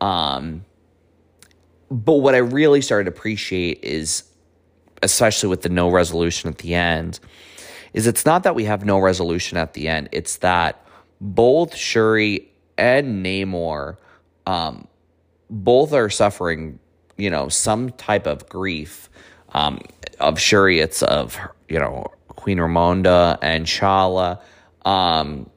Um, 0.00 0.64
but 1.88 2.14
what 2.14 2.34
I 2.34 2.38
really 2.38 2.80
started 2.80 3.04
to 3.04 3.16
appreciate 3.16 3.78
is, 3.84 4.24
especially 5.04 5.48
with 5.48 5.62
the 5.62 5.68
no 5.68 5.88
resolution 5.88 6.50
at 6.50 6.58
the 6.58 6.74
end, 6.74 7.20
is 7.92 8.08
it's 8.08 8.26
not 8.26 8.42
that 8.42 8.56
we 8.56 8.64
have 8.64 8.84
no 8.84 8.98
resolution 8.98 9.56
at 9.56 9.74
the 9.74 9.86
end. 9.86 10.08
It's 10.10 10.38
that 10.38 10.84
both 11.20 11.76
Shuri 11.76 12.50
and 12.76 13.24
Namor, 13.24 13.98
um, 14.46 14.88
both 15.48 15.92
are 15.92 16.10
suffering, 16.10 16.80
you 17.16 17.30
know, 17.30 17.48
some 17.48 17.90
type 17.90 18.26
of 18.26 18.48
grief. 18.48 19.08
Um, 19.52 19.78
of 20.20 20.40
Shuri, 20.40 20.80
it's 20.80 21.02
of 21.02 21.38
you 21.68 21.78
know 21.78 22.06
Queen 22.28 22.58
Ramonda 22.58 23.38
and 23.42 23.66
Shala. 23.66 24.40
Um, 24.84 25.50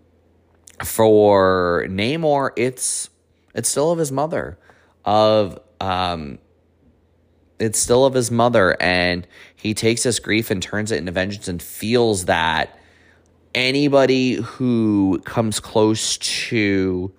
for 0.84 1.86
Namor, 1.90 2.52
it's 2.56 3.10
it's 3.54 3.70
still 3.70 3.92
of 3.92 4.00
his 4.00 4.12
mother, 4.12 4.58
of 5.06 5.60
um, 5.80 6.40
it's 7.60 7.80
still 7.80 8.06
of 8.06 8.14
his 8.14 8.32
mother, 8.32 8.76
and 8.82 9.28
he 9.56 9.74
takes 9.74 10.04
this 10.04 10.20
grief 10.20 10.50
and 10.52 10.62
turns 10.62 10.92
it 10.92 10.98
into 10.98 11.12
vengeance 11.12 11.48
and 11.48 11.62
feels 11.62 12.26
that 12.26 12.78
anybody 13.54 14.36
who 14.36 15.22
comes 15.26 15.60
close 15.60 16.18
to 16.18 17.14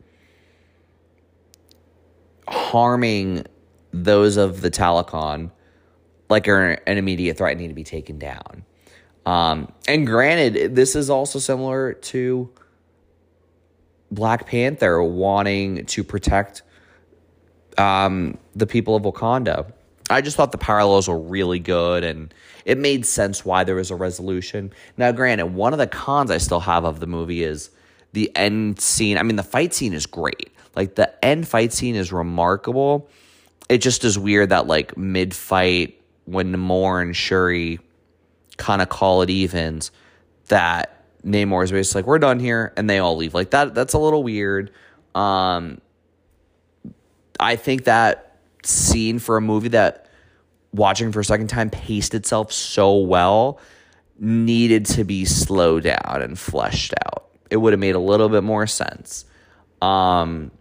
harming 2.49 3.45
those 3.93 4.37
of 4.37 4.61
the 4.61 4.71
Talokan, 4.71 5.51
like 6.33 6.49
are 6.49 6.73
an 6.87 6.99
immediate 6.99 7.39
threat, 7.39 7.57
need 7.57 7.69
to 7.69 7.75
be 7.75 7.85
taken 7.85 8.19
down. 8.19 8.65
Um, 9.25 9.73
and 9.87 10.07
granted, 10.07 10.75
this 10.75 10.97
is 10.97 11.11
also 11.11 11.39
similar 11.39 11.93
to 11.93 12.51
Black 14.11 14.47
Panther 14.47 15.03
wanting 15.03 15.87
to 15.87 16.03
protect 16.03 16.63
um, 17.79 18.39
the 18.55 18.67
people 18.67 18.97
of 18.97 19.03
Wakanda. 19.05 19.73
I 20.11 20.21
just 20.21 20.37
thought 20.37 20.53
the 20.53 20.59
parallels 20.59 21.09
were 21.09 21.19
really 21.19 21.59
good 21.59 22.05
and 22.05 22.35
it 22.65 22.77
made 22.77 23.07
sense 23.07 23.45
why 23.45 23.65
there 23.65 23.77
was 23.77 23.91
a 23.91 23.97
resolution. 23.97 24.73
Now, 24.97 25.13
granted, 25.13 25.47
one 25.47 25.73
of 25.73 25.79
the 25.79 25.87
cons 25.87 26.31
I 26.31 26.39
still 26.39 26.61
have 26.61 26.85
of 26.85 27.01
the 27.01 27.07
movie 27.07 27.43
is 27.43 27.71
the 28.13 28.31
end 28.37 28.81
scene. 28.81 29.17
I 29.17 29.23
mean, 29.23 29.37
the 29.37 29.43
fight 29.43 29.73
scene 29.73 29.95
is 29.95 30.07
great. 30.07 30.51
Like 30.75 30.97
the 30.97 31.25
end 31.25 31.49
fight 31.49 31.73
scene 31.73 31.95
is 31.95 32.13
remarkable. 32.13 33.09
It 33.69 33.79
just 33.79 34.05
is 34.05 34.19
weird 34.19 34.51
that 34.51 34.67
like 34.67 34.97
mid 34.99 35.35
fight 35.35 36.02
when 36.25 36.55
Namor 36.55 37.03
and 37.03 37.17
Shuri 37.17 37.81
kind 38.57 38.83
of 38.83 38.89
call 38.89 39.23
it 39.23 39.31
evens, 39.31 39.91
that 40.49 41.05
Namor 41.25 41.65
is 41.65 41.73
basically 41.73 42.01
like, 42.01 42.07
"We're 42.07 42.19
done 42.19 42.41
here," 42.41 42.73
and 42.77 42.89
they 42.89 42.99
all 42.99 43.17
leave. 43.17 43.35
Like 43.35 43.51
that. 43.51 43.75
That's 43.75 43.95
a 43.95 43.99
little 43.99 44.23
weird. 44.23 44.71
Um, 45.15 45.81
I 47.39 47.57
think 47.57 47.85
that 47.85 48.37
scene 48.65 49.19
for 49.19 49.37
a 49.37 49.41
movie 49.41 49.69
that 49.69 50.07
watching 50.73 51.13
for 51.13 51.21
a 51.21 51.25
second 51.25 51.49
time 51.49 51.71
paced 51.71 52.15
itself 52.15 52.53
so 52.53 52.97
well 52.97 53.59
needed 54.19 54.87
to 54.87 55.05
be 55.05 55.25
slowed 55.25 55.83
down 55.83 56.23
and 56.23 56.39
fleshed 56.39 56.95
out. 57.07 57.27
It 57.51 57.57
would 57.57 57.73
have 57.73 57.81
made 57.81 57.95
a 57.95 58.01
little 58.01 58.29
bit 58.29 58.45
more 58.45 58.67
sense. 58.67 59.25
Um, 59.83 60.53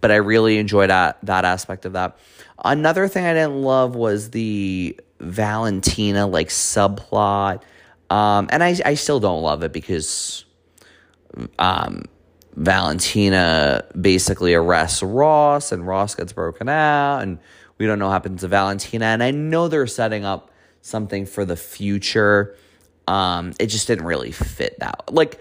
but 0.00 0.10
I 0.10 0.16
really 0.16 0.58
enjoyed 0.58 0.90
that 0.90 1.18
that 1.24 1.44
aspect 1.44 1.84
of 1.84 1.92
that. 1.92 2.16
Another 2.64 3.08
thing 3.08 3.24
I 3.24 3.34
didn't 3.34 3.62
love 3.62 3.96
was 3.96 4.30
the 4.30 4.98
Valentina 5.20 6.26
like 6.26 6.48
subplot. 6.48 7.62
Um, 8.10 8.48
and 8.50 8.62
I, 8.62 8.76
I 8.84 8.94
still 8.94 9.20
don't 9.20 9.42
love 9.42 9.62
it 9.62 9.72
because 9.72 10.44
um, 11.58 12.04
Valentina 12.54 13.84
basically 13.98 14.54
arrests 14.54 15.02
Ross 15.02 15.72
and 15.72 15.86
Ross 15.86 16.14
gets 16.14 16.32
broken 16.32 16.68
out 16.68 17.20
and 17.20 17.38
we 17.78 17.86
don't 17.86 17.98
know 17.98 18.06
what 18.06 18.12
happens 18.12 18.42
to 18.42 18.48
Valentina. 18.48 19.06
And 19.06 19.22
I 19.22 19.30
know 19.30 19.68
they're 19.68 19.86
setting 19.86 20.24
up 20.24 20.50
something 20.82 21.26
for 21.26 21.44
the 21.44 21.56
future. 21.56 22.56
Um, 23.08 23.54
it 23.58 23.66
just 23.66 23.86
didn't 23.86 24.04
really 24.04 24.32
fit 24.32 24.78
that. 24.80 25.12
Like, 25.12 25.40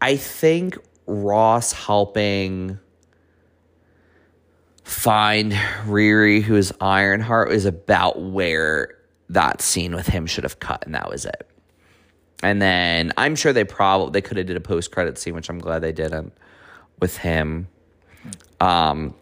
I 0.00 0.16
think 0.16 0.78
Ross 1.06 1.72
helping 1.72 2.78
find 4.92 5.52
Riri, 5.86 6.42
who 6.42 6.54
is 6.54 6.72
Ironheart, 6.80 7.50
is 7.50 7.64
about 7.64 8.20
where 8.20 8.96
that 9.30 9.62
scene 9.62 9.94
with 9.94 10.06
him 10.06 10.26
should 10.26 10.44
have 10.44 10.60
cut, 10.60 10.84
and 10.84 10.94
that 10.94 11.08
was 11.08 11.24
it. 11.24 11.48
And 12.42 12.60
then 12.60 13.12
I'm 13.16 13.34
sure 13.34 13.52
they 13.52 13.64
probably 13.64 14.12
they 14.12 14.20
could 14.20 14.36
have 14.36 14.46
did 14.46 14.56
a 14.56 14.60
post 14.60 14.90
credit 14.92 15.16
scene, 15.18 15.34
which 15.34 15.48
I'm 15.48 15.58
glad 15.58 15.80
they 15.80 15.92
didn't 15.92 16.32
with 17.00 17.16
him. 17.16 17.68
Um, 18.60 19.14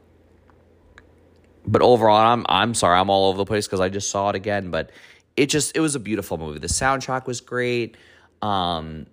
but 1.66 1.82
overall, 1.82 2.16
I'm 2.16 2.44
I'm 2.48 2.74
sorry, 2.74 2.98
I'm 2.98 3.10
all 3.10 3.28
over 3.28 3.38
the 3.38 3.44
place 3.44 3.66
because 3.66 3.80
I 3.80 3.88
just 3.88 4.10
saw 4.10 4.30
it 4.30 4.36
again. 4.36 4.70
But 4.70 4.90
it 5.36 5.46
just 5.46 5.76
it 5.76 5.80
was 5.80 5.94
a 5.94 6.00
beautiful 6.00 6.38
movie. 6.38 6.58
The 6.58 6.66
soundtrack 6.66 7.26
was 7.26 7.40
great. 7.40 7.96
Um, 8.42 9.06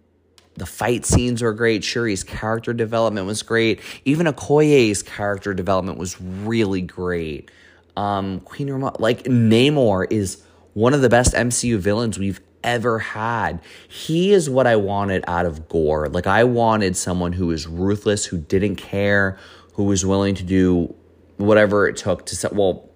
the 0.58 0.66
fight 0.66 1.06
scenes 1.06 1.42
were 1.42 1.54
great. 1.54 1.84
Shuri's 1.84 2.24
character 2.24 2.74
development 2.74 3.28
was 3.28 3.44
great. 3.44 3.80
Even 4.06 4.26
Okoye's 4.26 5.04
character 5.04 5.54
development 5.54 5.98
was 5.98 6.20
really 6.20 6.82
great. 6.82 7.50
Um, 7.96 8.42
Queen 8.42 8.68
Ramonda, 8.68 9.00
like 9.00 9.24
Namor, 9.24 10.12
is 10.12 10.44
one 10.74 10.94
of 10.94 11.02
the 11.02 11.10
best 11.10 11.34
MCU 11.34 11.78
villains 11.78 12.20
we've 12.20 12.42
ever 12.64 13.00
had. 13.00 13.62
He 13.88 14.34
is 14.34 14.50
what 14.50 14.68
I 14.68 14.76
wanted 14.76 15.24
out 15.28 15.46
of 15.46 15.70
Gorr. 15.70 16.10
Like 16.10 16.28
I 16.28 16.44
wanted 16.44 16.98
someone 16.98 17.34
who 17.34 17.48
was 17.48 17.68
ruthless, 17.68 18.26
who 18.26 18.38
didn't 18.38 18.76
care, 18.76 19.38
who 19.74 19.84
was 19.84 20.06
willing 20.06 20.36
to 20.36 20.44
do 20.44 20.94
whatever 21.38 21.88
it 21.88 21.98
took 21.98 22.26
to. 22.28 22.36
set. 22.36 22.54
Well, 22.54 22.90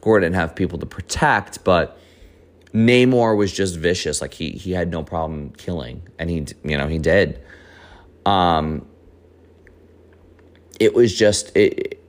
Gorr 0.00 0.20
didn't 0.20 0.36
have 0.36 0.54
people 0.54 0.78
to 0.78 0.86
protect, 0.86 1.64
but 1.64 1.98
Namor 2.76 3.34
was 3.38 3.54
just 3.54 3.76
vicious. 3.78 4.20
Like 4.20 4.34
he 4.34 4.50
he 4.50 4.72
had 4.72 4.90
no 4.90 5.02
problem 5.02 5.50
killing, 5.56 6.02
and 6.18 6.28
he 6.28 6.44
you 6.62 6.76
know 6.76 6.88
he 6.88 6.98
did. 6.98 7.40
Um, 8.26 8.86
it 10.78 10.94
was 10.94 11.16
just 11.16 11.56
it. 11.56 12.02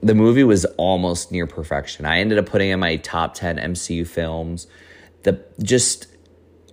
The 0.00 0.14
movie 0.14 0.44
was 0.44 0.64
almost 0.76 1.32
near 1.32 1.48
perfection. 1.48 2.06
I 2.06 2.20
ended 2.20 2.38
up 2.38 2.46
putting 2.46 2.70
in 2.70 2.78
my 2.78 2.94
top 2.96 3.34
ten 3.34 3.56
MCU 3.56 4.06
films. 4.06 4.68
The 5.24 5.44
just 5.60 6.06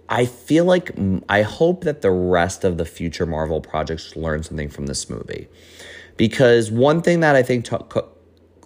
I 0.07 0.27
feel 0.27 0.65
like 0.65 0.91
I 1.27 1.41
hope 1.41 1.83
that 1.85 2.03
the 2.03 2.11
rest 2.11 2.63
of 2.63 2.77
the 2.77 2.85
future 2.85 3.25
Marvel 3.25 3.59
projects 3.59 4.15
learn 4.15 4.43
something 4.43 4.69
from 4.69 4.85
this 4.85 5.09
movie, 5.09 5.47
because 6.15 6.69
one 6.69 7.01
thing 7.01 7.21
that 7.21 7.35
I 7.35 7.41
think 7.41 7.67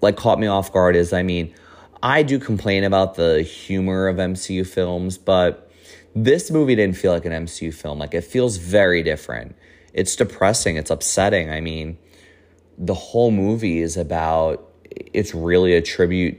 like 0.01 0.17
caught 0.17 0.37
me 0.37 0.47
off 0.47 0.73
guard 0.73 0.97
is 0.97 1.13
I 1.13 1.23
mean 1.23 1.55
I 2.01 2.23
do 2.23 2.39
complain 2.39 2.83
about 2.83 3.15
the 3.15 3.41
humor 3.41 4.07
of 4.07 4.17
MCU 4.17 4.65
films, 4.65 5.17
but 5.17 5.69
this 6.15 6.49
movie 6.49 6.75
didn't 6.75 6.97
feel 6.97 7.11
like 7.11 7.25
an 7.25 7.31
MCU 7.45 7.73
film. 7.73 7.99
Like 7.99 8.13
it 8.13 8.23
feels 8.23 8.57
very 8.57 9.03
different. 9.03 9.55
It's 9.93 10.15
depressing, 10.15 10.77
it's 10.77 10.89
upsetting. 10.89 11.51
I 11.51 11.59
mean, 11.59 11.97
the 12.77 12.93
whole 12.93 13.31
movie 13.31 13.79
is 13.81 13.97
about 13.97 14.65
it's 14.89 15.35
really 15.35 15.73
a 15.73 15.81
tribute 15.81 16.37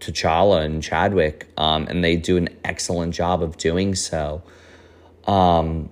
to 0.00 0.12
T'Challa 0.12 0.64
and 0.64 0.82
Chadwick, 0.82 1.48
um, 1.56 1.86
and 1.88 2.02
they 2.02 2.16
do 2.16 2.36
an 2.36 2.48
excellent 2.64 3.14
job 3.14 3.42
of 3.42 3.56
doing 3.58 3.94
so. 3.94 4.42
Um, 5.26 5.90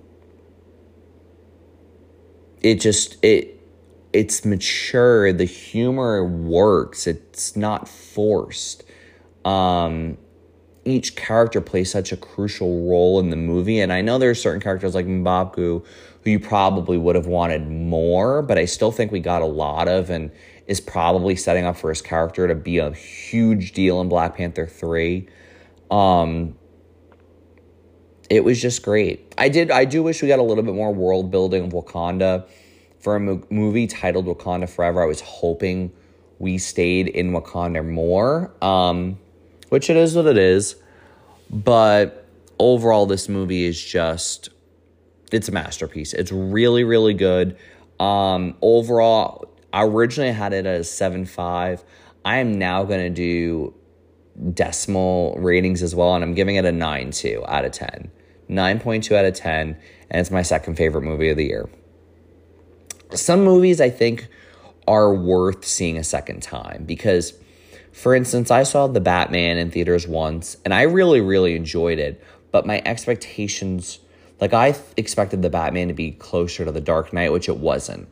it 2.61 2.81
just 2.81 3.23
it 3.23 3.59
it's 4.11 4.43
mature. 4.43 5.31
The 5.31 5.45
humor 5.45 6.25
works. 6.25 7.07
It's 7.07 7.55
not 7.55 7.87
forced 7.87 8.83
um, 9.45 10.17
each 10.85 11.15
character 11.15 11.61
plays 11.61 11.91
such 11.91 12.11
a 12.11 12.17
crucial 12.17 12.89
role 12.89 13.19
in 13.19 13.29
the 13.29 13.35
movie. 13.35 13.79
And 13.79 13.93
I 13.93 14.01
know 14.01 14.17
there 14.17 14.31
are 14.31 14.35
certain 14.35 14.61
characters 14.61 14.95
like 14.95 15.05
Mbaku 15.05 15.85
who 16.23 16.29
you 16.29 16.39
probably 16.39 16.97
would 16.97 17.15
have 17.15 17.25
wanted 17.27 17.67
more, 17.69 18.41
but 18.41 18.57
I 18.57 18.65
still 18.65 18.91
think 18.91 19.11
we 19.11 19.19
got 19.19 19.41
a 19.41 19.45
lot 19.47 19.87
of 19.87 20.09
and 20.09 20.31
is 20.67 20.79
probably 20.79 21.35
setting 21.35 21.65
up 21.65 21.77
for 21.77 21.89
his 21.89 22.01
character 22.01 22.47
to 22.47 22.55
be 22.55 22.77
a 22.77 22.91
huge 22.91 23.73
deal 23.73 23.99
in 24.01 24.09
Black 24.09 24.37
Panther 24.37 24.67
3. 24.67 25.27
Um, 25.89 26.55
it 28.29 28.43
was 28.43 28.61
just 28.61 28.81
great. 28.83 29.33
I 29.37 29.49
did 29.49 29.71
I 29.71 29.83
do 29.85 30.03
wish 30.03 30.21
we 30.21 30.27
got 30.27 30.39
a 30.39 30.43
little 30.43 30.63
bit 30.63 30.73
more 30.73 30.93
world 30.93 31.31
building 31.31 31.65
of 31.65 31.73
Wakanda 31.73 32.47
for 32.99 33.17
a 33.17 33.19
mo- 33.19 33.43
movie 33.49 33.87
titled 33.87 34.25
Wakanda 34.25 34.69
Forever. 34.69 35.03
I 35.03 35.05
was 35.05 35.19
hoping 35.19 35.91
we 36.39 36.57
stayed 36.57 37.09
in 37.09 37.31
Wakanda 37.31 37.85
more. 37.85 38.53
Um, 38.61 39.19
which 39.71 39.89
it 39.89 39.95
is 39.95 40.15
what 40.15 40.25
it 40.25 40.37
is. 40.37 40.75
But 41.49 42.27
overall, 42.59 43.05
this 43.05 43.29
movie 43.29 43.63
is 43.63 43.81
just 43.81 44.49
it's 45.31 45.47
a 45.47 45.51
masterpiece. 45.51 46.11
It's 46.11 46.31
really, 46.31 46.83
really 46.83 47.13
good. 47.13 47.57
Um, 47.97 48.57
overall, 48.61 49.49
I 49.71 49.85
originally 49.85 50.33
had 50.33 50.51
it 50.51 50.65
as 50.65 50.91
seven 50.91 51.25
five. 51.25 51.83
I 52.25 52.37
am 52.37 52.59
now 52.59 52.83
gonna 52.83 53.09
do 53.09 53.73
decimal 54.53 55.37
ratings 55.39 55.81
as 55.81 55.95
well, 55.95 56.15
and 56.15 56.23
I'm 56.23 56.33
giving 56.33 56.57
it 56.57 56.65
a 56.65 56.71
nine 56.71 57.11
two 57.11 57.43
out 57.47 57.63
of 57.63 57.71
ten. 57.71 58.11
9.2 58.49 59.15
out 59.15 59.23
of 59.23 59.33
10, 59.33 59.77
and 60.09 60.19
it's 60.19 60.29
my 60.29 60.41
second 60.41 60.75
favorite 60.75 61.03
movie 61.03 61.29
of 61.29 61.37
the 61.37 61.45
year. 61.45 61.69
Some 63.13 63.45
movies 63.45 63.79
I 63.79 63.89
think 63.89 64.27
are 64.89 65.13
worth 65.13 65.63
seeing 65.63 65.97
a 65.97 66.03
second 66.03 66.43
time 66.43 66.83
because 66.83 67.31
for 67.91 68.15
instance, 68.15 68.51
I 68.51 68.63
saw 68.63 68.87
The 68.87 69.01
Batman 69.01 69.57
in 69.57 69.71
theaters 69.71 70.07
once 70.07 70.57
and 70.63 70.73
I 70.73 70.83
really, 70.83 71.21
really 71.21 71.55
enjoyed 71.55 71.99
it, 71.99 72.23
but 72.51 72.65
my 72.65 72.81
expectations, 72.85 73.99
like 74.39 74.53
I 74.53 74.75
expected 74.97 75.41
The 75.41 75.49
Batman 75.49 75.89
to 75.89 75.93
be 75.93 76.11
closer 76.11 76.65
to 76.65 76.71
The 76.71 76.81
Dark 76.81 77.13
Knight, 77.13 77.31
which 77.31 77.49
it 77.49 77.57
wasn't. 77.57 78.07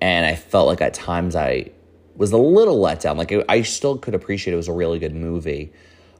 And 0.00 0.24
I 0.24 0.34
felt 0.34 0.68
like 0.68 0.80
at 0.80 0.94
times 0.94 1.36
I 1.36 1.70
was 2.16 2.32
a 2.32 2.38
little 2.38 2.80
let 2.80 3.00
down. 3.00 3.16
Like 3.16 3.32
I 3.48 3.62
still 3.62 3.98
could 3.98 4.14
appreciate 4.14 4.54
it 4.54 4.56
was 4.56 4.68
a 4.68 4.72
really 4.72 4.98
good 4.98 5.14
movie. 5.14 5.72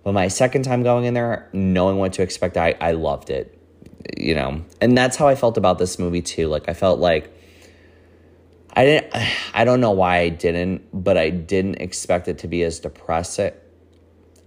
But 0.05 0.13
my 0.13 0.29
second 0.29 0.63
time 0.63 0.83
going 0.83 1.05
in 1.05 1.15
there, 1.15 1.49
knowing 1.53 1.97
what 1.97 2.13
to 2.15 2.23
expect, 2.23 2.57
I, 2.57 2.77
I 2.81 2.93
loved 2.93 3.31
it. 3.31 3.55
You 4.17 4.35
know, 4.35 4.65
and 4.81 4.97
that's 4.97 5.17
how 5.17 5.27
I 5.27 5.35
felt 5.35 5.59
about 5.59 5.79
this 5.79 5.99
movie 5.99 6.23
too. 6.23 6.49
Like 6.49 6.69
I 6.69 6.75
felt 6.75 7.01
like 7.01 7.33
I 8.79 8.85
didn't 8.85 9.13
I 9.55 9.65
don't 9.65 9.81
know 9.81 9.91
why 9.91 10.19
I 10.19 10.29
didn't, 10.29 10.83
but 10.93 11.19
I 11.19 11.31
didn't 11.31 11.81
expect 11.81 12.29
it 12.29 12.39
to 12.39 12.47
be 12.47 12.63
as 12.63 12.79
depressing. 12.79 13.51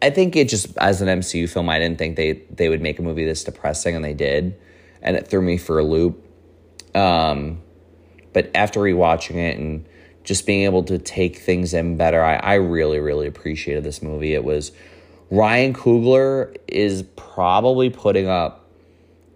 I 0.02 0.10
think 0.10 0.38
it 0.38 0.48
just 0.48 0.76
as 0.78 1.02
an 1.02 1.10
MCU 1.20 1.50
film, 1.50 1.68
I 1.68 1.80
didn't 1.80 1.98
think 1.98 2.16
they 2.16 2.42
they 2.50 2.70
would 2.70 2.82
make 2.82 2.98
a 2.98 3.02
movie 3.02 3.26
this 3.26 3.44
depressing, 3.44 3.94
and 3.94 4.06
they 4.06 4.14
did, 4.14 4.58
and 5.02 5.18
it 5.18 5.28
threw 5.28 5.42
me 5.42 5.58
for 5.58 5.80
a 5.80 5.84
loop. 5.84 6.26
Um, 6.96 7.62
but 8.32 8.50
after 8.56 8.80
rewatching 8.80 9.36
it 9.36 9.58
and 9.58 9.86
just 10.24 10.46
being 10.46 10.64
able 10.64 10.84
to 10.84 10.98
take 10.98 11.40
things 11.40 11.74
in 11.74 11.98
better, 11.98 12.24
I, 12.24 12.36
I 12.36 12.54
really 12.54 13.00
really 13.02 13.28
appreciated 13.28 13.84
this 13.84 14.02
movie. 14.02 14.34
It 14.34 14.46
was 14.46 14.72
Ryan 15.30 15.74
Coogler 15.74 16.56
is 16.70 17.04
probably 17.18 17.90
putting 17.90 18.30
up 18.30 18.66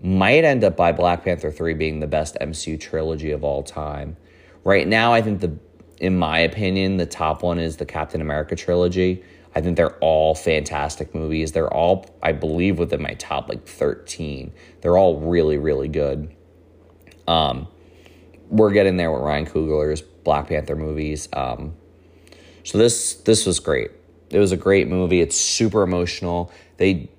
might 0.01 0.45
end 0.45 0.63
up 0.63 0.77
by 0.77 0.93
Black 0.93 1.25
Panther 1.25 1.51
3 1.51 1.73
being 1.73 1.99
the 1.99 2.07
best 2.07 2.37
MCU 2.39 2.79
trilogy 2.79 3.31
of 3.31 3.43
all 3.43 3.61
time. 3.61 4.15
Right 4.65 4.87
now, 4.87 5.13
I 5.13 5.21
think 5.21 5.39
the 5.39 5.57
in 5.99 6.17
my 6.17 6.39
opinion, 6.39 6.97
the 6.97 7.05
top 7.05 7.41
one 7.41 7.57
is 7.59 7.77
the 7.77 7.85
Captain 7.85 8.19
America 8.19 8.55
trilogy. 8.55 9.23
I 9.55 9.61
think 9.61 9.77
they're 9.77 9.95
all 9.99 10.35
fantastic 10.35 11.15
movies. 11.15 11.53
They're 11.53 11.73
all, 11.73 12.05
I 12.21 12.33
believe, 12.33 12.77
within 12.77 13.01
my 13.01 13.13
top 13.13 13.47
like 13.47 13.65
13. 13.65 14.51
They're 14.81 14.97
all 14.97 15.21
really, 15.21 15.57
really 15.57 15.87
good. 15.87 16.35
Um, 17.27 17.69
we're 18.49 18.71
getting 18.71 18.97
there 18.97 19.11
with 19.11 19.21
Ryan 19.21 19.45
Coogler's 19.45 20.01
Black 20.01 20.49
Panther 20.49 20.75
movies. 20.75 21.29
Um, 21.31 21.73
so 22.63 22.77
this 22.77 23.15
this 23.15 23.45
was 23.45 23.59
great. 23.59 23.91
It 24.29 24.39
was 24.39 24.51
a 24.51 24.57
great 24.57 24.87
movie. 24.87 25.21
It's 25.21 25.37
super 25.37 25.83
emotional. 25.83 26.51
They 26.77 27.09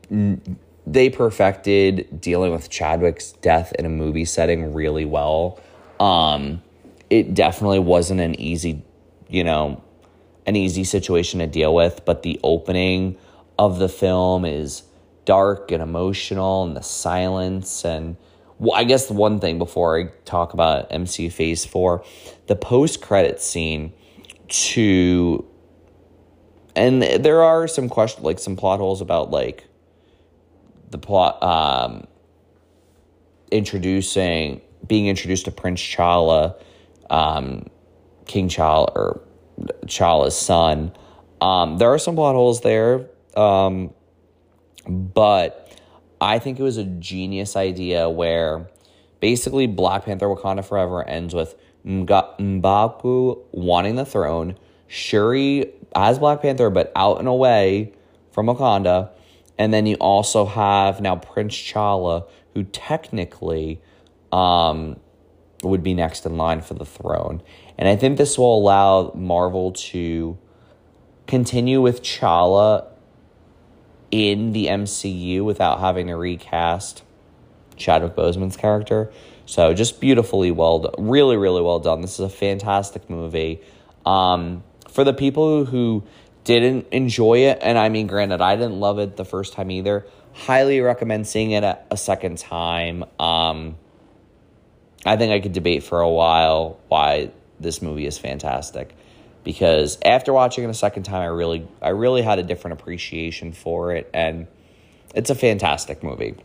they 0.86 1.08
perfected 1.08 2.20
dealing 2.20 2.52
with 2.52 2.68
Chadwick's 2.68 3.32
death 3.32 3.72
in 3.78 3.86
a 3.86 3.88
movie 3.88 4.24
setting 4.24 4.74
really 4.74 5.04
well. 5.04 5.60
Um, 5.98 6.62
it 7.10 7.34
definitely 7.34 7.78
wasn't 7.78 8.20
an 8.20 8.38
easy, 8.40 8.82
you 9.28 9.44
know, 9.44 9.82
an 10.46 10.56
easy 10.56 10.84
situation 10.84 11.40
to 11.40 11.46
deal 11.46 11.74
with, 11.74 12.04
but 12.04 12.22
the 12.22 12.38
opening 12.42 13.16
of 13.58 13.78
the 13.78 13.88
film 13.88 14.44
is 14.44 14.82
dark 15.24 15.72
and 15.72 15.82
emotional 15.82 16.64
and 16.64 16.76
the 16.76 16.82
silence 16.82 17.84
and 17.84 18.16
well, 18.58 18.74
I 18.74 18.84
guess 18.84 19.06
the 19.06 19.12
one 19.12 19.38
thing 19.38 19.58
before 19.58 20.00
I 20.00 20.04
talk 20.24 20.54
about 20.54 20.90
MC 20.90 21.28
Phase 21.28 21.66
4, 21.66 22.02
the 22.46 22.56
post 22.56 23.02
credit 23.02 23.40
scene 23.40 23.92
to 24.48 25.44
and 26.74 27.02
there 27.02 27.42
are 27.42 27.66
some 27.66 27.88
questions 27.88 28.24
like 28.24 28.38
some 28.38 28.56
plot 28.56 28.78
holes 28.78 29.00
about 29.00 29.30
like 29.30 29.66
the 30.90 30.98
plot 30.98 31.42
um 31.42 32.06
introducing 33.50 34.60
being 34.86 35.06
introduced 35.06 35.46
to 35.46 35.50
Prince 35.50 35.80
Chala 35.80 36.60
um, 37.10 37.66
King 38.26 38.48
Chala 38.48 38.94
or 38.94 39.20
Chala's 39.86 40.36
son. 40.36 40.92
Um, 41.40 41.78
there 41.78 41.92
are 41.92 41.98
some 41.98 42.14
plot 42.14 42.34
holes 42.34 42.60
there, 42.62 43.08
um, 43.36 43.92
but 44.88 45.62
I 46.20 46.38
think 46.38 46.58
it 46.58 46.62
was 46.62 46.76
a 46.76 46.84
genius 46.84 47.56
idea 47.56 48.08
where 48.08 48.68
basically 49.20 49.66
Black 49.66 50.04
Panther 50.04 50.26
Wakanda 50.26 50.64
Forever 50.64 51.06
ends 51.06 51.34
with 51.34 51.54
Mbaku 51.86 53.38
wanting 53.52 53.96
the 53.96 54.04
throne, 54.04 54.56
Shuri 54.88 55.72
as 55.94 56.18
Black 56.18 56.42
Panther, 56.42 56.70
but 56.70 56.90
out 56.96 57.18
and 57.18 57.28
away 57.28 57.92
from 58.32 58.46
Wakanda. 58.46 59.10
And 59.58 59.72
then 59.72 59.86
you 59.86 59.96
also 59.96 60.44
have 60.44 61.00
now 61.00 61.16
Prince 61.16 61.54
Chala, 61.54 62.28
who 62.54 62.64
technically 62.64 63.80
um, 64.32 64.98
would 65.66 65.82
be 65.82 65.94
next 65.94 66.26
in 66.26 66.36
line 66.36 66.60
for 66.60 66.74
the 66.74 66.84
throne. 66.84 67.42
And 67.78 67.88
I 67.88 67.96
think 67.96 68.18
this 68.18 68.38
will 68.38 68.56
allow 68.58 69.12
Marvel 69.14 69.72
to 69.72 70.38
continue 71.26 71.80
with 71.80 72.02
Chala 72.02 72.86
in 74.10 74.52
the 74.52 74.66
MCU 74.66 75.44
without 75.44 75.80
having 75.80 76.06
to 76.06 76.14
recast 76.14 77.02
Chadwick 77.76 78.14
Boseman's 78.14 78.56
character. 78.56 79.12
So 79.44 79.74
just 79.74 80.00
beautifully 80.00 80.50
well 80.50 80.80
done. 80.80 80.94
Really, 80.98 81.36
really 81.36 81.62
well 81.62 81.78
done. 81.78 82.00
This 82.00 82.14
is 82.14 82.20
a 82.20 82.28
fantastic 82.28 83.08
movie. 83.08 83.60
Um, 84.04 84.62
for 84.88 85.04
the 85.04 85.12
people 85.12 85.64
who 85.64 86.04
didn't 86.44 86.86
enjoy 86.92 87.38
it, 87.38 87.58
and 87.60 87.76
I 87.76 87.88
mean, 87.88 88.06
granted, 88.06 88.40
I 88.40 88.56
didn't 88.56 88.78
love 88.78 88.98
it 88.98 89.16
the 89.16 89.24
first 89.24 89.52
time 89.52 89.70
either, 89.70 90.06
highly 90.32 90.80
recommend 90.80 91.26
seeing 91.26 91.52
it 91.52 91.64
a, 91.64 91.78
a 91.90 91.96
second 91.96 92.38
time. 92.38 93.04
Um, 93.18 93.76
I 95.06 95.16
think 95.16 95.32
I 95.32 95.40
could 95.40 95.52
debate 95.52 95.82
for 95.82 96.00
a 96.00 96.10
while 96.10 96.80
why 96.88 97.30
this 97.60 97.80
movie 97.80 98.06
is 98.06 98.18
fantastic 98.18 98.94
because 99.44 99.98
after 100.04 100.32
watching 100.32 100.64
it 100.64 100.70
a 100.70 100.74
second 100.74 101.04
time 101.04 101.22
I 101.22 101.26
really 101.26 101.66
I 101.80 101.90
really 101.90 102.22
had 102.22 102.38
a 102.38 102.42
different 102.42 102.80
appreciation 102.80 103.52
for 103.52 103.92
it 103.92 104.10
and 104.12 104.46
it's 105.14 105.30
a 105.30 105.34
fantastic 105.34 106.02
movie. 106.02 106.36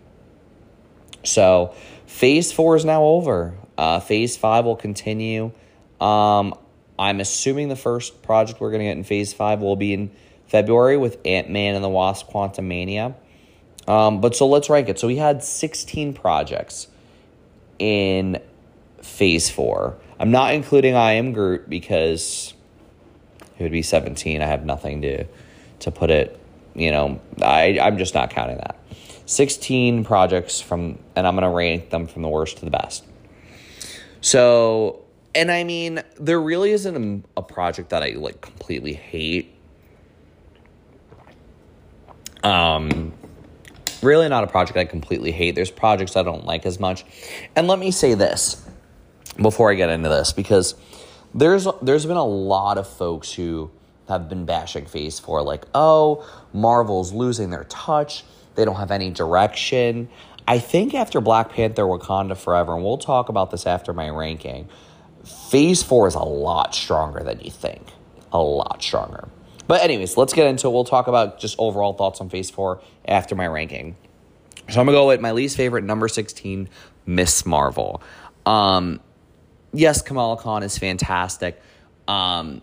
So, 1.24 1.76
phase 2.08 2.52
4 2.52 2.78
is 2.78 2.86
now 2.86 3.04
over. 3.04 3.56
Uh, 3.78 4.00
phase 4.00 4.38
5 4.38 4.66
will 4.66 4.76
continue. 4.76 5.52
Um, 6.00 6.56
I'm 6.98 7.20
assuming 7.20 7.70
the 7.70 7.76
first 7.76 8.24
project 8.24 8.60
we're 8.60 8.72
going 8.72 8.80
to 8.80 8.86
get 8.86 8.98
in 8.98 9.04
phase 9.04 9.34
5 9.34 9.62
will 9.62 9.76
be 9.76 9.94
in 9.94 10.12
February 10.48 10.98
with 10.98 11.20
Ant-Man 11.26 11.76
and 11.76 11.84
the 11.84 11.90
Wasp 11.90 12.30
Quantumania. 12.30 13.16
Um, 13.88 14.22
but 14.22 14.36
so 14.36 14.48
let's 14.48 14.70
rank 14.70 14.90
it. 14.90 15.00
So 15.00 15.08
we 15.08 15.18
had 15.18 15.44
16 15.44 16.14
projects 16.14 16.88
in 17.78 18.42
phase 19.02 19.50
four. 19.50 19.98
I'm 20.20 20.32
not 20.32 20.54
including 20.54 20.96
I 20.96 21.14
am 21.14 21.34
Groot 21.34 21.70
because 21.70 22.54
it 23.58 23.64
would 23.64 23.72
be 23.72 23.82
17. 23.82 24.42
I 24.42 24.46
have 24.46 24.66
nothing 24.66 25.02
to 25.02 25.26
to 25.82 25.92
put 25.92 26.12
it, 26.12 26.40
you 26.76 26.92
know, 26.92 27.20
I, 27.42 27.80
I'm 27.80 27.98
just 27.98 28.14
not 28.14 28.30
counting 28.30 28.58
that. 28.58 28.78
16 29.26 30.04
projects 30.04 30.62
from, 30.62 31.00
and 31.16 31.26
I'm 31.26 31.36
going 31.36 31.44
to 31.44 31.50
rank 31.50 31.90
them 31.90 32.08
from 32.08 32.22
the 32.22 32.28
worst 32.30 32.58
to 32.58 32.66
the 32.66 32.72
best. 32.72 33.04
So, 34.22 35.04
and 35.34 35.52
I 35.52 35.64
mean, 35.64 36.04
there 36.20 36.40
really 36.40 36.72
isn't 36.72 37.24
a, 37.36 37.40
a 37.40 37.42
project 37.42 37.90
that 37.90 38.04
I 38.04 38.10
like 38.10 38.42
completely 38.42 38.94
hate. 38.94 39.56
Um, 42.44 43.14
really 44.02 44.30
not 44.30 44.44
a 44.44 44.48
project 44.48 44.78
I 44.78 44.86
completely 44.86 45.32
hate. 45.32 45.56
There's 45.56 45.72
projects 45.72 46.16
I 46.16 46.24
don't 46.24 46.46
like 46.46 46.66
as 46.66 46.80
much. 46.80 47.06
And 47.56 47.68
let 47.68 47.80
me 47.80 47.92
say 47.92 48.14
this 48.14 48.64
before 49.38 49.72
I 49.72 49.76
get 49.76 49.90
into 49.90 50.10
this 50.10 50.34
because 50.34 50.76
there's 51.34 51.68
there's 51.82 52.06
been 52.06 52.18
a 52.18 52.26
lot 52.26 52.78
of 52.78 52.88
folks 52.88 53.34
who 53.34 53.72
have 54.08 54.28
been 54.28 54.46
bashing 54.46 54.86
Phase 54.86 55.20
4 55.20 55.42
like, 55.42 55.66
"Oh, 55.74 56.26
Marvel's 56.54 57.14
losing 57.14 57.50
their 57.50 57.64
touch. 57.66 58.24
They 58.56 58.66
don't 58.66 58.76
have 58.76 58.92
any 58.92 59.10
direction." 59.10 60.10
I 60.48 60.60
think 60.60 60.94
after 60.94 61.22
Black 61.22 61.52
Panther 61.52 61.84
Wakanda 61.84 62.36
Forever, 62.36 62.76
and 62.76 62.84
we'll 62.84 62.98
talk 62.98 63.30
about 63.30 63.52
this 63.52 63.66
after 63.66 63.94
my 63.94 64.10
ranking, 64.10 64.68
Phase 65.24 65.84
4 65.84 66.08
is 66.08 66.16
a 66.16 66.24
lot 66.24 66.74
stronger 66.74 67.24
than 67.24 67.40
you 67.42 67.52
think. 67.52 67.88
A 68.34 68.40
lot 68.40 68.82
stronger. 68.82 69.30
But 69.68 69.84
anyways, 69.84 70.18
let's 70.18 70.34
get 70.34 70.48
into 70.48 70.68
it. 70.68 70.72
We'll 70.72 70.84
talk 70.84 71.08
about 71.08 71.40
just 71.40 71.56
overall 71.60 71.94
thoughts 71.94 72.20
on 72.20 72.30
Phase 72.30 72.50
4 72.50 72.82
after 73.06 73.36
my 73.36 73.48
ranking. 73.48 73.96
So 74.70 74.82
I'm 74.82 74.88
to 74.88 74.92
go 74.92 75.08
with 75.08 75.22
my 75.22 75.32
least 75.32 75.56
favorite 75.56 75.84
number 75.84 76.08
16, 76.08 76.68
Miss 77.06 77.46
Marvel. 77.46 78.02
Um 78.46 79.00
yes, 79.74 80.02
Kamala 80.02 80.38
Khan 80.38 80.64
is 80.64 80.78
fantastic. 80.78 81.62
Um, 82.08 82.62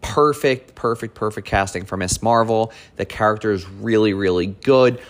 perfect, 0.00 0.74
perfect, 0.74 1.14
perfect 1.14 1.46
casting 1.46 1.84
for 1.84 1.96
Miss 1.96 2.22
Marvel. 2.22 2.72
The 2.96 3.06
character 3.06 3.52
is 3.52 3.68
really, 3.68 4.14
really 4.14 4.46
good. 4.46 5.00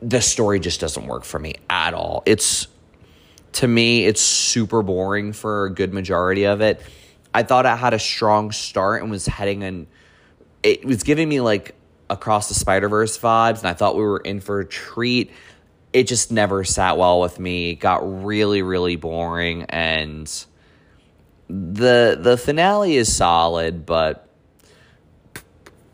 The 0.00 0.20
story 0.20 0.58
just 0.58 0.80
doesn't 0.80 1.06
work 1.06 1.24
for 1.24 1.38
me 1.38 1.54
at 1.70 1.94
all. 1.94 2.22
It's 2.26 2.66
to 3.52 3.68
me, 3.68 4.06
it's 4.06 4.20
super 4.20 4.82
boring 4.82 5.32
for 5.32 5.66
a 5.66 5.70
good 5.70 5.92
majority 5.92 6.44
of 6.44 6.60
it. 6.60 6.80
I 7.34 7.42
thought 7.42 7.66
it 7.66 7.76
had 7.76 7.94
a 7.94 7.98
strong 7.98 8.50
start 8.50 9.02
and 9.02 9.10
was 9.10 9.26
heading 9.26 9.62
in. 9.62 9.86
It 10.62 10.84
was 10.84 11.02
giving 11.02 11.28
me 11.28 11.40
like 11.40 11.74
across 12.08 12.48
the 12.48 12.54
Spider 12.54 12.88
Verse 12.88 13.18
vibes, 13.18 13.58
and 13.58 13.68
I 13.68 13.74
thought 13.74 13.96
we 13.96 14.02
were 14.02 14.18
in 14.18 14.40
for 14.40 14.60
a 14.60 14.64
treat 14.64 15.30
it 15.92 16.04
just 16.04 16.32
never 16.32 16.64
sat 16.64 16.96
well 16.96 17.20
with 17.20 17.38
me. 17.38 17.70
It 17.70 17.76
got 17.76 18.24
really, 18.24 18.62
really 18.62 18.96
boring, 18.96 19.64
and 19.64 20.26
the 21.48 22.16
the 22.18 22.36
finale 22.36 22.96
is 22.96 23.14
solid, 23.14 23.84
but 23.84 24.28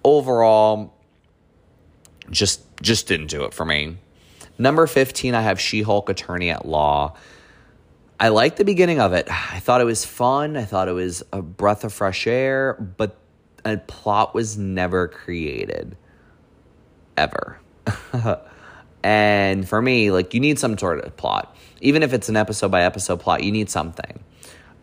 overall, 0.05 0.95
just 2.31 2.63
just 2.81 3.09
didn't 3.09 3.27
do 3.27 3.45
it 3.45 3.53
for 3.53 3.65
me. 3.65 3.97
Number 4.59 4.87
fifteen, 4.87 5.35
I 5.35 5.43
have 5.43 5.61
She 5.61 5.83
Hulk 5.83 6.09
Attorney 6.09 6.51
at 6.51 6.67
Law. 6.67 7.17
I 8.21 8.29
liked 8.29 8.57
the 8.57 8.65
beginning 8.65 9.01
of 9.01 9.13
it. 9.13 9.29
I 9.31 9.61
thought 9.61 9.81
it 9.81 9.85
was 9.85 10.05
fun. 10.05 10.57
I 10.57 10.65
thought 10.65 10.89
it 10.89 10.93
was 10.93 11.23
a 11.33 11.41
breath 11.41 11.85
of 11.85 11.93
fresh 11.93 12.27
air, 12.27 12.75
but 12.75 13.17
a 13.65 13.77
plot 13.77 14.35
was 14.35 14.59
never 14.59 15.07
created. 15.07 15.97
Ever. 17.17 17.61
And 19.03 19.69
for 19.69 19.81
me, 19.81 20.11
like 20.11 20.35
you 20.35 20.41
need 20.41 20.59
some 20.59 20.77
sort 20.77 21.05
of 21.05 21.17
plot. 21.17 21.57
Even 21.81 22.03
if 22.03 22.13
it's 22.13 22.29
an 22.29 22.37
episode 22.37 22.71
by 22.71 22.83
episode 22.83 23.21
plot, 23.21 23.45
you 23.45 23.53
need 23.53 23.71
something. 23.71 24.19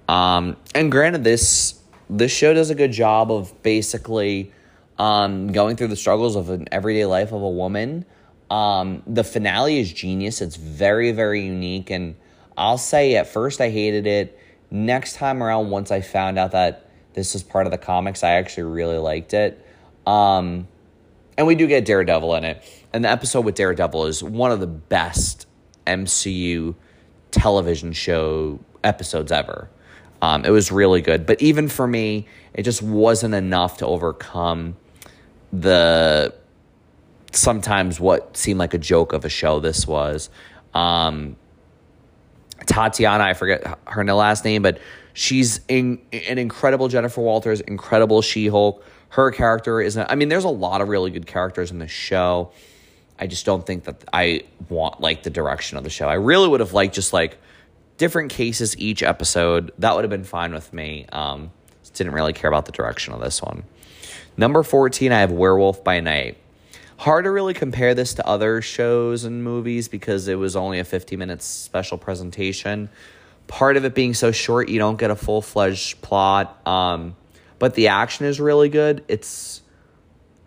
Um, 0.07 0.55
and 0.74 0.91
granted, 0.91 1.24
this 1.24 1.80
this 2.09 2.32
show 2.32 2.53
does 2.53 2.70
a 2.70 2.76
good 2.76 2.91
job 2.91 3.32
of 3.32 3.61
basically 3.63 4.51
um, 4.97 5.51
going 5.51 5.76
through 5.76 5.88
the 5.88 5.95
struggles 5.95 6.36
of 6.36 6.49
an 6.49 6.68
everyday 6.72 7.05
life 7.05 7.32
of 7.32 7.41
a 7.41 7.49
woman. 7.49 8.05
Um, 8.49 9.01
the 9.07 9.24
finale 9.24 9.80
is 9.80 9.91
genius. 9.91 10.41
It's 10.41 10.55
very, 10.55 11.11
very 11.11 11.41
unique. 11.41 11.89
And 11.89 12.16
I'll 12.57 12.78
say 12.78 13.16
at 13.16 13.28
first 13.28 13.59
I 13.59 13.70
hated 13.70 14.07
it. 14.07 14.39
Next 14.72 15.16
time 15.16 15.41
around, 15.41 15.70
once 15.70 15.91
I 15.91 16.01
found 16.01 16.38
out 16.38 16.51
that 16.51 16.89
this 17.13 17.36
is 17.36 17.43
part 17.43 17.66
of 17.66 17.72
the 17.72 17.78
comics, 17.78 18.24
I 18.24 18.32
actually 18.32 18.63
really 18.63 18.97
liked 18.97 19.34
it. 19.34 19.66
Um, 20.05 20.68
and 21.38 21.47
we 21.47 21.55
do 21.55 21.68
get 21.68 21.86
Daredevil 21.86 22.36
in 22.36 22.43
it. 22.45 22.85
And 22.96 23.04
the 23.04 23.10
episode 23.10 23.41
with 23.41 23.56
Daredevil 23.56 24.06
is 24.06 24.24
one 24.24 24.54
of 24.54 24.62
the 24.62 24.68
best 24.68 25.48
MCU 25.86 26.76
television 27.30 27.91
show 27.91 28.62
episodes 28.86 29.34
ever. 29.34 29.70
Um, 30.22 30.46
it 30.46 30.50
was 30.50 30.72
really 30.72 31.02
good, 31.02 31.26
but 31.26 31.41
even 31.41 31.68
for 31.68 31.86
me, 31.86 32.26
it 32.54 32.64
just 32.64 32.82
wasn't 32.82 33.36
enough 33.36 33.80
to 33.80 33.86
overcome 33.86 34.78
the 35.52 36.34
sometimes 37.34 38.00
what 38.00 38.38
seemed 38.38 38.60
like 38.60 38.74
a 38.74 38.78
joke 38.78 39.12
of 39.12 39.26
a 39.26 39.30
show 39.30 39.60
this 39.60 39.86
was. 39.86 40.30
Um, 40.74 41.36
Tatiana, 42.66 43.26
I 43.26 43.34
forget 43.34 43.78
her 43.88 44.06
last 44.06 44.46
name, 44.46 44.62
but 44.62 44.80
she's 45.12 45.60
in, 45.68 46.00
an 46.14 46.38
incredible 46.38 46.88
Jennifer 46.88 47.20
Walters, 47.20 47.60
incredible 47.60 48.22
She 48.22 48.48
Hulk. 48.48 48.86
Her 49.10 49.32
character 49.32 49.82
is, 49.82 49.98
I 49.98 50.16
mean, 50.16 50.30
there's 50.30 50.46
a 50.46 50.50
lot 50.50 50.80
of 50.80 50.88
really 50.88 51.12
good 51.12 51.28
characters 51.28 51.72
in 51.72 51.80
the 51.80 51.89
show. 51.89 52.54
I 53.18 53.28
just 53.28 53.45
don't 53.45 53.66
think 53.66 53.86
that 53.86 54.03
I 54.11 54.43
want 54.70 54.99
like 54.99 55.24
the 55.24 55.30
direction 55.30 55.78
of 55.78 55.84
the 55.84 55.89
show. 55.89 56.07
I 56.07 56.16
really 56.16 56.47
would 56.47 56.59
have 56.59 56.74
liked 56.74 56.95
just 56.95 57.13
like 57.13 57.38
different 57.97 58.32
cases 58.32 58.78
each 58.78 59.03
episode. 59.03 59.72
That 59.80 59.95
would 59.95 60.03
have 60.03 60.11
been 60.11 60.26
fine 60.26 60.53
with 60.53 60.74
me. 60.74 61.05
Um, 61.11 61.51
didn't 61.95 62.13
really 62.13 62.34
care 62.34 62.49
about 62.49 62.66
the 62.66 62.72
direction 62.72 63.13
of 63.13 63.22
this 63.22 63.41
one. 63.41 63.63
Number 64.38 64.63
14, 64.63 65.11
I 65.11 65.22
have 65.22 65.32
Werewolf 65.32 65.84
by 65.84 66.01
Night. 66.01 66.38
Hard 66.97 67.26
to 67.26 67.32
really 67.32 67.53
compare 67.53 67.93
this 67.93 68.13
to 68.16 68.28
other 68.28 68.61
shows 68.61 69.24
and 69.24 69.43
movies 69.43 69.88
because 69.88 70.28
it 70.28 70.36
was 70.36 70.55
only 70.55 70.80
a 70.80 70.84
50 70.84 71.18
minutes 71.18 71.45
special 71.45 71.97
presentation. 71.97 72.89
Part 73.47 73.78
of 73.78 73.86
it 73.86 73.93
being 73.93 74.13
so 74.13 74.32
short, 74.32 74.70
you 74.70 74.80
don't 74.80 74.97
get 74.97 75.11
a 75.11 75.16
full 75.16 75.41
fledged 75.41 76.01
plot. 76.01 76.66
Um, 76.68 77.16
but 77.59 77.76
the 77.76 77.89
action 77.89 78.26
is 78.26 78.39
really 78.39 78.70
good. 78.70 79.03
It's 79.07 79.61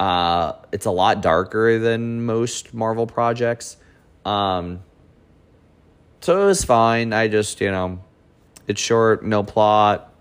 uh, 0.01 0.53
it's 0.73 0.87
a 0.87 0.91
lot 0.91 1.23
darker 1.23 1.79
than 1.79 2.25
most 2.25 2.73
Marvel 2.73 3.07
projects. 3.07 3.77
Um, 4.25 4.81
so 6.21 6.43
it 6.43 6.47
was 6.47 6.65
fine. 6.65 7.13
I 7.13 7.29
just, 7.29 7.61
you 7.61 7.71
know, 7.71 8.01
it's 8.67 8.81
short, 8.81 9.25
no 9.25 9.43
plot. 9.43 10.13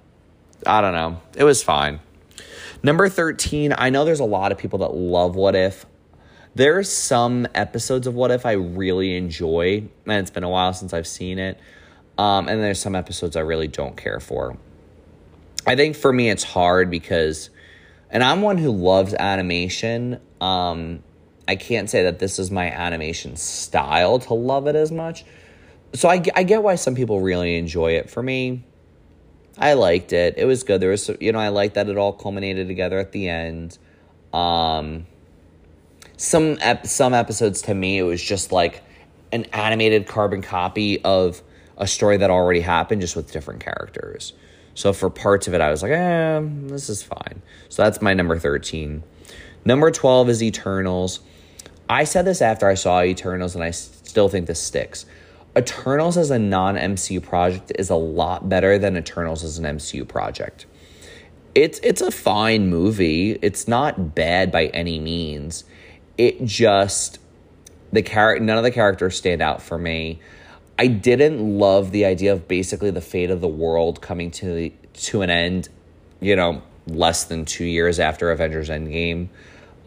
I 0.66 0.82
don't 0.82 0.94
know. 0.94 1.22
It 1.36 1.44
was 1.44 1.62
fine. 1.62 2.00
Number 2.84 3.10
13, 3.10 3.74
I 3.78 3.90
know 3.90 4.06
there's 4.06 4.20
a 4.20 4.26
lot 4.26 4.52
of 4.52 4.58
people 4.58 4.80
that 4.80 4.94
love 4.94 5.36
What 5.36 5.56
If. 5.56 5.86
There 6.56 6.78
are 6.78 6.84
some 6.84 7.48
episodes 7.54 8.08
of 8.08 8.16
What 8.16 8.32
If 8.32 8.46
I 8.46 8.54
really 8.54 9.16
enjoy, 9.16 9.88
and 10.06 10.14
it's 10.14 10.32
been 10.32 10.44
a 10.44 10.50
while 10.50 10.74
since 10.74 10.94
I've 10.94 11.08
seen 11.08 11.38
it. 11.40 11.60
Um, 12.18 12.48
and 12.48 12.64
there's 12.64 12.80
some 12.80 12.96
episodes 12.96 13.36
I 13.36 13.42
really 13.42 13.68
don't 13.68 13.96
care 13.96 14.20
for. 14.20 14.58
I 15.68 15.76
think 15.76 15.96
for 15.96 16.12
me, 16.12 16.30
it's 16.30 16.44
hard 16.44 16.90
because 16.90 17.50
and 18.10 18.24
I'm 18.24 18.42
one 18.42 18.58
who 18.58 18.72
loves 18.72 19.14
animation. 19.14 20.20
Um, 20.40 21.04
I 21.48 21.56
can't 21.56 21.90
say 21.90 22.04
that 22.04 22.20
this 22.20 22.40
is 22.40 22.52
my 22.52 22.70
animation 22.70 23.36
style 23.36 24.20
to 24.20 24.34
love 24.34 24.68
it 24.68 24.76
as 24.76 24.92
much. 24.92 25.26
So 25.94 26.10
I, 26.10 26.22
I 26.36 26.44
get 26.44 26.64
why 26.64 26.76
some 26.76 26.96
people 26.96 27.22
really 27.22 27.58
enjoy 27.58 27.94
it. 27.94 28.10
For 28.10 28.22
me, 28.22 28.64
I 29.58 29.74
liked 29.74 30.14
it. 30.14 30.36
It 30.38 30.46
was 30.46 30.64
good. 30.64 30.82
There 30.82 30.92
was, 30.92 31.10
you 31.20 31.32
know, 31.32 31.40
I 31.40 31.50
liked 31.50 31.76
that 31.76 31.90
it 31.90 31.98
all 31.98 32.14
culminated 32.14 32.68
together 32.68 33.00
at 33.00 33.12
the 33.12 33.30
end. 33.30 33.78
Um, 34.34 35.08
some 36.18 36.58
ep- 36.62 36.86
some 36.88 37.14
episodes 37.14 37.62
to 37.64 37.74
me, 37.74 37.98
it 37.98 38.04
was 38.04 38.22
just 38.22 38.52
like 38.52 38.84
an 39.32 39.46
animated 39.46 40.08
carbon 40.08 40.42
copy 40.42 41.04
of 41.04 41.42
a 41.78 41.88
story 41.88 42.18
that 42.18 42.30
already 42.30 42.62
happened, 42.62 43.02
just 43.02 43.16
with 43.16 43.32
different 43.32 43.62
characters. 43.62 44.34
So 44.78 44.94
for 44.94 45.10
parts 45.10 45.48
of 45.48 45.56
it, 45.56 45.60
I 45.60 45.72
was 45.72 45.82
like, 45.82 45.92
eh, 45.92 46.40
this 46.68 46.88
is 46.88 47.02
fine. 47.02 47.42
So 47.68 47.82
that's 47.82 48.00
my 48.00 48.14
number 48.14 48.38
13. 48.38 49.02
Number 49.66 49.90
12 49.90 50.30
is 50.30 50.44
Eternals. 50.44 51.20
I 51.90 52.04
said 52.04 52.26
this 52.26 52.44
after 52.44 52.68
I 52.68 52.76
saw 52.76 53.02
Eternals, 53.02 53.56
and 53.56 53.64
I 53.64 53.72
still 53.72 54.30
think 54.30 54.46
this 54.46 54.62
sticks. 54.62 55.08
Eternals 55.58 56.16
as 56.16 56.30
a 56.30 56.38
non 56.38 56.76
MCU 56.76 57.24
project 57.24 57.72
is 57.80 57.90
a 57.90 57.96
lot 57.96 58.50
better 58.50 58.78
than 58.78 58.96
Eternals 58.96 59.44
as 59.44 59.58
an 59.58 59.66
MCU 59.66 60.08
project. 60.08 60.68
It's 61.56 61.80
it's 61.82 62.02
a 62.02 62.12
fine 62.12 62.70
movie. 62.70 63.32
It's 63.42 63.68
not 63.68 64.14
bad 64.14 64.52
by 64.52 64.68
any 64.68 65.00
means. 65.00 65.64
It 66.20 66.46
just 66.46 67.18
the 67.92 68.04
character 68.04 68.46
none 68.46 68.60
of 68.60 68.64
the 68.64 68.70
characters 68.70 69.18
stand 69.18 69.42
out 69.42 69.60
for 69.60 69.80
me. 69.80 70.20
I 70.80 70.88
didn't 70.88 71.58
love 71.58 71.92
the 71.92 72.06
idea 72.06 72.34
of 72.34 72.48
basically 72.48 72.92
the 72.92 73.02
fate 73.02 73.32
of 73.32 73.42
the 73.42 73.48
world 73.48 74.02
coming 74.02 74.30
to 74.32 74.54
the, 74.54 74.74
to 74.94 75.22
an 75.22 75.30
end, 75.30 75.70
you 76.20 76.36
know, 76.36 76.62
less 76.86 77.24
than 77.26 77.46
two 77.46 77.66
years 77.66 78.00
after 78.00 78.32
Avengers 78.32 78.70
Endgame. 78.70 79.30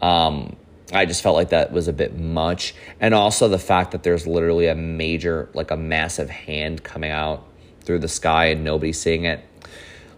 Um, 0.01 0.55
I 0.93 1.05
just 1.05 1.23
felt 1.23 1.35
like 1.35 1.49
that 1.49 1.71
was 1.71 1.87
a 1.87 1.93
bit 1.93 2.17
much. 2.17 2.75
And 2.99 3.13
also 3.13 3.47
the 3.47 3.59
fact 3.59 3.91
that 3.91 4.03
there's 4.03 4.27
literally 4.27 4.67
a 4.67 4.75
major, 4.75 5.49
like 5.53 5.71
a 5.71 5.77
massive 5.77 6.29
hand 6.29 6.83
coming 6.83 7.11
out 7.11 7.47
through 7.81 7.99
the 7.99 8.09
sky 8.09 8.47
and 8.47 8.63
nobody's 8.63 8.99
seeing 8.99 9.23
it. 9.23 9.43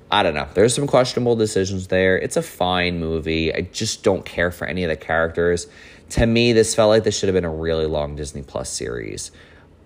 I 0.09 0.23
don't 0.23 0.33
know. 0.33 0.47
There's 0.53 0.75
some 0.75 0.87
questionable 0.87 1.35
decisions 1.35 1.87
there. 1.87 2.17
It's 2.17 2.37
a 2.37 2.41
fine 2.41 2.99
movie. 2.99 3.53
I 3.53 3.61
just 3.61 4.03
don't 4.03 4.25
care 4.25 4.51
for 4.51 4.65
any 4.65 4.83
of 4.83 4.89
the 4.89 4.95
characters. 4.95 5.67
To 6.11 6.25
me, 6.25 6.53
this 6.53 6.75
felt 6.75 6.89
like 6.89 7.03
this 7.03 7.17
should 7.17 7.29
have 7.29 7.33
been 7.33 7.45
a 7.45 7.53
really 7.53 7.85
long 7.85 8.15
Disney 8.15 8.43
Plus 8.43 8.69
series. 8.69 9.31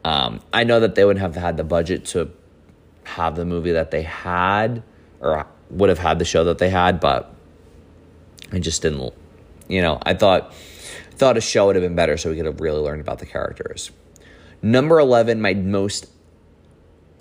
Um, 0.08 0.40
I 0.54 0.64
know 0.64 0.80
that 0.80 0.96
they 0.96 1.04
would 1.04 1.18
have 1.18 1.36
had 1.36 1.58
the 1.58 1.66
budget 1.66 2.06
to 2.06 2.32
have 3.04 3.36
the 3.36 3.44
movie 3.44 3.74
that 3.74 3.92
they 3.92 4.04
had, 4.04 4.82
or 5.20 5.46
would 5.70 5.90
have 5.90 6.00
had 6.00 6.18
the 6.18 6.24
show 6.24 6.46
that 6.46 6.60
they 6.60 6.70
had, 6.70 7.02
but 7.02 7.36
I 8.54 8.60
just 8.60 8.82
didn't. 8.82 9.14
You 9.68 9.82
know, 9.82 10.00
I 10.02 10.14
thought 10.14 10.54
thought 11.18 11.36
a 11.36 11.42
show 11.42 11.66
would 11.66 11.76
have 11.76 11.84
been 11.84 11.96
better, 11.96 12.16
so 12.16 12.30
we 12.30 12.38
could 12.38 12.46
have 12.46 12.62
really 12.62 12.80
learned 12.80 13.02
about 13.02 13.20
the 13.20 13.26
characters. 13.26 13.92
Number 14.62 14.98
eleven, 14.98 15.42
my 15.42 15.54
most 15.54 16.08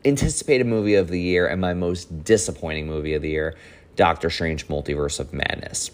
anticipated 0.05 0.69
movie 0.69 0.95
of 0.95 1.09
the 1.09 1.21
year 1.21 1.49
and 1.49 1.61
my 1.61 1.75
most 1.75 2.23
disappointing 2.23 2.87
movie 2.87 3.15
of 3.15 3.23
the 3.23 3.31
year, 3.31 3.57
Doctor 3.97 4.31
Strange: 4.31 4.69
Multiverse 4.69 5.19
of 5.19 5.33
Madness. 5.33 5.91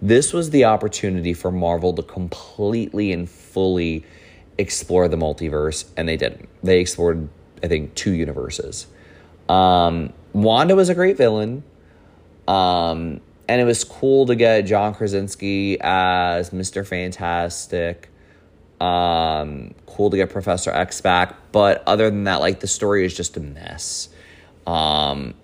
This 0.00 0.32
was 0.32 0.50
the 0.50 0.64
opportunity 0.64 1.34
for 1.34 1.50
Marvel 1.50 1.92
to 1.94 2.04
completely 2.04 3.10
and 3.10 3.28
fully 3.28 4.04
explore 4.58 5.08
the 5.08 5.16
multiverse, 5.16 5.84
and 5.96 6.08
they 6.08 6.16
didn't. 6.16 6.48
They 6.62 6.80
explored, 6.80 7.28
I 7.62 7.68
think, 7.68 7.94
two 7.94 8.12
universes. 8.12 8.86
Um, 9.48 10.12
Wanda 10.32 10.74
was 10.74 10.88
a 10.88 10.94
great 10.94 11.16
villain. 11.16 11.62
Um, 12.48 13.20
and 13.48 13.60
it 13.60 13.64
was 13.64 13.84
cool 13.84 14.26
to 14.26 14.34
get 14.34 14.62
John 14.62 14.94
Krasinski 14.94 15.78
as 15.80 16.50
Mr. 16.50 16.86
Fantastic. 16.86 18.08
Um, 18.80 19.74
cool 19.86 20.10
to 20.10 20.16
get 20.16 20.30
Professor 20.30 20.70
X 20.70 21.00
back, 21.00 21.34
but 21.52 21.82
other 21.86 22.10
than 22.10 22.24
that, 22.24 22.40
like 22.40 22.60
the 22.60 22.66
story 22.66 23.06
is 23.06 23.16
just 23.16 23.36
a 23.36 23.40
mess. 23.40 24.10
Um, 24.66 25.34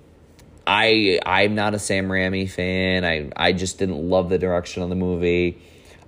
I 0.67 1.19
I'm 1.25 1.55
not 1.55 1.75
a 1.75 1.79
Sam 1.79 2.09
Raimi 2.09 2.51
fan. 2.51 3.05
I 3.05 3.31
I 3.35 3.53
just 3.53 3.79
didn't 3.79 4.11
love 4.11 4.29
the 4.29 4.39
direction 4.39 4.83
of 4.83 4.91
the 4.91 4.97
movie. 4.97 5.59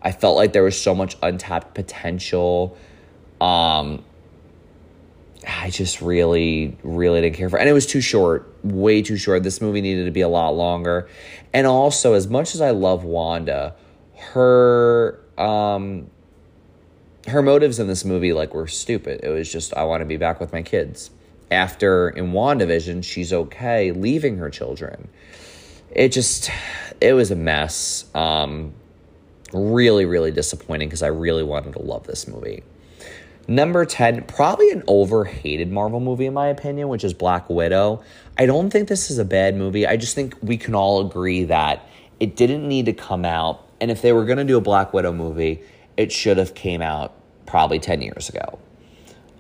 I 0.02 0.12
felt 0.12 0.36
like 0.36 0.52
there 0.52 0.62
was 0.62 0.80
so 0.80 0.94
much 0.94 1.16
untapped 1.22 1.74
potential. 1.74 2.76
Um, 3.40 4.04
I 5.46 5.70
just 5.70 6.00
really, 6.00 6.76
really 6.82 7.20
didn't 7.20 7.36
care 7.36 7.50
for, 7.50 7.58
it. 7.58 7.60
and 7.60 7.68
it 7.68 7.72
was 7.72 7.86
too 7.86 8.00
short, 8.00 8.52
way 8.62 9.02
too 9.02 9.16
short. 9.16 9.42
This 9.42 9.60
movie 9.60 9.80
needed 9.80 10.04
to 10.06 10.10
be 10.10 10.22
a 10.22 10.28
lot 10.28 10.50
longer, 10.50 11.08
and 11.52 11.66
also 11.66 12.14
as 12.14 12.28
much 12.28 12.54
as 12.54 12.60
I 12.60 12.70
love 12.70 13.04
Wanda, 13.04 13.74
her 14.16 15.20
um, 15.36 16.10
her 17.26 17.42
motives 17.42 17.78
in 17.78 17.86
this 17.86 18.04
movie 18.04 18.32
like 18.32 18.54
were 18.54 18.66
stupid. 18.66 19.20
It 19.22 19.30
was 19.30 19.50
just 19.50 19.74
I 19.74 19.84
want 19.84 20.00
to 20.00 20.06
be 20.06 20.16
back 20.16 20.40
with 20.40 20.52
my 20.52 20.62
kids. 20.62 21.10
After 21.50 22.08
in 22.08 22.32
WandaVision, 22.32 23.04
she's 23.04 23.32
okay 23.32 23.92
leaving 23.92 24.38
her 24.38 24.50
children. 24.50 25.08
It 25.90 26.08
just 26.10 26.50
it 27.00 27.12
was 27.12 27.30
a 27.30 27.36
mess. 27.36 28.06
Um, 28.14 28.72
really, 29.52 30.04
really 30.04 30.30
disappointing 30.30 30.88
because 30.88 31.02
I 31.02 31.08
really 31.08 31.44
wanted 31.44 31.74
to 31.74 31.82
love 31.82 32.06
this 32.06 32.26
movie. 32.26 32.62
Number 33.46 33.84
10, 33.84 34.22
probably 34.22 34.70
an 34.70 34.82
overhated 34.86 35.70
Marvel 35.70 36.00
movie, 36.00 36.26
in 36.26 36.34
my 36.34 36.46
opinion, 36.46 36.88
which 36.88 37.04
is 37.04 37.12
Black 37.12 37.50
Widow. 37.50 38.02
I 38.38 38.46
don't 38.46 38.70
think 38.70 38.88
this 38.88 39.10
is 39.10 39.18
a 39.18 39.24
bad 39.24 39.54
movie. 39.54 39.86
I 39.86 39.96
just 39.96 40.14
think 40.14 40.34
we 40.42 40.56
can 40.56 40.74
all 40.74 41.06
agree 41.06 41.44
that 41.44 41.86
it 42.20 42.36
didn't 42.36 42.66
need 42.66 42.86
to 42.86 42.94
come 42.94 43.24
out. 43.24 43.68
And 43.80 43.90
if 43.90 44.00
they 44.00 44.12
were 44.12 44.24
going 44.24 44.38
to 44.38 44.44
do 44.44 44.56
a 44.56 44.62
Black 44.62 44.94
Widow 44.94 45.12
movie, 45.12 45.62
it 45.96 46.10
should 46.10 46.38
have 46.38 46.54
came 46.54 46.80
out 46.80 47.12
probably 47.44 47.78
10 47.78 48.00
years 48.00 48.30
ago. 48.30 48.58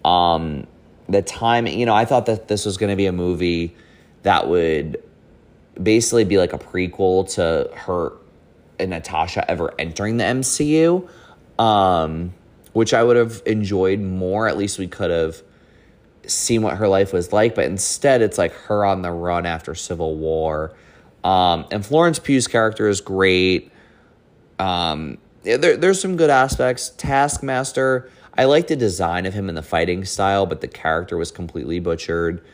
Um, 0.08 0.66
the 1.08 1.22
time, 1.22 1.66
you 1.66 1.86
know, 1.86 1.94
I 1.94 2.04
thought 2.04 2.26
that 2.26 2.48
this 2.48 2.66
was 2.66 2.76
going 2.76 2.90
to 2.90 2.96
be 2.96 3.06
a 3.06 3.12
movie 3.12 3.74
that 4.22 4.48
would 4.48 5.02
basically 5.82 6.24
be 6.24 6.36
like 6.36 6.52
a 6.52 6.58
prequel 6.58 7.32
to 7.34 7.70
her 7.74 8.12
and 8.78 8.90
Natasha 8.90 9.48
ever 9.50 9.72
entering 9.78 10.18
the 10.18 10.24
MCU. 10.24 11.08
Um, 11.58 12.34
which 12.74 12.92
I 12.92 13.02
would 13.02 13.16
have 13.16 13.42
enjoyed 13.46 14.00
more. 14.00 14.46
At 14.46 14.58
least 14.58 14.78
we 14.78 14.86
could 14.86 15.10
have 15.10 15.42
seen 16.26 16.62
what 16.62 16.76
her 16.76 16.88
life 16.88 17.12
was 17.12 17.32
like. 17.32 17.54
But 17.54 17.64
instead, 17.64 18.20
it's 18.20 18.36
like 18.36 18.52
her 18.52 18.84
on 18.84 19.00
the 19.00 19.10
run 19.10 19.46
after 19.46 19.74
Civil 19.74 20.16
War. 20.16 20.74
Um, 21.22 21.66
and 21.70 21.84
Florence 21.84 22.18
Pugh's 22.18 22.46
character 22.46 22.88
is 22.88 23.00
great. 23.00 23.72
Um, 24.58 25.18
there, 25.42 25.76
there's 25.76 26.00
some 26.00 26.16
good 26.16 26.30
aspects. 26.30 26.90
Taskmaster, 26.90 28.10
I 28.36 28.44
like 28.44 28.66
the 28.66 28.76
design 28.76 29.24
of 29.24 29.34
him 29.34 29.48
and 29.48 29.56
the 29.56 29.62
fighting 29.62 30.04
style, 30.04 30.44
but 30.44 30.60
the 30.60 30.68
character 30.68 31.16
was 31.16 31.30
completely 31.30 31.80
butchered. 31.80 32.44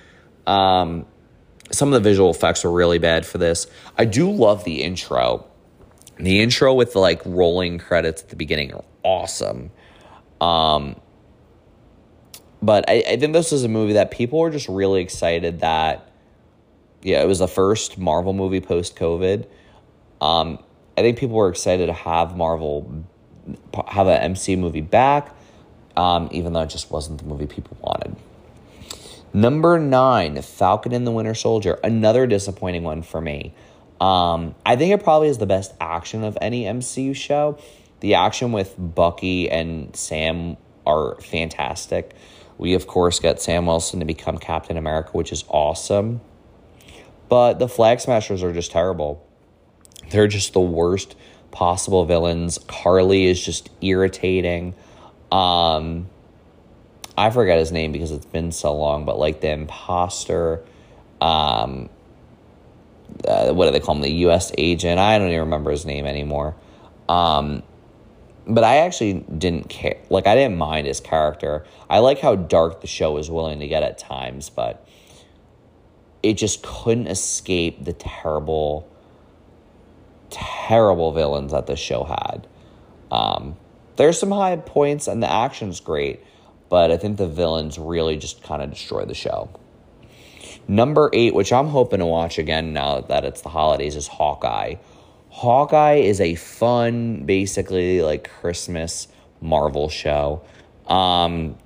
Um, 0.47 1.07
some 1.73 1.93
of 1.93 2.03
the 2.03 2.09
visual 2.09 2.31
effects 2.31 2.65
were 2.65 2.73
really 2.73 2.99
bad 2.99 3.25
for 3.25 3.39
this. 3.39 3.67
I 3.97 4.05
do 4.05 4.31
love 4.31 4.65
the 4.65 4.83
intro. 4.83 5.47
The 6.17 6.41
intro 6.41 6.75
with 6.75 6.93
the 6.93 6.99
like 6.99 7.23
rolling 7.25 7.79
credits 7.79 8.23
at 8.23 8.29
the 8.29 8.37
beginning 8.37 8.75
are 8.75 8.85
awesome. 9.03 9.71
Um, 10.41 10.97
but 12.63 12.89
I, 12.89 13.05
I 13.09 13.17
think 13.17 13.33
this 13.33 13.53
is 13.53 13.65
a 13.65 13.69
movie 13.69 13.95
that 13.95 14.11
people 14.11 14.39
were 14.39 14.51
just 14.51 14.69
really 14.69 15.01
excited 15.01 15.61
that, 15.61 16.11
yeah, 17.03 17.23
it 17.23 17.27
was 17.27 17.39
the 17.39 17.49
first 17.49 17.99
Marvel 17.99 18.33
movie 18.33 18.61
post 18.61 18.97
COVID. 18.97 19.47
Um, 20.21 20.59
I 20.97 21.03
think 21.03 21.19
people 21.19 21.37
were 21.37 21.49
excited 21.49 21.87
to 21.87 21.93
have 21.93 22.37
Marvel 22.37 23.05
have 23.89 24.07
an 24.07 24.21
MC 24.21 24.57
movie 24.57 24.83
back, 24.83 25.35
um, 25.97 26.29
even 26.31 26.53
though 26.53 26.61
it 26.61 26.69
just 26.69 26.91
wasn't 26.91 27.19
the 27.19 27.25
movie 27.25 27.47
people 27.47 27.77
wanted. 27.81 28.17
Number 29.33 29.79
nine, 29.79 30.43
Falcon 30.43 30.93
and 30.93 31.07
the 31.07 31.11
Winter 31.11 31.35
Soldier, 31.35 31.79
another 31.85 32.27
disappointing 32.27 32.83
one 32.83 33.03
for 33.03 33.21
me. 33.21 33.55
Um, 34.01 34.55
I 34.67 34.77
think 34.77 34.93
it 34.93 35.05
probably 35.05 35.29
is 35.29 35.39
the 35.39 35.47
best 35.47 35.73
action 35.81 36.25
of 36.25 36.37
any 36.41 36.65
MCU 36.65 37.15
show. 37.15 37.59
The 38.01 38.15
action 38.15 38.53
with 38.53 38.75
Bucky 38.79 39.51
and 39.51 39.95
Sam 39.95 40.57
are 40.87 41.21
fantastic. 41.21 42.15
We, 42.59 42.75
of 42.75 42.87
course, 42.87 43.21
get 43.21 43.41
Sam 43.41 43.67
Wilson 43.67 44.01
to 44.01 44.07
become 44.07 44.39
Captain 44.39 44.77
America, 44.77 45.11
which 45.13 45.33
is 45.33 45.45
awesome. 45.49 46.21
But 47.29 47.59
the 47.59 47.69
Flag 47.69 48.01
Smashers 48.01 48.43
are 48.43 48.53
just 48.53 48.71
terrible. 48.71 49.27
They're 50.11 50.27
just 50.27 50.53
the 50.53 50.61
worst 50.61 51.15
possible 51.51 52.05
villains. 52.05 52.59
Karli 52.67 53.27
is 53.27 53.43
just 53.43 53.71
irritating. 53.81 54.75
Um, 55.31 56.09
I 57.17 57.31
forget 57.31 57.59
his 57.59 57.71
name 57.71 57.93
because 57.93 58.11
it's 58.11 58.27
been 58.27 58.53
so 58.53 58.75
long, 58.75 59.05
but 59.05 59.19
like 59.19 59.41
the 59.41 59.51
imposter, 59.51 60.65
um, 61.21 61.89
uh, 63.27 63.53
what 63.53 63.67
do 63.67 63.73
they 63.73 63.81
call 63.81 63.97
him? 63.97 64.03
The 64.03 64.11
U.S. 64.11 64.53
agent. 64.57 64.99
I 64.99 65.19
don't 65.19 65.29
even 65.29 65.41
remember 65.41 65.71
his 65.71 65.85
name 65.85 66.07
anymore. 66.07 66.57
Um, 67.09 67.63
but 68.47 68.65
I 68.65 68.79
actually 68.79 69.25
didn't 69.37 69.69
care. 69.69 69.99
Like, 70.11 70.27
I 70.27 70.35
didn't 70.35 70.59
mind 70.59 70.87
his 70.87 71.01
character. 71.01 71.65
I 71.89 71.99
like 71.99 72.21
how 72.21 72.37
dark 72.37 72.81
the 72.81 72.87
show 72.87 73.13
was 73.13 73.31
willing 73.31 73.61
to 73.61 73.69
get 73.69 73.83
at 73.83 73.99
times, 73.99 74.51
but 74.51 74.87
it 76.23 76.35
just 76.35 76.63
couldn't 76.63 77.07
escape 77.07 77.85
the 77.85 77.93
terrible, 77.93 78.89
terrible 80.31 81.13
villains 81.13 81.53
that 81.53 81.67
the 81.67 81.77
show 81.77 82.05
had. 82.05 82.47
Um, 83.11 83.57
there's 83.97 84.19
some 84.19 84.31
high 84.31 84.57
points, 84.57 85.09
and 85.09 85.23
the 85.23 85.31
action's 85.31 85.81
great, 85.81 86.25
but 86.69 86.91
I 86.91 86.97
think 86.97 87.19
the 87.19 87.29
villains 87.29 87.79
really 87.79 88.17
just 88.17 88.43
kind 88.43 88.63
of 88.63 88.71
destroy 88.71 89.05
the 89.05 89.15
show. 89.15 89.51
Number 90.69 91.11
eight, 91.13 91.35
which 91.35 91.53
I'm 91.53 91.67
hoping 91.69 91.99
to 91.99 92.07
watch 92.07 92.39
again 92.39 92.73
now 92.73 93.01
that 93.01 93.25
it's 93.25 93.41
the 93.41 93.49
holidays, 93.49 93.97
is 93.97 94.07
Hawkeye. 94.07 94.77
Hawkeye 95.31 95.97
is 95.97 96.21
a 96.21 96.35
fun, 96.35 97.25
basically 97.25 98.03
like 98.03 98.31
Christmas 98.41 99.09
Marvel 99.41 99.89
show. 99.89 100.43
Um, 100.87 101.57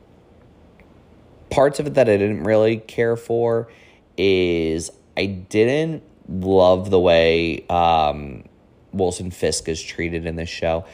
parts 1.51 1.81
of 1.81 1.87
it 1.87 1.95
that 1.95 2.09
I 2.09 2.17
didn't 2.17 2.45
really 2.45 2.77
care 2.77 3.17
for 3.17 3.69
is 4.17 4.91
I 5.17 5.27
didn't 5.27 6.03
love 6.29 6.91
the 6.91 7.01
way 7.01 7.67
um, 7.69 8.45
Wilson 8.93 9.31
Fisk 9.31 9.69
is 9.69 9.83
treated 9.83 10.27
in 10.27 10.37
this 10.37 10.49
show. 10.49 10.85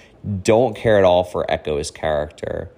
Don't 0.43 0.77
care 0.77 0.99
at 0.99 1.05
all 1.05 1.25
for 1.25 1.51
Echo's 1.51 1.91
character. 1.91 2.71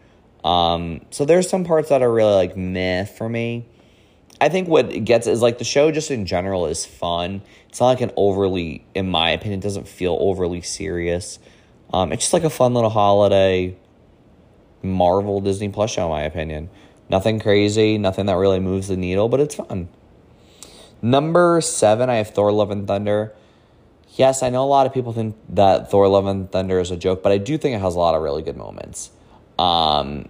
Um, 0.44 1.02
so 1.10 1.24
there's 1.24 1.48
some 1.48 1.64
parts 1.64 1.90
that 1.90 2.02
are 2.02 2.12
really 2.12 2.34
like 2.34 2.56
meh 2.56 3.04
for 3.04 3.28
me. 3.28 3.66
I 4.40 4.48
think 4.48 4.66
what 4.66 5.04
gets 5.04 5.28
is 5.28 5.40
like 5.40 5.58
the 5.58 5.64
show 5.64 5.92
just 5.92 6.10
in 6.10 6.26
general 6.26 6.66
is 6.66 6.84
fun. 6.84 7.42
It's 7.72 7.80
not 7.80 7.86
like 7.86 8.02
an 8.02 8.12
overly, 8.18 8.84
in 8.94 9.08
my 9.08 9.30
opinion, 9.30 9.60
it 9.60 9.62
doesn't 9.62 9.88
feel 9.88 10.14
overly 10.20 10.60
serious. 10.60 11.38
Um, 11.90 12.12
it's 12.12 12.24
just 12.24 12.34
like 12.34 12.44
a 12.44 12.50
fun 12.50 12.74
little 12.74 12.90
holiday 12.90 13.74
Marvel 14.82 15.40
Disney 15.40 15.70
Plus 15.70 15.90
show, 15.90 16.04
in 16.04 16.10
my 16.10 16.20
opinion. 16.20 16.68
Nothing 17.08 17.40
crazy, 17.40 17.96
nothing 17.96 18.26
that 18.26 18.34
really 18.34 18.60
moves 18.60 18.88
the 18.88 18.96
needle, 18.98 19.30
but 19.30 19.40
it's 19.40 19.54
fun. 19.54 19.88
Number 21.00 21.62
seven, 21.62 22.10
I 22.10 22.16
have 22.16 22.34
Thor 22.34 22.52
Love 22.52 22.70
and 22.70 22.86
Thunder. 22.86 23.32
Yes, 24.16 24.42
I 24.42 24.50
know 24.50 24.64
a 24.64 24.68
lot 24.68 24.86
of 24.86 24.92
people 24.92 25.14
think 25.14 25.34
that 25.48 25.90
Thor 25.90 26.08
Love 26.08 26.26
and 26.26 26.52
Thunder 26.52 26.78
is 26.78 26.90
a 26.90 26.96
joke, 26.98 27.22
but 27.22 27.32
I 27.32 27.38
do 27.38 27.56
think 27.56 27.74
it 27.74 27.80
has 27.80 27.94
a 27.94 27.98
lot 27.98 28.14
of 28.14 28.20
really 28.20 28.42
good 28.42 28.58
moments. 28.58 29.10
Um, 29.58 30.28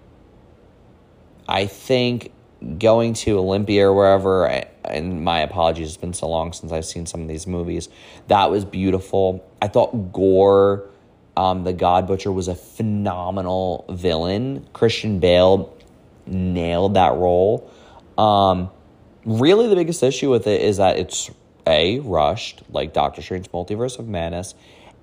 I 1.49 1.66
think 1.66 2.30
going 2.78 3.14
to 3.14 3.36
Olympia 3.36 3.88
or 3.88 3.95
wherever, 3.95 4.49
and 4.84 5.24
my 5.24 5.40
apologies, 5.40 5.88
it's 5.88 5.96
been 5.96 6.12
so 6.12 6.28
long 6.28 6.52
since 6.52 6.72
I've 6.72 6.84
seen 6.84 7.06
some 7.06 7.22
of 7.22 7.28
these 7.28 7.46
movies. 7.46 7.88
That 8.28 8.50
was 8.50 8.64
beautiful. 8.64 9.44
I 9.60 9.68
thought 9.68 10.12
Gorr, 10.12 10.88
um, 11.36 11.64
the 11.64 11.72
God 11.72 12.06
Butcher, 12.06 12.32
was 12.32 12.48
a 12.48 12.54
phenomenal 12.54 13.84
villain. 13.90 14.66
Christian 14.72 15.20
Bale 15.20 15.76
nailed 16.26 16.94
that 16.94 17.14
role. 17.14 17.70
Um, 18.18 18.70
really, 19.24 19.68
the 19.68 19.76
biggest 19.76 20.02
issue 20.02 20.30
with 20.30 20.46
it 20.46 20.60
is 20.60 20.78
that 20.78 20.98
it's 20.98 21.30
a 21.66 22.00
rushed, 22.00 22.62
like 22.70 22.92
Doctor 22.92 23.22
Strange 23.22 23.50
Multiverse 23.50 23.98
of 23.98 24.08
Madness, 24.08 24.54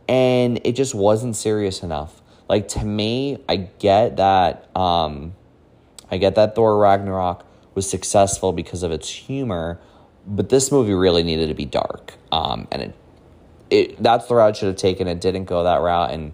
and 0.07 0.59
it 0.65 0.73
just 0.73 0.93
wasn't 0.93 1.35
serious 1.35 1.83
enough. 1.83 2.21
Like 2.47 2.67
to 2.69 2.83
me, 2.83 3.37
I 3.47 3.55
get 3.55 4.17
that. 4.17 4.75
Um, 4.75 5.35
I 6.11 6.17
get 6.17 6.35
that 6.35 6.55
Thor 6.55 6.77
Ragnarok 6.77 7.45
was 7.79 7.89
successful 7.89 8.51
because 8.51 8.83
of 8.83 8.91
its 8.91 9.09
humor, 9.09 9.79
but 10.27 10.49
this 10.49 10.69
movie 10.69 10.93
really 10.93 11.23
needed 11.23 11.47
to 11.47 11.53
be 11.53 11.63
dark. 11.63 12.15
Um, 12.29 12.67
and 12.73 12.81
it, 12.81 12.95
it 13.69 14.03
that's 14.03 14.27
the 14.27 14.35
route 14.35 14.49
it 14.49 14.57
should 14.57 14.67
have 14.67 14.75
taken. 14.75 15.07
It 15.07 15.21
didn't 15.21 15.45
go 15.45 15.63
that 15.63 15.79
route, 15.79 16.11
and 16.11 16.33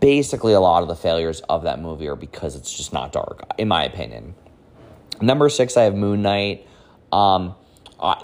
basically 0.00 0.54
a 0.54 0.60
lot 0.60 0.80
of 0.82 0.88
the 0.88 0.96
failures 0.96 1.40
of 1.40 1.64
that 1.64 1.78
movie 1.78 2.08
are 2.08 2.16
because 2.16 2.56
it's 2.56 2.74
just 2.74 2.94
not 2.94 3.12
dark, 3.12 3.44
in 3.58 3.68
my 3.68 3.84
opinion. 3.84 4.34
Number 5.20 5.50
six, 5.50 5.76
I 5.76 5.82
have 5.82 5.94
Moon 5.94 6.22
Knight. 6.22 6.66
Um, 7.12 7.54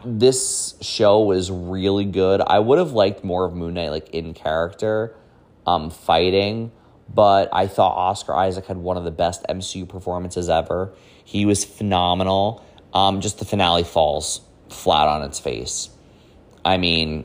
this 0.03 0.75
show 0.81 1.21
was 1.21 1.51
really 1.51 2.07
good. 2.07 2.41
I 2.41 2.61
would 2.61 2.79
have 2.79 2.93
liked 2.93 3.23
more 3.23 3.45
of 3.45 3.55
Moon 3.55 3.75
Knight, 3.75 3.91
like 3.91 4.09
in 4.11 4.33
character, 4.33 5.15
um, 5.67 5.91
fighting 5.91 6.73
but 7.15 7.49
I 7.53 7.67
thought 7.67 7.95
Oscar 7.97 8.35
Isaac 8.35 8.67
had 8.67 8.79
one 8.79 8.97
of 8.97 9.05
the 9.05 9.11
best 9.11 9.45
MCU 9.49 9.89
performances 9.89 10.49
ever. 10.49 10.95
He 11.33 11.47
was 11.47 11.65
phenomenal. 11.65 12.63
Um, 12.93 13.23
just 13.23 13.39
the 13.39 13.47
finale 13.47 13.85
falls 13.85 14.43
flat 14.69 15.09
on 15.09 15.23
its 15.23 15.41
face. 15.41 15.89
I 16.63 16.77
mean, 16.77 17.25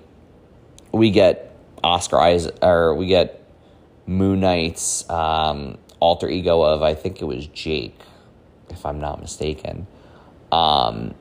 we 0.93 1.11
get 1.11 1.53
Oscar 1.83 2.17
Isaac, 2.17 2.57
or 2.61 2.95
we 2.95 3.07
get 3.07 3.43
Moon 4.05 4.39
Knight's 4.39 5.07
um, 5.09 5.77
alter 5.99 6.29
ego 6.29 6.61
of 6.61 6.83
I 6.83 6.93
think 6.93 7.21
it 7.21 7.25
was 7.25 7.47
Jake, 7.47 7.99
if 8.69 8.85
I'm 8.85 9.01
not 9.01 9.19
mistaken. 9.19 9.87
Um, 10.53 11.13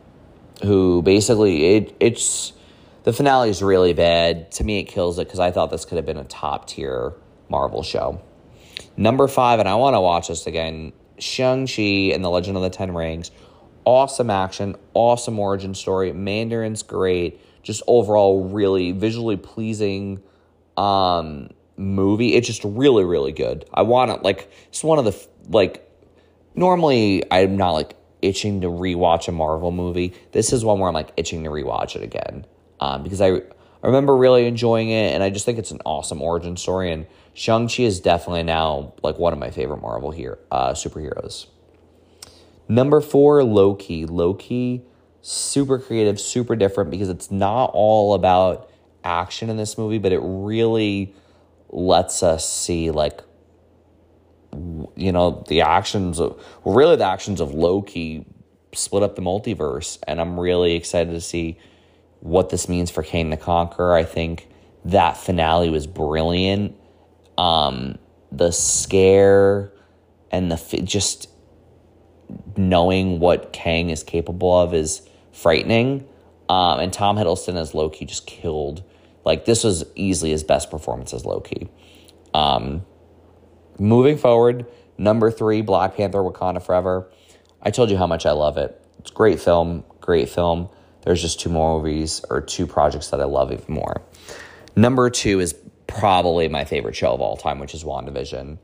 who 0.62 1.03
basically 1.03 1.74
it 1.74 1.97
it's 1.99 2.53
the 3.03 3.12
finale 3.12 3.51
is 3.51 3.64
really 3.64 3.95
bad. 3.95 4.53
To 4.53 4.64
me, 4.64 4.78
it 4.78 4.84
kills 4.84 5.18
it 5.18 5.26
because 5.26 5.41
I 5.41 5.51
thought 5.51 5.72
this 5.72 5.84
could 5.84 5.97
have 5.97 6.07
been 6.07 6.18
a 6.18 6.24
top 6.24 6.68
tier 6.68 7.14
Marvel 7.49 7.82
show. 7.82 8.22
Number 8.97 9.26
five, 9.26 9.59
and 9.59 9.68
I 9.68 9.74
want 9.74 9.95
to 9.95 10.01
watch 10.01 10.28
this 10.28 10.47
again 10.47 10.93
Shang-Chi 11.19 12.12
and 12.14 12.25
the 12.25 12.31
Legend 12.31 12.57
of 12.57 12.62
the 12.62 12.71
Ten 12.71 12.95
Rings. 12.95 13.31
Awesome 13.85 14.31
action, 14.31 14.77
awesome 14.95 15.39
origin 15.39 15.75
story. 15.75 16.12
Mandarin's 16.12 16.83
great. 16.83 17.41
Just 17.62 17.83
overall, 17.87 18.49
really 18.49 18.93
visually 18.93 19.37
pleasing 19.37 20.23
um, 20.77 21.51
movie. 21.77 22.35
It's 22.35 22.47
just 22.47 22.64
really, 22.64 23.05
really 23.05 23.33
good. 23.33 23.69
I 23.73 23.83
want 23.83 24.11
to, 24.11 24.17
like, 24.25 24.51
it's 24.69 24.85
one 24.85 24.99
of 24.99 25.05
the, 25.05 25.29
like, 25.49 25.89
normally 26.55 27.25
I'm 27.31 27.57
not, 27.57 27.73
like, 27.73 27.97
itching 28.23 28.61
to 28.62 28.69
rewatch 28.69 29.29
a 29.29 29.33
Marvel 29.33 29.71
movie. 29.71 30.14
This 30.33 30.53
is 30.53 30.64
one 30.64 30.79
where 30.79 30.89
I'm, 30.89 30.95
like, 30.95 31.12
itching 31.17 31.45
to 31.45 31.51
rewatch 31.51 31.97
it 31.97 32.03
again. 32.03 32.47
Um, 32.81 33.03
because 33.03 33.21
I, 33.21 33.29
I 33.29 33.43
remember 33.83 34.17
really 34.17 34.47
enjoying 34.47 34.91
it, 34.91 35.12
and 35.14 35.23
I 35.23 35.31
just 35.31 35.45
think 35.45 35.59
it's 35.59 35.71
an 35.71 35.81
awesome 35.85 36.23
origin 36.23 36.57
story. 36.57 36.93
And 36.93 37.07
Shang-Chi 37.37 37.82
is 37.82 38.01
definitely 38.01 38.45
now 38.45 38.95
like 39.03 39.18
one 39.18 39.34
of 39.34 39.39
my 39.39 39.51
favorite 39.51 39.82
Marvel 39.82 40.11
here 40.11 40.39
uh, 40.51 40.70
superheroes. 40.72 41.47
Number 42.66 43.03
four, 43.03 43.45
Loki. 43.45 44.07
Loki, 44.07 44.82
super 45.20 45.78
creative, 45.78 46.18
super 46.18 46.57
different 46.57 46.91
because 46.91 47.11
it's 47.11 47.30
not 47.30 47.70
all 47.74 48.14
about 48.14 48.70
action 49.05 49.51
in 49.51 49.59
this 49.59 49.76
movie, 49.76 49.99
but 49.99 50.12
it 50.12 50.20
really 50.22 51.14
lets 51.68 52.22
us 52.22 52.51
see 52.51 52.91
like 52.91 53.20
you 54.97 55.12
know 55.12 55.45
the 55.49 55.61
actions 55.61 56.18
of 56.18 56.43
well, 56.64 56.74
really 56.74 56.97
the 56.97 57.05
actions 57.05 57.43
of 57.43 57.53
Loki 57.53 58.24
split 58.72 59.03
up 59.03 59.14
the 59.14 59.20
multiverse, 59.20 59.99
and 60.09 60.22
I'm 60.22 60.41
really 60.41 60.72
excited 60.72 61.11
to 61.11 61.20
see 61.20 61.59
what 62.20 62.49
this 62.49 62.66
means 62.66 62.91
for 62.91 63.03
Kang 63.03 63.28
the 63.28 63.37
Conqueror. 63.37 63.95
I 63.95 64.05
think 64.05 64.49
that 64.87 65.18
finale 65.18 65.68
was 65.68 65.87
brilliant 65.87 66.76
um, 67.39 67.99
the 68.32 68.51
scare 68.51 69.72
and 70.30 70.51
the 70.51 70.82
just 70.82 71.28
knowing 72.57 73.20
what 73.20 73.53
Kang 73.53 73.91
is 73.91 74.03
capable 74.03 74.59
of 74.59 74.74
is 74.74 75.09
frightening. 75.32 76.07
Um, 76.49 76.80
and 76.80 76.93
Tom 76.93 77.16
Hiddleston 77.16 77.57
as 77.57 77.74
Loki 77.74 78.05
just 78.05 78.26
killed. 78.26 78.82
Like 79.24 79.45
this 79.45 79.64
was 79.64 79.84
easily 79.97 80.30
his 80.30 80.45
best 80.45 80.70
performance 80.70 81.12
as 81.12 81.24
Loki. 81.24 81.68
Um, 82.32 82.84
moving 83.78 84.16
forward, 84.16 84.66
number 84.97 85.30
three, 85.30 85.62
Black 85.62 85.97
Panther: 85.97 86.18
Wakanda 86.18 86.62
Forever. 86.62 87.11
I 87.61 87.70
told 87.70 87.91
you 87.91 87.97
how 87.97 88.07
much 88.07 88.26
I 88.26 88.32
love 88.32 88.57
it. 88.57 88.80
It's 89.01 89.11
great 89.11 89.41
film, 89.41 89.82
great 90.01 90.28
film. 90.28 90.68
There's 91.03 91.20
just 91.20 91.41
two 91.41 91.51
more 91.51 91.80
movies 91.80 92.24
or 92.30 92.41
two 92.41 92.66
projects 92.66 93.11
that 93.11 93.20
I 93.20 93.24
love 93.24 93.53
even 93.53 93.74
more. 93.74 94.03
Number 94.76 95.09
two 95.11 95.41
is 95.41 95.55
probably 95.87 96.49
my 96.49 96.64
favorite 96.64 96.97
show 96.97 97.12
of 97.12 97.20
all 97.20 97.37
time, 97.37 97.59
which 97.59 97.74
is 97.74 97.84
WandaVision. 97.84 98.59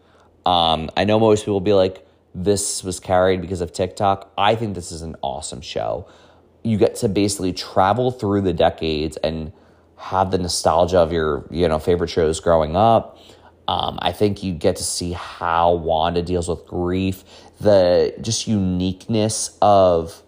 Um, 0.45 0.91
I 0.97 1.05
know 1.05 1.21
most 1.21 1.43
people 1.43 1.55
will 1.55 1.61
be 1.61 1.73
like, 1.73 2.07
this 2.35 2.83
was 2.83 2.99
carried 2.99 3.41
because 3.41 3.61
of 3.61 3.73
TikTok. 3.73 4.33
I 4.37 4.55
think 4.55 4.75
this 4.75 4.91
is 4.91 5.03
an 5.03 5.17
awesome 5.23 5.61
show. 5.61 6.09
You 6.63 6.79
get 6.79 6.97
to 6.97 7.09
basically 7.09 7.53
travel 7.53 8.11
through 8.11 8.43
the 8.43 8.53
decades 8.53 9.17
and 9.19 9.53
have 9.97 10.31
the 10.31 10.39
nostalgia 10.39 10.99
of 10.99 11.13
your 11.13 11.47
you 11.51 11.69
know 11.69 11.79
favorite 11.79 12.09
shows 12.09 12.41
growing 12.41 12.77
up. 12.77 13.19
Um, 13.69 13.99
I 14.03 14.13
think 14.13 14.43
you 14.43 14.53
get 14.53 14.77
to 14.77 14.83
see 14.83 15.13
how 15.13 15.75
Wanda 15.75 16.23
deals 16.23 16.49
with 16.49 16.67
grief, 16.67 17.23
the 17.61 18.15
just 18.21 18.49
uniqueness 18.49 19.57
of 19.63 20.23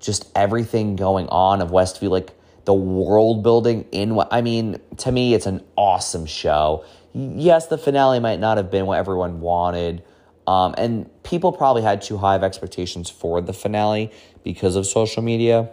just 0.00 0.30
everything 0.34 0.96
going 0.96 1.28
on 1.28 1.60
of 1.60 1.70
Westview, 1.70 2.08
like 2.08 2.30
the 2.66 2.74
world 2.74 3.42
building 3.42 3.86
in 3.92 4.14
what 4.14 4.28
I 4.30 4.42
mean, 4.42 4.78
to 4.98 5.12
me, 5.12 5.34
it's 5.34 5.46
an 5.46 5.64
awesome 5.76 6.26
show. 6.26 6.84
Yes, 7.14 7.68
the 7.68 7.78
finale 7.78 8.20
might 8.20 8.40
not 8.40 8.58
have 8.58 8.70
been 8.70 8.86
what 8.86 8.98
everyone 8.98 9.40
wanted. 9.40 10.02
Um, 10.46 10.74
and 10.76 11.10
people 11.22 11.52
probably 11.52 11.82
had 11.82 12.02
too 12.02 12.18
high 12.18 12.34
of 12.34 12.42
expectations 12.42 13.08
for 13.08 13.40
the 13.40 13.52
finale 13.52 14.12
because 14.44 14.76
of 14.76 14.86
social 14.86 15.22
media. 15.22 15.70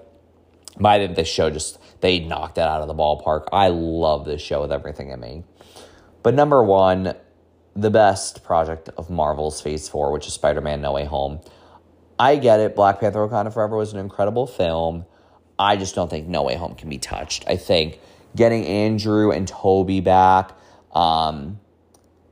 But 0.79 0.89
I 0.89 1.05
think 1.05 1.15
this 1.15 1.27
show 1.27 1.49
just, 1.49 1.79
they 2.01 2.19
knocked 2.19 2.57
it 2.57 2.61
out 2.61 2.81
of 2.81 2.87
the 2.87 2.95
ballpark. 2.95 3.47
I 3.51 3.67
love 3.67 4.25
this 4.25 4.41
show 4.41 4.61
with 4.61 4.71
everything 4.71 5.09
in 5.09 5.19
me. 5.19 5.43
But 6.23 6.33
number 6.33 6.63
one, 6.63 7.15
the 7.75 7.91
best 7.91 8.43
project 8.43 8.89
of 8.97 9.09
Marvel's 9.09 9.61
Phase 9.61 9.89
4, 9.89 10.11
which 10.11 10.27
is 10.27 10.33
Spider 10.33 10.61
Man 10.61 10.81
No 10.81 10.93
Way 10.93 11.05
Home. 11.05 11.41
I 12.17 12.35
get 12.37 12.59
it. 12.59 12.75
Black 12.75 12.99
Panther 12.99 13.27
Wakanda 13.27 13.53
Forever 13.53 13.77
was 13.77 13.93
an 13.93 13.99
incredible 13.99 14.47
film. 14.47 15.05
I 15.58 15.76
just 15.76 15.95
don't 15.95 16.10
think 16.10 16.28
No 16.28 16.43
Way 16.43 16.56
Home 16.56 16.76
can 16.76 16.89
be 16.89 16.97
touched. 16.97 17.45
I 17.47 17.58
think 17.58 17.99
getting 18.36 18.66
Andrew 18.66 19.32
and 19.32 19.47
Tobey 19.47 20.01
back 20.01 20.51
um, 20.93 21.60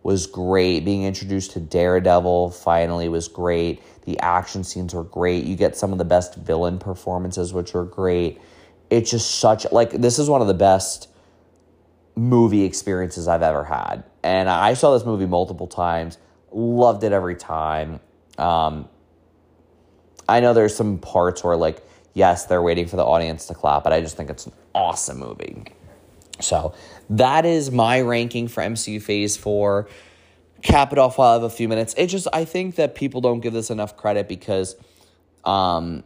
was 0.03 0.27
great. 0.27 0.85
Being 0.85 1.03
introduced 1.03 1.51
to 1.51 1.59
Daredevil 1.59 2.51
finally 2.51 3.09
was 3.09 3.27
great. 3.27 3.81
The 4.05 4.19
action 4.19 4.63
scenes 4.63 4.93
were 4.93 5.03
great. 5.03 5.45
You 5.45 5.55
get 5.55 5.77
some 5.77 5.91
of 5.91 5.97
the 5.97 6.05
best 6.05 6.35
villain 6.35 6.79
performances, 6.79 7.53
which 7.53 7.73
were 7.73 7.85
great. 7.85 8.41
It's 8.89 9.11
just 9.11 9.39
such 9.39 9.71
like 9.71 9.91
this 9.91 10.19
is 10.19 10.29
one 10.29 10.41
of 10.41 10.47
the 10.47 10.53
best 10.53 11.07
movie 12.15 12.63
experiences 12.63 13.27
I've 13.27 13.41
ever 13.41 13.63
had, 13.63 14.03
and 14.21 14.49
I 14.49 14.73
saw 14.73 14.93
this 14.93 15.05
movie 15.05 15.27
multiple 15.27 15.67
times. 15.67 16.17
Loved 16.51 17.05
it 17.05 17.13
every 17.13 17.35
time. 17.35 18.01
Um, 18.37 18.89
I 20.27 20.41
know 20.41 20.53
there's 20.53 20.75
some 20.75 20.97
parts 20.97 21.43
where 21.43 21.55
like 21.55 21.81
yes, 22.13 22.45
they're 22.45 22.61
waiting 22.61 22.87
for 22.87 22.95
the 22.95 23.05
audience 23.05 23.45
to 23.47 23.53
clap, 23.53 23.83
but 23.83 23.93
I 23.93 24.01
just 24.01 24.17
think 24.17 24.29
it's 24.29 24.45
an 24.45 24.53
awesome 24.73 25.19
movie. 25.19 25.65
So 26.39 26.73
that 27.09 27.45
is 27.45 27.71
my 27.71 28.01
ranking 28.01 28.47
for 28.47 28.63
MCU 28.63 29.01
Phase 29.01 29.37
4. 29.37 29.87
Cap 30.61 30.91
it 30.91 30.99
off 30.99 31.17
while 31.17 31.29
I 31.29 31.33
have 31.33 31.43
a 31.43 31.49
few 31.49 31.67
minutes. 31.67 31.93
It 31.97 32.07
just, 32.07 32.27
I 32.33 32.45
think 32.45 32.75
that 32.75 32.95
people 32.95 33.21
don't 33.21 33.39
give 33.39 33.53
this 33.53 33.69
enough 33.69 33.97
credit 33.97 34.27
because 34.27 34.75
um, 35.43 36.03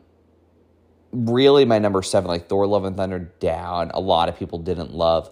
really 1.12 1.66
my 1.66 1.80
number 1.80 2.02
seven, 2.02 2.28
like 2.28 2.48
Thor 2.48 2.68
Love 2.68 2.86
and 2.86 2.96
Thunder, 2.96 3.20
down. 3.40 3.92
A 3.94 4.00
lot 4.00 4.30
of 4.30 4.38
people 4.38 4.60
didn't 4.60 4.94
love. 4.94 5.30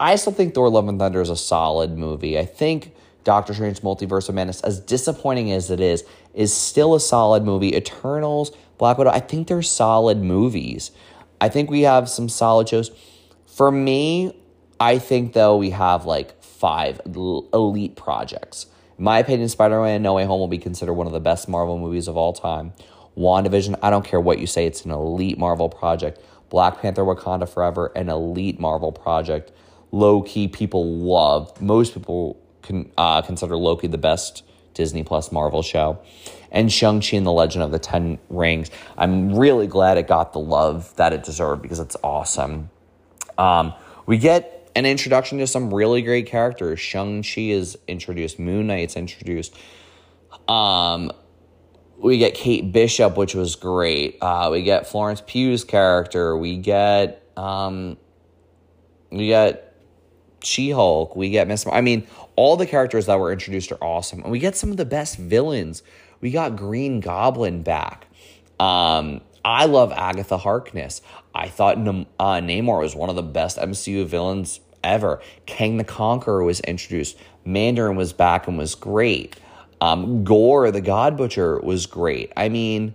I 0.00 0.16
still 0.16 0.32
think 0.32 0.54
Thor 0.54 0.68
Love 0.68 0.88
and 0.88 0.98
Thunder 0.98 1.20
is 1.20 1.30
a 1.30 1.36
solid 1.36 1.96
movie. 1.96 2.38
I 2.38 2.44
think 2.44 2.94
Doctor 3.24 3.54
Strange 3.54 3.80
Multiverse 3.80 4.28
of 4.28 4.34
Madness, 4.34 4.60
as 4.62 4.80
disappointing 4.80 5.52
as 5.52 5.70
it 5.70 5.80
is, 5.80 6.04
is 6.34 6.52
still 6.52 6.94
a 6.94 7.00
solid 7.00 7.44
movie. 7.44 7.76
Eternals, 7.76 8.52
Black 8.82 8.98
Widow, 8.98 9.12
I 9.12 9.20
think 9.20 9.46
they're 9.46 9.62
solid 9.62 10.20
movies. 10.20 10.90
I 11.40 11.48
think 11.48 11.70
we 11.70 11.82
have 11.82 12.08
some 12.08 12.28
solid 12.28 12.68
shows. 12.68 12.90
For 13.46 13.70
me, 13.70 14.36
I 14.80 14.98
think 14.98 15.34
though 15.34 15.56
we 15.56 15.70
have 15.70 16.04
like 16.04 16.42
five 16.42 17.00
elite 17.06 17.94
projects. 17.94 18.66
In 18.98 19.04
my 19.04 19.20
opinion, 19.20 19.48
Spider-Man 19.48 20.02
No 20.02 20.14
Way 20.14 20.24
Home 20.24 20.40
will 20.40 20.48
be 20.48 20.58
considered 20.58 20.94
one 20.94 21.06
of 21.06 21.12
the 21.12 21.20
best 21.20 21.48
Marvel 21.48 21.78
movies 21.78 22.08
of 22.08 22.16
all 22.16 22.32
time. 22.32 22.72
WandaVision, 23.16 23.78
I 23.84 23.90
don't 23.90 24.04
care 24.04 24.20
what 24.20 24.40
you 24.40 24.48
say, 24.48 24.66
it's 24.66 24.84
an 24.84 24.90
elite 24.90 25.38
Marvel 25.38 25.68
project. 25.68 26.20
Black 26.50 26.80
Panther 26.80 27.04
Wakanda 27.04 27.48
Forever, 27.48 27.92
an 27.94 28.08
elite 28.08 28.58
Marvel 28.58 28.90
project. 28.90 29.52
Loki, 29.92 30.48
people 30.48 30.84
love. 30.84 31.62
Most 31.62 31.94
people 31.94 32.36
can 32.62 32.90
uh, 32.98 33.22
consider 33.22 33.56
Loki 33.56 33.86
the 33.86 33.96
best 33.96 34.42
Disney 34.74 35.04
Plus 35.04 35.30
Marvel 35.30 35.62
show. 35.62 36.00
And 36.52 36.70
Shang-Chi 36.70 37.16
and 37.16 37.26
the 37.26 37.32
Legend 37.32 37.64
of 37.64 37.72
the 37.72 37.80
Ten 37.80 38.18
Rings. 38.28 38.70
I'm 38.96 39.34
really 39.34 39.66
glad 39.66 39.98
it 39.98 40.06
got 40.06 40.32
the 40.32 40.38
love 40.38 40.94
that 40.96 41.12
it 41.12 41.24
deserved 41.24 41.62
because 41.62 41.80
it's 41.80 41.96
awesome. 42.04 42.70
Um, 43.38 43.72
we 44.06 44.18
get 44.18 44.70
an 44.76 44.86
introduction 44.86 45.38
to 45.38 45.46
some 45.46 45.72
really 45.74 46.02
great 46.02 46.26
characters. 46.26 46.78
Shang-Chi 46.78 47.40
is 47.40 47.78
introduced, 47.88 48.38
Moon 48.38 48.68
Knight's 48.68 48.96
introduced. 48.96 49.56
Um, 50.46 51.10
we 51.98 52.18
get 52.18 52.34
Kate 52.34 52.72
Bishop, 52.72 53.16
which 53.16 53.34
was 53.34 53.54
great. 53.56 54.18
Uh, 54.20 54.48
we 54.50 54.62
get 54.62 54.86
Florence 54.86 55.22
Pugh's 55.22 55.64
character. 55.64 56.36
We 56.36 56.56
get 56.58 57.22
um, 57.36 57.96
we 59.10 59.28
get 59.28 59.76
She 60.42 60.70
Hulk. 60.70 61.14
We 61.14 61.30
get 61.30 61.46
Miss. 61.46 61.64
I 61.66 61.80
mean, 61.80 62.06
all 62.34 62.56
the 62.56 62.66
characters 62.66 63.06
that 63.06 63.18
were 63.20 63.32
introduced 63.32 63.70
are 63.72 63.82
awesome, 63.82 64.22
and 64.22 64.32
we 64.32 64.38
get 64.38 64.56
some 64.56 64.70
of 64.70 64.76
the 64.76 64.84
best 64.84 65.16
villains. 65.16 65.82
We 66.22 66.30
got 66.30 66.56
Green 66.56 67.00
Goblin 67.00 67.62
back. 67.62 68.06
Um, 68.58 69.20
I 69.44 69.66
love 69.66 69.92
Agatha 69.92 70.38
Harkness. 70.38 71.02
I 71.34 71.48
thought 71.48 71.76
uh, 71.76 72.40
Namor 72.40 72.80
was 72.80 72.94
one 72.94 73.10
of 73.10 73.16
the 73.16 73.22
best 73.22 73.58
MCU 73.58 74.06
villains 74.06 74.60
ever. 74.84 75.20
Kang 75.46 75.76
the 75.76 75.84
Conqueror 75.84 76.44
was 76.44 76.60
introduced. 76.60 77.18
Mandarin 77.44 77.96
was 77.96 78.12
back 78.12 78.46
and 78.46 78.56
was 78.56 78.76
great. 78.76 79.36
Um, 79.80 80.22
Gorr, 80.22 80.70
the 80.70 80.80
God 80.80 81.16
Butcher, 81.16 81.58
was 81.60 81.86
great. 81.86 82.32
I 82.36 82.48
mean, 82.48 82.94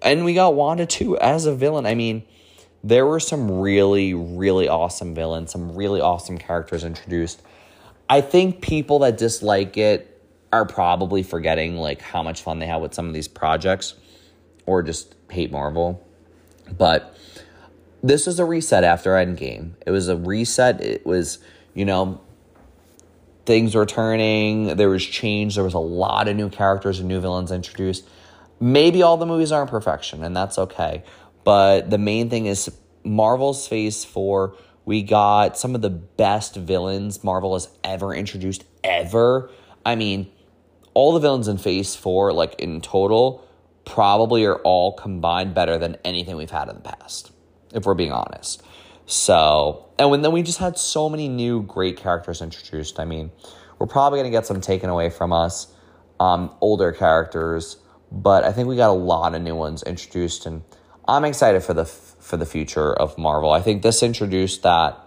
and 0.00 0.24
we 0.24 0.34
got 0.34 0.54
Wanda 0.54 0.86
too 0.86 1.18
as 1.18 1.46
a 1.46 1.54
villain. 1.54 1.84
I 1.84 1.96
mean, 1.96 2.22
there 2.84 3.04
were 3.04 3.18
some 3.18 3.58
really, 3.58 4.14
really 4.14 4.68
awesome 4.68 5.16
villains, 5.16 5.50
some 5.50 5.74
really 5.74 6.00
awesome 6.00 6.38
characters 6.38 6.84
introduced. 6.84 7.42
I 8.08 8.20
think 8.20 8.62
people 8.62 9.00
that 9.00 9.18
dislike 9.18 9.76
it 9.76 10.17
are 10.52 10.64
probably 10.64 11.22
forgetting 11.22 11.76
like 11.76 12.00
how 12.00 12.22
much 12.22 12.42
fun 12.42 12.58
they 12.58 12.66
had 12.66 12.76
with 12.76 12.94
some 12.94 13.06
of 13.06 13.14
these 13.14 13.28
projects 13.28 13.94
or 14.66 14.82
just 14.82 15.14
hate 15.30 15.50
Marvel. 15.50 16.06
But 16.76 17.16
this 18.02 18.26
was 18.26 18.38
a 18.38 18.44
reset 18.44 18.84
after 18.84 19.10
Endgame. 19.12 19.72
It 19.86 19.90
was 19.90 20.08
a 20.08 20.16
reset. 20.16 20.80
It 20.80 21.06
was, 21.06 21.38
you 21.74 21.84
know, 21.84 22.20
things 23.46 23.74
were 23.74 23.86
turning, 23.86 24.76
there 24.76 24.90
was 24.90 25.04
change, 25.04 25.54
there 25.54 25.64
was 25.64 25.74
a 25.74 25.78
lot 25.78 26.28
of 26.28 26.36
new 26.36 26.50
characters 26.50 26.98
and 26.98 27.08
new 27.08 27.20
villains 27.20 27.50
introduced. 27.50 28.06
Maybe 28.60 29.02
all 29.02 29.16
the 29.16 29.26
movies 29.26 29.52
aren't 29.52 29.70
perfection, 29.70 30.22
and 30.22 30.36
that's 30.36 30.58
okay. 30.58 31.02
But 31.44 31.90
the 31.90 31.98
main 31.98 32.28
thing 32.28 32.46
is 32.46 32.70
Marvel's 33.04 33.66
Phase 33.66 34.04
4 34.04 34.54
we 34.88 35.02
got 35.02 35.58
some 35.58 35.74
of 35.74 35.82
the 35.82 35.90
best 35.90 36.56
villains 36.56 37.22
Marvel 37.22 37.52
has 37.52 37.68
ever 37.84 38.14
introduced, 38.14 38.64
ever. 38.82 39.50
I 39.84 39.96
mean, 39.96 40.32
all 40.98 41.12
the 41.12 41.20
villains 41.20 41.46
in 41.46 41.58
Phase 41.58 41.94
4, 41.94 42.32
like 42.32 42.56
in 42.58 42.80
total, 42.80 43.46
probably 43.84 44.44
are 44.46 44.56
all 44.56 44.94
combined 44.94 45.54
better 45.54 45.78
than 45.78 45.96
anything 46.04 46.36
we've 46.36 46.50
had 46.50 46.68
in 46.68 46.74
the 46.74 46.80
past, 46.80 47.30
if 47.72 47.86
we're 47.86 47.94
being 47.94 48.10
honest. 48.10 48.64
So, 49.06 49.90
and 49.96 50.10
when 50.10 50.22
then 50.22 50.32
we 50.32 50.42
just 50.42 50.58
had 50.58 50.76
so 50.76 51.08
many 51.08 51.28
new 51.28 51.62
great 51.62 51.98
characters 51.98 52.42
introduced. 52.42 52.98
I 52.98 53.04
mean, 53.04 53.30
we're 53.78 53.86
probably 53.86 54.18
going 54.18 54.32
to 54.32 54.36
get 54.36 54.44
some 54.44 54.60
taken 54.60 54.90
away 54.90 55.08
from 55.08 55.32
us, 55.32 55.72
um, 56.18 56.50
older 56.60 56.90
characters, 56.90 57.76
but 58.10 58.42
I 58.42 58.50
think 58.50 58.66
we 58.66 58.74
got 58.74 58.90
a 58.90 59.00
lot 59.14 59.36
of 59.36 59.42
new 59.42 59.54
ones 59.54 59.84
introduced, 59.84 60.46
and 60.46 60.64
I'm 61.06 61.24
excited 61.24 61.62
for 61.62 61.74
the 61.74 61.84
for 61.84 62.36
the 62.36 62.44
future 62.44 62.92
of 62.92 63.16
Marvel. 63.16 63.52
I 63.52 63.60
think 63.60 63.82
this 63.82 64.02
introduced 64.02 64.64
that 64.64 64.98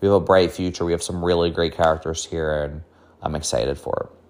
we 0.00 0.06
have 0.06 0.14
a 0.14 0.20
bright 0.20 0.52
future. 0.52 0.84
We 0.84 0.92
have 0.92 1.02
some 1.02 1.24
really 1.24 1.50
great 1.50 1.74
characters 1.74 2.24
here, 2.24 2.62
and 2.62 2.82
I'm 3.20 3.34
excited 3.34 3.76
for 3.76 4.08
it. 4.08 4.21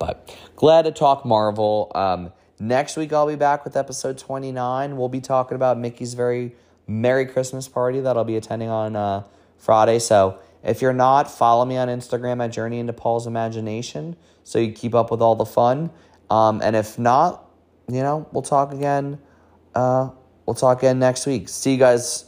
But 0.00 0.36
glad 0.56 0.82
to 0.82 0.90
talk 0.90 1.24
Marvel. 1.24 1.92
Um, 1.94 2.32
next 2.58 2.96
week, 2.96 3.12
I'll 3.12 3.28
be 3.28 3.36
back 3.36 3.64
with 3.64 3.76
episode 3.76 4.18
29. 4.18 4.96
We'll 4.96 5.08
be 5.08 5.20
talking 5.20 5.54
about 5.54 5.78
Mickey's 5.78 6.14
very 6.14 6.56
Merry 6.88 7.26
Christmas 7.26 7.68
party 7.68 8.00
that 8.00 8.16
I'll 8.16 8.24
be 8.24 8.36
attending 8.36 8.68
on 8.68 8.96
uh, 8.96 9.22
Friday. 9.58 10.00
So 10.00 10.40
if 10.64 10.82
you're 10.82 10.92
not, 10.92 11.30
follow 11.30 11.64
me 11.64 11.76
on 11.76 11.86
Instagram 11.86 12.44
at 12.44 12.50
Journey 12.50 12.80
into 12.80 12.92
Paul's 12.92 13.28
Imagination 13.28 14.16
so 14.42 14.58
you 14.58 14.72
keep 14.72 14.96
up 14.96 15.12
with 15.12 15.22
all 15.22 15.36
the 15.36 15.46
fun. 15.46 15.90
Um, 16.28 16.60
and 16.64 16.74
if 16.74 16.98
not, 16.98 17.44
you 17.88 18.00
know, 18.00 18.26
we'll 18.32 18.42
talk 18.42 18.72
again. 18.72 19.20
Uh, 19.74 20.10
We'll 20.50 20.56
talk 20.56 20.78
again 20.78 20.98
next 20.98 21.26
week. 21.26 21.48
See 21.48 21.70
you 21.70 21.78
guys 21.78 22.24